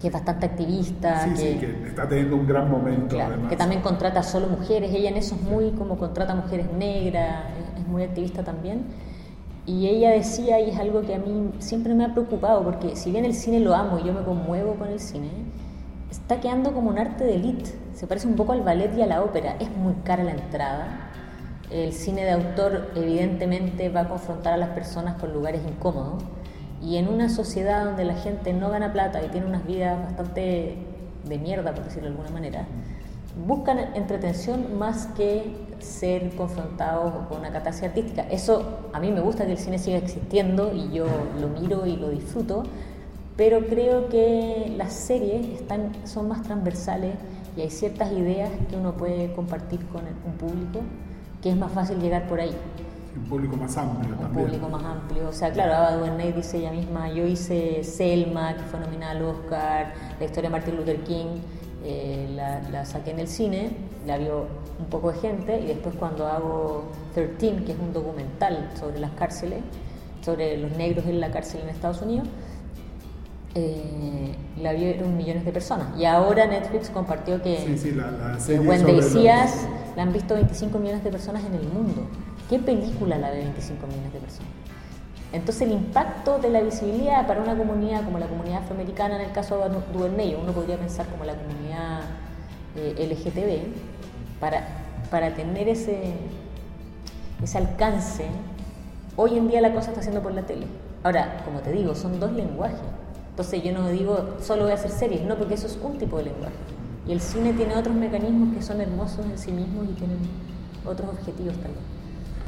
que 0.00 0.06
es 0.06 0.12
bastante 0.12 0.46
activista, 0.46 1.24
Sí, 1.24 1.30
que, 1.30 1.36
sí, 1.36 1.58
que 1.58 1.88
está 1.88 2.08
teniendo 2.08 2.36
un 2.36 2.46
gran 2.46 2.70
momento 2.70 3.14
claro, 3.14 3.34
además. 3.34 3.50
que 3.50 3.56
también 3.56 3.82
contrata 3.82 4.22
solo 4.22 4.46
mujeres, 4.46 4.92
ella 4.94 5.10
en 5.10 5.16
eso 5.18 5.34
es 5.34 5.42
muy 5.42 5.70
como 5.72 5.98
contrata 5.98 6.34
mujeres 6.34 6.72
negras, 6.72 7.44
es, 7.76 7.82
es 7.82 7.86
muy 7.86 8.02
activista 8.02 8.42
también. 8.42 8.84
Y 9.66 9.86
ella 9.88 10.10
decía, 10.10 10.58
y 10.58 10.70
es 10.70 10.78
algo 10.78 11.02
que 11.02 11.14
a 11.14 11.18
mí 11.18 11.50
siempre 11.58 11.94
me 11.94 12.04
ha 12.04 12.12
preocupado, 12.12 12.64
porque 12.64 12.96
si 12.96 13.10
bien 13.12 13.24
el 13.26 13.34
cine 13.34 13.60
lo 13.60 13.74
amo 13.74 13.98
y 13.98 14.04
yo 14.04 14.12
me 14.14 14.22
conmuevo 14.22 14.74
con 14.74 14.88
el 14.88 14.98
cine, 14.98 15.28
está 16.10 16.40
quedando 16.40 16.72
como 16.72 16.88
un 16.90 16.98
arte 16.98 17.24
de 17.24 17.34
élite. 17.36 17.70
Se 17.94 18.06
parece 18.06 18.26
un 18.26 18.34
poco 18.34 18.52
al 18.52 18.62
ballet 18.62 18.96
y 18.96 19.02
a 19.02 19.06
la 19.06 19.22
ópera. 19.22 19.56
Es 19.60 19.70
muy 19.76 19.92
cara 20.02 20.24
la 20.24 20.32
entrada. 20.32 21.10
El 21.70 21.92
cine 21.92 22.24
de 22.24 22.32
autor 22.32 22.90
evidentemente 22.96 23.90
va 23.90 24.00
a 24.00 24.08
confrontar 24.08 24.54
a 24.54 24.56
las 24.56 24.70
personas 24.70 25.16
con 25.20 25.32
lugares 25.32 25.60
incómodos. 25.68 26.24
Y 26.82 26.96
en 26.96 27.08
una 27.08 27.28
sociedad 27.28 27.84
donde 27.84 28.04
la 28.04 28.14
gente 28.14 28.52
no 28.52 28.70
gana 28.70 28.92
plata 28.92 29.22
y 29.22 29.28
tiene 29.28 29.46
unas 29.46 29.66
vidas 29.66 30.02
bastante 30.02 30.76
de 31.24 31.38
mierda, 31.38 31.74
por 31.74 31.84
decirlo 31.84 32.08
de 32.08 32.16
alguna 32.16 32.30
manera, 32.30 32.66
buscan 33.46 33.78
entretención 33.94 34.78
más 34.78 35.06
que 35.16 35.54
ser 35.78 36.34
confrontados 36.36 37.26
con 37.28 37.38
una 37.40 37.50
catarsis 37.50 37.84
artística. 37.84 38.22
Eso 38.22 38.90
a 38.92 39.00
mí 39.00 39.10
me 39.10 39.20
gusta 39.20 39.46
que 39.46 39.52
el 39.52 39.58
cine 39.58 39.78
siga 39.78 39.98
existiendo 39.98 40.72
y 40.74 40.90
yo 40.90 41.06
lo 41.40 41.48
miro 41.48 41.86
y 41.86 41.96
lo 41.96 42.08
disfruto, 42.08 42.64
pero 43.36 43.66
creo 43.66 44.08
que 44.08 44.74
las 44.76 44.92
series 44.92 45.60
están, 45.60 45.92
son 46.04 46.28
más 46.28 46.42
transversales 46.42 47.14
y 47.56 47.62
hay 47.62 47.70
ciertas 47.70 48.12
ideas 48.12 48.50
que 48.68 48.76
uno 48.76 48.94
puede 48.94 49.32
compartir 49.32 49.84
con 49.86 50.02
un 50.26 50.32
público 50.34 50.80
que 51.42 51.50
es 51.50 51.56
más 51.56 51.72
fácil 51.72 51.98
llegar 52.00 52.26
por 52.28 52.40
ahí 52.40 52.54
Un 53.16 53.24
público 53.24 53.56
más 53.56 53.76
amplio 53.76 54.14
un 54.14 54.20
también. 54.20 54.46
público 54.46 54.68
más 54.68 54.84
amplio. 54.84 55.28
O 55.28 55.32
sea, 55.32 55.50
claro, 55.52 55.74
Ava 55.74 55.96
DuVernay 55.96 56.32
dice 56.32 56.58
ella 56.58 56.70
misma, 56.70 57.08
yo 57.10 57.26
hice 57.26 57.82
Selma, 57.82 58.54
que 58.54 58.62
fue 58.64 58.80
nominada 58.80 59.12
al 59.12 59.22
Oscar, 59.22 59.94
la 60.18 60.24
historia 60.24 60.48
de 60.48 60.52
Martin 60.52 60.76
Luther 60.76 61.02
King, 61.04 61.40
eh, 61.84 62.28
la, 62.34 62.60
la 62.70 62.84
saqué 62.84 63.10
en 63.10 63.20
el 63.20 63.28
cine, 63.28 63.70
la 64.06 64.18
vio 64.18 64.46
un 64.78 64.86
poco 64.86 65.12
de 65.12 65.18
gente, 65.18 65.60
y 65.60 65.66
después 65.66 65.94
cuando 65.96 66.26
hago 66.26 66.84
13, 67.14 67.64
que 67.64 67.72
es 67.72 67.78
un 67.78 67.92
documental 67.92 68.70
sobre 68.78 69.00
las 69.00 69.10
cárceles, 69.12 69.60
sobre 70.22 70.56
los 70.58 70.70
negros 70.76 71.06
en 71.06 71.20
la 71.20 71.30
cárcel 71.30 71.62
en 71.62 71.70
Estados 71.70 72.02
Unidos, 72.02 72.28
eh, 73.54 74.34
la 74.60 74.72
vieron 74.72 75.16
millones 75.16 75.44
de 75.44 75.52
personas. 75.52 75.88
Y 75.98 76.04
ahora 76.04 76.46
Netflix 76.46 76.90
compartió 76.90 77.42
que 77.42 77.58
Sí, 77.66 77.78
sí, 77.78 77.92
la, 77.92 78.10
la 78.10 78.38
que 78.38 79.96
la 79.96 80.02
han 80.02 80.12
visto 80.12 80.34
25 80.34 80.78
millones 80.78 81.02
de 81.02 81.10
personas 81.10 81.44
en 81.44 81.54
el 81.54 81.66
mundo. 81.66 82.02
¿Qué 82.50 82.58
película 82.58 83.16
la 83.16 83.30
ve 83.30 83.38
25 83.38 83.86
millones 83.86 84.12
de 84.12 84.18
personas? 84.18 84.50
Entonces 85.32 85.62
el 85.62 85.72
impacto 85.72 86.38
de 86.40 86.50
la 86.50 86.60
visibilidad 86.60 87.26
para 87.26 87.40
una 87.40 87.56
comunidad 87.56 88.04
como 88.04 88.18
la 88.18 88.26
comunidad 88.26 88.58
afroamericana, 88.64 89.14
en 89.14 89.22
el 89.22 89.32
caso 89.32 89.56
de 89.58 89.68
Du- 89.68 89.82
Duvernay, 89.98 90.34
uno 90.34 90.52
podría 90.52 90.76
pensar 90.76 91.06
como 91.06 91.24
la 91.24 91.34
comunidad 91.34 92.00
eh, 92.76 93.06
LGTB, 93.08 94.40
para, 94.40 94.66
para 95.10 95.32
tener 95.34 95.68
ese, 95.68 96.14
ese 97.42 97.58
alcance, 97.58 98.26
hoy 99.16 99.38
en 99.38 99.48
día 99.48 99.60
la 99.60 99.72
cosa 99.72 99.90
está 99.90 100.00
haciendo 100.00 100.20
por 100.20 100.32
la 100.34 100.42
tele. 100.42 100.66
Ahora, 101.04 101.42
como 101.44 101.60
te 101.60 101.70
digo, 101.72 101.94
son 101.94 102.18
dos 102.18 102.32
lenguajes. 102.32 102.78
Entonces 103.30 103.62
yo 103.62 103.72
no 103.72 103.88
digo 103.88 104.34
solo 104.42 104.64
voy 104.64 104.72
a 104.72 104.74
hacer 104.74 104.90
series, 104.90 105.22
no, 105.22 105.36
porque 105.36 105.54
eso 105.54 105.68
es 105.68 105.78
un 105.80 105.96
tipo 105.96 106.18
de 106.18 106.24
lenguaje. 106.24 106.54
Y 107.06 107.12
el 107.12 107.20
cine 107.20 107.52
tiene 107.52 107.76
otros 107.76 107.94
mecanismos 107.94 108.52
que 108.54 108.62
son 108.62 108.80
hermosos 108.80 109.24
en 109.24 109.38
sí 109.38 109.52
mismos 109.52 109.86
y 109.88 109.92
tienen 109.94 110.18
otros 110.84 111.08
objetivos 111.10 111.54
también. 111.54 111.99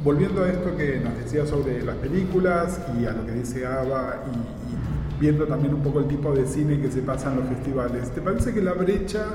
Volviendo 0.03 0.43
a 0.43 0.49
esto 0.49 0.75
que 0.75 0.99
nos 0.99 1.17
decía 1.17 1.45
sobre 1.45 1.81
las 1.81 1.95
películas 1.95 2.81
y 2.99 3.05
a 3.05 3.11
lo 3.11 3.25
que 3.25 3.31
dice 3.31 3.65
Ava 3.65 4.23
y, 4.27 4.73
y 4.73 5.19
viendo 5.21 5.45
también 5.45 5.73
un 5.73 5.81
poco 5.81 5.99
el 5.99 6.07
tipo 6.07 6.33
de 6.33 6.45
cine 6.45 6.81
que 6.81 6.91
se 6.91 7.01
pasa 7.01 7.31
en 7.31 7.39
los 7.39 7.47
festivales, 7.47 8.09
¿te 8.11 8.19
parece 8.19 8.53
que 8.53 8.61
la 8.61 8.73
brecha 8.73 9.25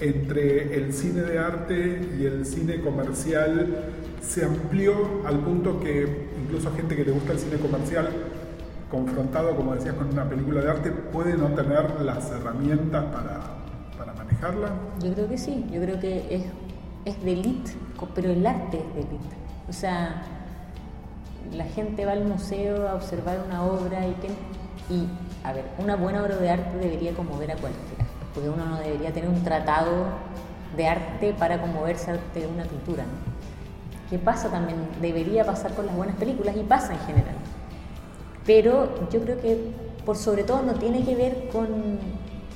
entre 0.00 0.76
el 0.76 0.92
cine 0.92 1.22
de 1.22 1.38
arte 1.38 2.00
y 2.18 2.26
el 2.26 2.44
cine 2.44 2.80
comercial 2.80 3.90
se 4.20 4.44
amplió 4.44 4.94
al 5.24 5.38
punto 5.38 5.80
que 5.80 6.28
incluso 6.42 6.72
gente 6.74 6.96
que 6.96 7.04
le 7.04 7.12
gusta 7.12 7.32
el 7.32 7.38
cine 7.38 7.56
comercial, 7.56 8.08
confrontado, 8.90 9.56
como 9.56 9.74
decías, 9.74 9.94
con 9.94 10.08
una 10.08 10.28
película 10.28 10.60
de 10.60 10.70
arte, 10.70 10.90
puede 10.90 11.36
no 11.36 11.46
tener 11.54 12.00
las 12.02 12.30
herramientas 12.30 13.04
para, 13.06 13.40
para 13.96 14.12
manejarla? 14.12 14.68
Yo 15.02 15.14
creo 15.14 15.28
que 15.28 15.38
sí, 15.38 15.64
yo 15.72 15.80
creo 15.80 15.98
que 15.98 16.26
es, 16.28 16.44
es 17.04 17.24
de 17.24 17.32
elite, 17.32 17.72
pero 18.14 18.30
el 18.30 18.44
arte 18.44 18.78
es 18.78 18.94
de 18.94 19.00
elite. 19.00 19.41
O 19.68 19.72
sea, 19.72 20.22
la 21.52 21.64
gente 21.64 22.04
va 22.04 22.12
al 22.12 22.24
museo 22.24 22.88
a 22.88 22.94
observar 22.94 23.38
una 23.46 23.64
obra 23.64 24.06
y, 24.06 24.12
que- 24.14 24.94
y 24.94 25.06
a 25.44 25.52
ver, 25.52 25.64
una 25.78 25.96
buena 25.96 26.22
obra 26.22 26.36
de 26.36 26.50
arte 26.50 26.76
debería 26.78 27.12
conmover 27.14 27.50
a 27.52 27.56
cualquiera, 27.56 28.04
porque 28.34 28.48
uno 28.48 28.64
no 28.66 28.78
debería 28.78 29.12
tener 29.12 29.28
un 29.28 29.42
tratado 29.42 30.06
de 30.76 30.86
arte 30.86 31.34
para 31.38 31.60
conmoverse 31.60 32.10
ante 32.10 32.46
una 32.46 32.64
pintura. 32.64 33.04
¿no? 33.04 33.32
¿Qué 34.10 34.18
pasa 34.18 34.50
también? 34.50 34.78
Debería 35.00 35.44
pasar 35.44 35.74
con 35.74 35.86
las 35.86 35.96
buenas 35.96 36.16
películas 36.16 36.56
y 36.56 36.60
pasa 36.62 36.92
en 36.92 37.00
general. 37.00 37.34
Pero 38.44 39.08
yo 39.10 39.20
creo 39.22 39.40
que 39.40 39.72
por 40.04 40.16
sobre 40.16 40.42
todo 40.44 40.62
no 40.62 40.74
tiene 40.74 41.04
que 41.04 41.14
ver 41.14 41.48
con, 41.52 41.68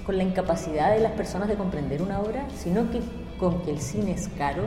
con 0.04 0.16
la 0.16 0.24
incapacidad 0.24 0.90
de 0.92 1.00
las 1.00 1.12
personas 1.12 1.48
de 1.48 1.54
comprender 1.54 2.02
una 2.02 2.20
obra, 2.20 2.46
sino 2.56 2.90
que 2.90 3.00
con 3.38 3.62
que 3.62 3.70
el 3.70 3.80
cine 3.80 4.12
es 4.12 4.28
caro 4.36 4.64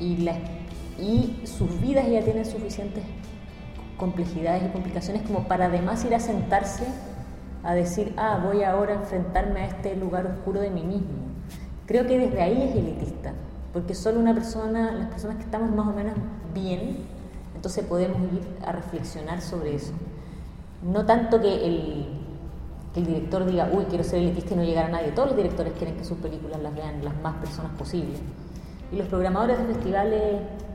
y, 0.00 0.16
la- 0.18 0.34
y 0.98 1.40
sus 1.46 1.80
vidas 1.80 2.08
ya 2.08 2.22
tienen 2.22 2.44
suficientes 2.44 3.04
complejidades 3.96 4.64
y 4.64 4.68
complicaciones 4.68 5.22
como 5.22 5.46
para 5.46 5.66
además 5.66 6.04
ir 6.04 6.14
a 6.14 6.20
sentarse 6.20 6.84
a 7.62 7.74
decir, 7.74 8.12
ah, 8.16 8.40
voy 8.44 8.64
ahora 8.64 8.94
a 8.94 8.96
enfrentarme 8.96 9.60
a 9.60 9.66
este 9.66 9.94
lugar 9.96 10.26
oscuro 10.26 10.60
de 10.60 10.70
mí 10.70 10.82
mismo. 10.82 11.32
Creo 11.86 12.06
que 12.06 12.18
desde 12.18 12.42
ahí 12.42 12.62
es 12.62 12.74
elitista, 12.74 13.32
porque 13.72 13.94
solo 13.94 14.18
una 14.18 14.34
persona, 14.34 14.92
las 14.92 15.08
personas 15.08 15.36
que 15.36 15.44
estamos 15.44 15.70
más 15.70 15.86
o 15.86 15.92
menos 15.92 16.14
bien, 16.52 16.98
entonces 17.54 17.84
podemos 17.84 18.20
ir 18.32 18.42
a 18.66 18.72
reflexionar 18.72 19.40
sobre 19.40 19.76
eso. 19.76 19.92
No 20.82 21.06
tanto 21.06 21.40
que 21.40 21.64
el, 21.64 22.06
que 22.92 23.00
el 23.00 23.06
director 23.06 23.46
diga, 23.46 23.70
uy, 23.72 23.84
quiero 23.84 24.02
ser 24.02 24.18
elitista 24.18 24.54
y 24.54 24.56
no 24.56 24.64
llegar 24.64 24.86
a 24.86 24.88
nadie. 24.88 25.12
Todos 25.12 25.28
los 25.28 25.36
directores 25.36 25.72
quieren 25.74 25.96
que 25.96 26.04
sus 26.04 26.18
películas 26.18 26.60
las 26.60 26.74
vean 26.74 27.04
las 27.04 27.14
más 27.22 27.36
personas 27.36 27.70
posibles. 27.78 28.18
Y 28.90 28.96
los 28.96 29.06
programadores 29.06 29.58
de 29.58 29.66
festivales 29.66 30.22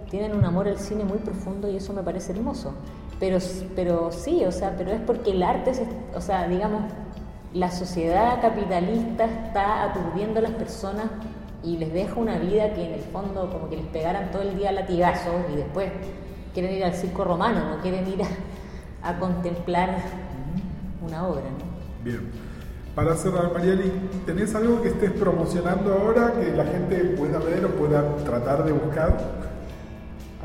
tienen 0.10 0.36
un 0.36 0.46
amor 0.46 0.68
al 0.68 0.78
cine 0.80 1.04
muy 1.04 1.18
profundo 1.20 1.70
y 1.70 1.78
eso 1.78 1.94
me 1.94 2.04
parece 2.04 2.32
hermoso. 2.34 2.74
Pero, 3.20 3.40
pero 3.76 4.12
sí, 4.12 4.46
o 4.46 4.52
sea, 4.52 4.76
pero 4.78 4.92
es 4.92 5.02
porque 5.02 5.32
el 5.32 5.44
arte, 5.44 5.74
se- 5.74 5.88
o 6.16 6.22
sea, 6.22 6.48
digamos, 6.48 6.84
la 7.54 7.72
sociedad 7.72 8.40
capitalista 8.42 9.26
está 9.26 9.84
aturdiendo 9.84 10.40
a 10.40 10.44
las 10.44 10.52
personas 10.52 11.06
y 11.64 11.78
les 11.78 11.92
deja 11.92 12.16
una 12.20 12.38
vida 12.38 12.74
que 12.74 12.86
en 12.86 12.94
el 12.94 13.02
fondo 13.02 13.50
como 13.52 13.70
que 13.70 13.78
les 13.78 13.86
pegaran 13.88 14.32
todo 14.32 14.44
el 14.44 14.56
día 14.58 14.72
latigazos 14.72 15.34
y 15.52 15.56
después 15.58 15.92
quieren 16.54 16.74
ir 16.76 16.86
al 16.86 16.94
circo 16.94 17.24
romano, 17.24 17.60
no 17.76 17.82
quieren 17.82 18.08
ir 18.08 18.22
a, 18.24 19.10
a 19.10 19.18
contemplar 19.20 19.98
una 21.06 21.28
obra, 21.28 21.42
¿no? 21.42 22.04
Bien. 22.04 22.22
Para 22.96 23.16
cerrar, 23.16 23.52
Marieli, 23.54 23.92
¿tenés 24.26 24.56
algo 24.56 24.82
que 24.82 24.90
estés 24.90 25.12
promocionando 25.12 25.94
ahora 25.94 26.34
que 26.34 26.52
la 26.52 26.66
gente 26.66 26.98
pueda 27.18 27.38
ver 27.40 27.66
o 27.66 27.70
pueda 27.70 28.16
tratar 28.26 28.64
de 28.66 28.72
buscar? 28.72 29.47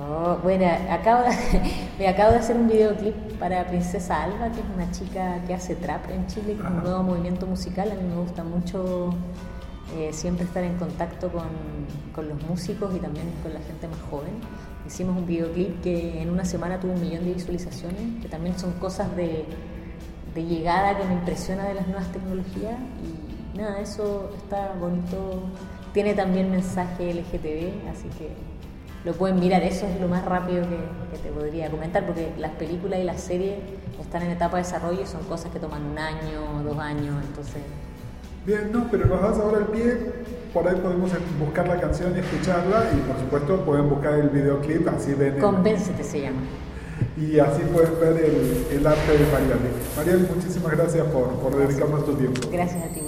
Oh, 0.05 0.37
bueno, 0.43 0.67
acabo 0.91 1.23
de, 1.23 1.31
me 1.99 2.09
acabo 2.09 2.33
de 2.33 2.39
hacer 2.39 2.57
un 2.57 2.67
videoclip 2.67 3.15
para 3.39 3.65
Princesa 3.69 4.25
Alba, 4.25 4.51
que 4.51 4.61
es 4.61 4.67
una 4.75 4.91
chica 4.91 5.41
que 5.47 5.55
hace 5.55 5.77
trap 5.77 6.11
en 6.11 6.27
Chile, 6.27 6.55
que 6.55 6.63
es 6.63 6.71
un 6.71 6.83
nuevo 6.83 7.03
movimiento 7.05 7.47
musical. 7.47 7.93
A 7.93 7.95
mí 7.95 8.03
me 8.03 8.21
gusta 8.21 8.43
mucho 8.43 9.11
eh, 9.97 10.13
siempre 10.13 10.45
estar 10.45 10.65
en 10.65 10.77
contacto 10.77 11.31
con, 11.31 11.47
con 12.13 12.29
los 12.29 12.43
músicos 12.43 12.97
y 12.97 12.99
también 12.99 13.31
con 13.45 13.55
la 13.55 13.61
gente 13.61 13.87
más 13.87 14.01
joven. 14.11 14.33
Hicimos 14.87 15.17
un 15.17 15.27
videoclip 15.27 15.81
que 15.83 16.21
en 16.21 16.31
una 16.31 16.45
semana 16.45 16.81
tuvo 16.81 16.95
un 16.95 17.01
millón 17.01 17.25
de 17.25 17.35
visualizaciones, 17.35 18.21
que 18.21 18.29
también 18.29 18.59
son 18.59 18.73
cosas 18.73 19.15
de, 19.15 19.45
de 20.35 20.45
llegada 20.45 20.99
que 20.99 21.05
me 21.05 21.15
impresiona 21.15 21.65
de 21.69 21.75
las 21.75 21.87
nuevas 21.87 22.11
tecnologías. 22.11 22.77
Y 23.55 23.57
nada, 23.57 23.79
eso 23.79 24.33
está 24.37 24.73
bonito. 24.81 25.45
Tiene 25.93 26.15
también 26.15 26.51
mensaje 26.51 27.15
LGTB, 27.15 27.89
así 27.89 28.09
que 28.19 28.52
lo 29.05 29.13
pueden 29.15 29.41
mirar, 29.41 29.63
eso 29.63 29.87
es 29.87 30.01
lo 30.01 30.09
más 30.09 30.25
rápido 30.25 30.63
que, 30.63 30.77
que 31.17 31.23
te 31.23 31.31
podría 31.31 31.71
comentar, 31.71 32.07
porque 32.07 32.33
las 32.39 32.53
películas 32.53 33.01
y 33.01 33.05
las 33.05 33.21
series 33.21 33.55
están 34.01 34.23
en 34.23 34.31
etapa 34.33 34.57
de 34.59 34.63
desarrollo 34.63 35.03
y 35.03 35.07
son 35.07 35.23
cosas 35.25 35.51
que 35.53 35.59
toman 35.59 35.83
un 35.85 35.99
año, 35.99 36.63
dos 36.65 36.79
años, 36.79 37.17
entonces... 37.29 37.63
Bien, 38.45 38.71
no, 38.73 38.89
pero 38.91 39.07
nos 39.07 39.23
das 39.23 39.39
ahora 39.39 39.59
el 39.59 39.67
pie, 39.67 39.97
por 40.53 40.67
ahí 40.67 40.75
podemos 40.77 41.11
buscar 41.39 41.69
la 41.69 41.81
canción 41.81 42.13
y 42.17 42.21
escucharla 42.21 42.87
y 42.93 42.97
por 43.09 43.17
supuesto 43.21 43.65
pueden 43.65 43.89
buscar 43.89 44.15
el 44.15 44.31
videoclip, 44.31 44.89
así 44.89 45.15
ven 45.15 45.35
el- 45.35 45.41
Convéncete 45.41 46.03
se 46.03 46.23
llama. 46.23 46.41
y 47.17 47.39
así 47.39 47.63
pueden 47.73 47.93
ver 48.01 48.25
el, 48.25 48.67
el 48.79 48.87
arte 48.87 49.13
de 49.13 49.27
Marieli. 49.31 49.71
Marieli, 49.97 50.27
muchísimas 50.35 50.73
gracias 50.77 51.07
por, 51.07 51.29
por 51.35 51.57
dedicarnos 51.57 52.05
tu 52.05 52.15
tiempo. 52.15 52.41
Gracias 52.53 52.83
a 52.85 52.89
ti, 52.89 53.01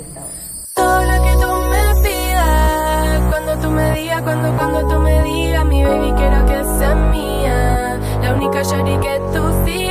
día 3.95 4.21
cuando, 4.23 4.53
cuando 4.57 4.87
tú 4.89 5.01
me 5.01 5.23
digas, 5.23 5.65
mi 5.65 5.85
baby, 5.85 6.13
quiero 6.17 6.47
que 6.47 6.65
seas 6.79 6.97
mía. 7.13 7.99
La 8.23 8.35
única 8.35 8.63
shawty 8.63 8.97
que 8.99 9.21
tú 9.33 9.43
sí 9.65 9.84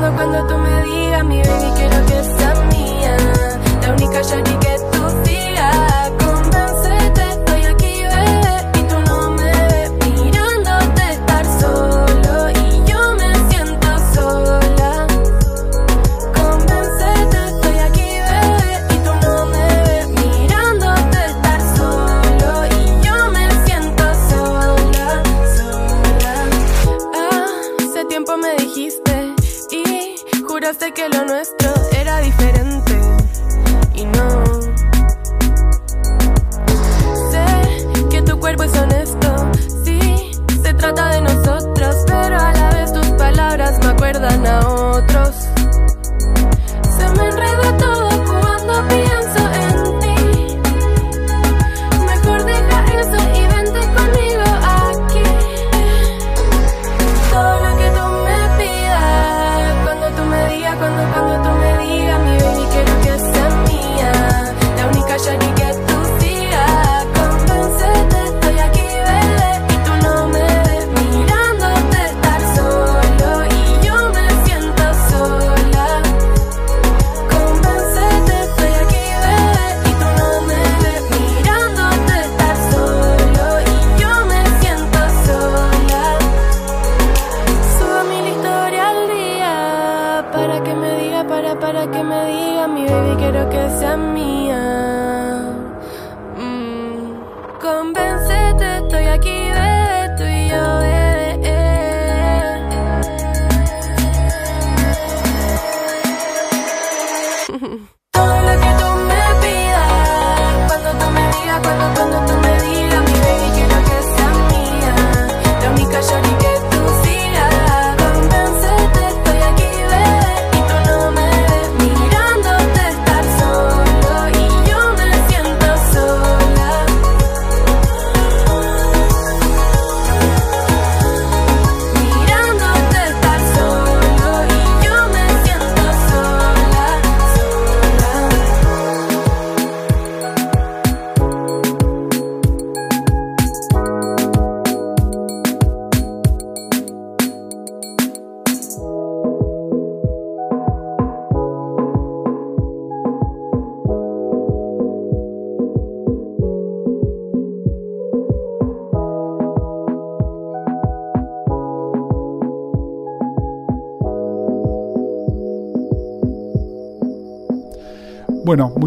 cuando 0.00 0.46
tú 0.46 0.58
me 0.58 0.82
digas, 0.84 1.24
mi 1.24 1.42
baby, 1.42 1.72
quiero 1.76 2.06
que 2.06 2.37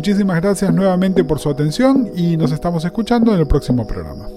Muchísimas 0.02 0.42
gracias 0.42 0.74
nuevamente 0.74 1.24
por 1.24 1.38
su 1.38 1.48
atención 1.48 2.10
y 2.16 2.36
nos 2.36 2.52
estamos 2.52 2.84
escuchando 2.84 3.36
en 3.36 3.40
el 3.40 3.46
próximo 3.46 3.86
programa. 3.86 4.28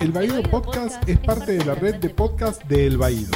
El 0.00 0.10
Baído 0.10 0.42
Podcast 0.42 1.08
es 1.08 1.20
parte 1.20 1.52
de 1.52 1.64
la 1.64 1.76
red 1.76 1.94
de 2.00 2.10
podcast 2.10 2.60
de 2.64 2.88
El 2.88 2.98
Baído. 2.98 3.30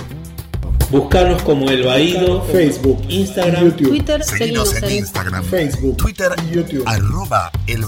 Buscarnos 0.90 1.40
como 1.42 1.70
El 1.70 1.84
Baído, 1.84 2.42
Facebook, 2.42 3.00
Instagram, 3.08 3.66
YouTube. 3.66 3.88
Twitter. 3.90 4.24
Seguimos 4.24 4.82
en 4.82 4.90
Instagram, 4.90 5.44
Facebook, 5.44 5.96
Twitter 5.98 6.32
y 6.48 6.56
YouTube. 6.56 6.82
Arroba 6.84 7.52
El 7.68 7.84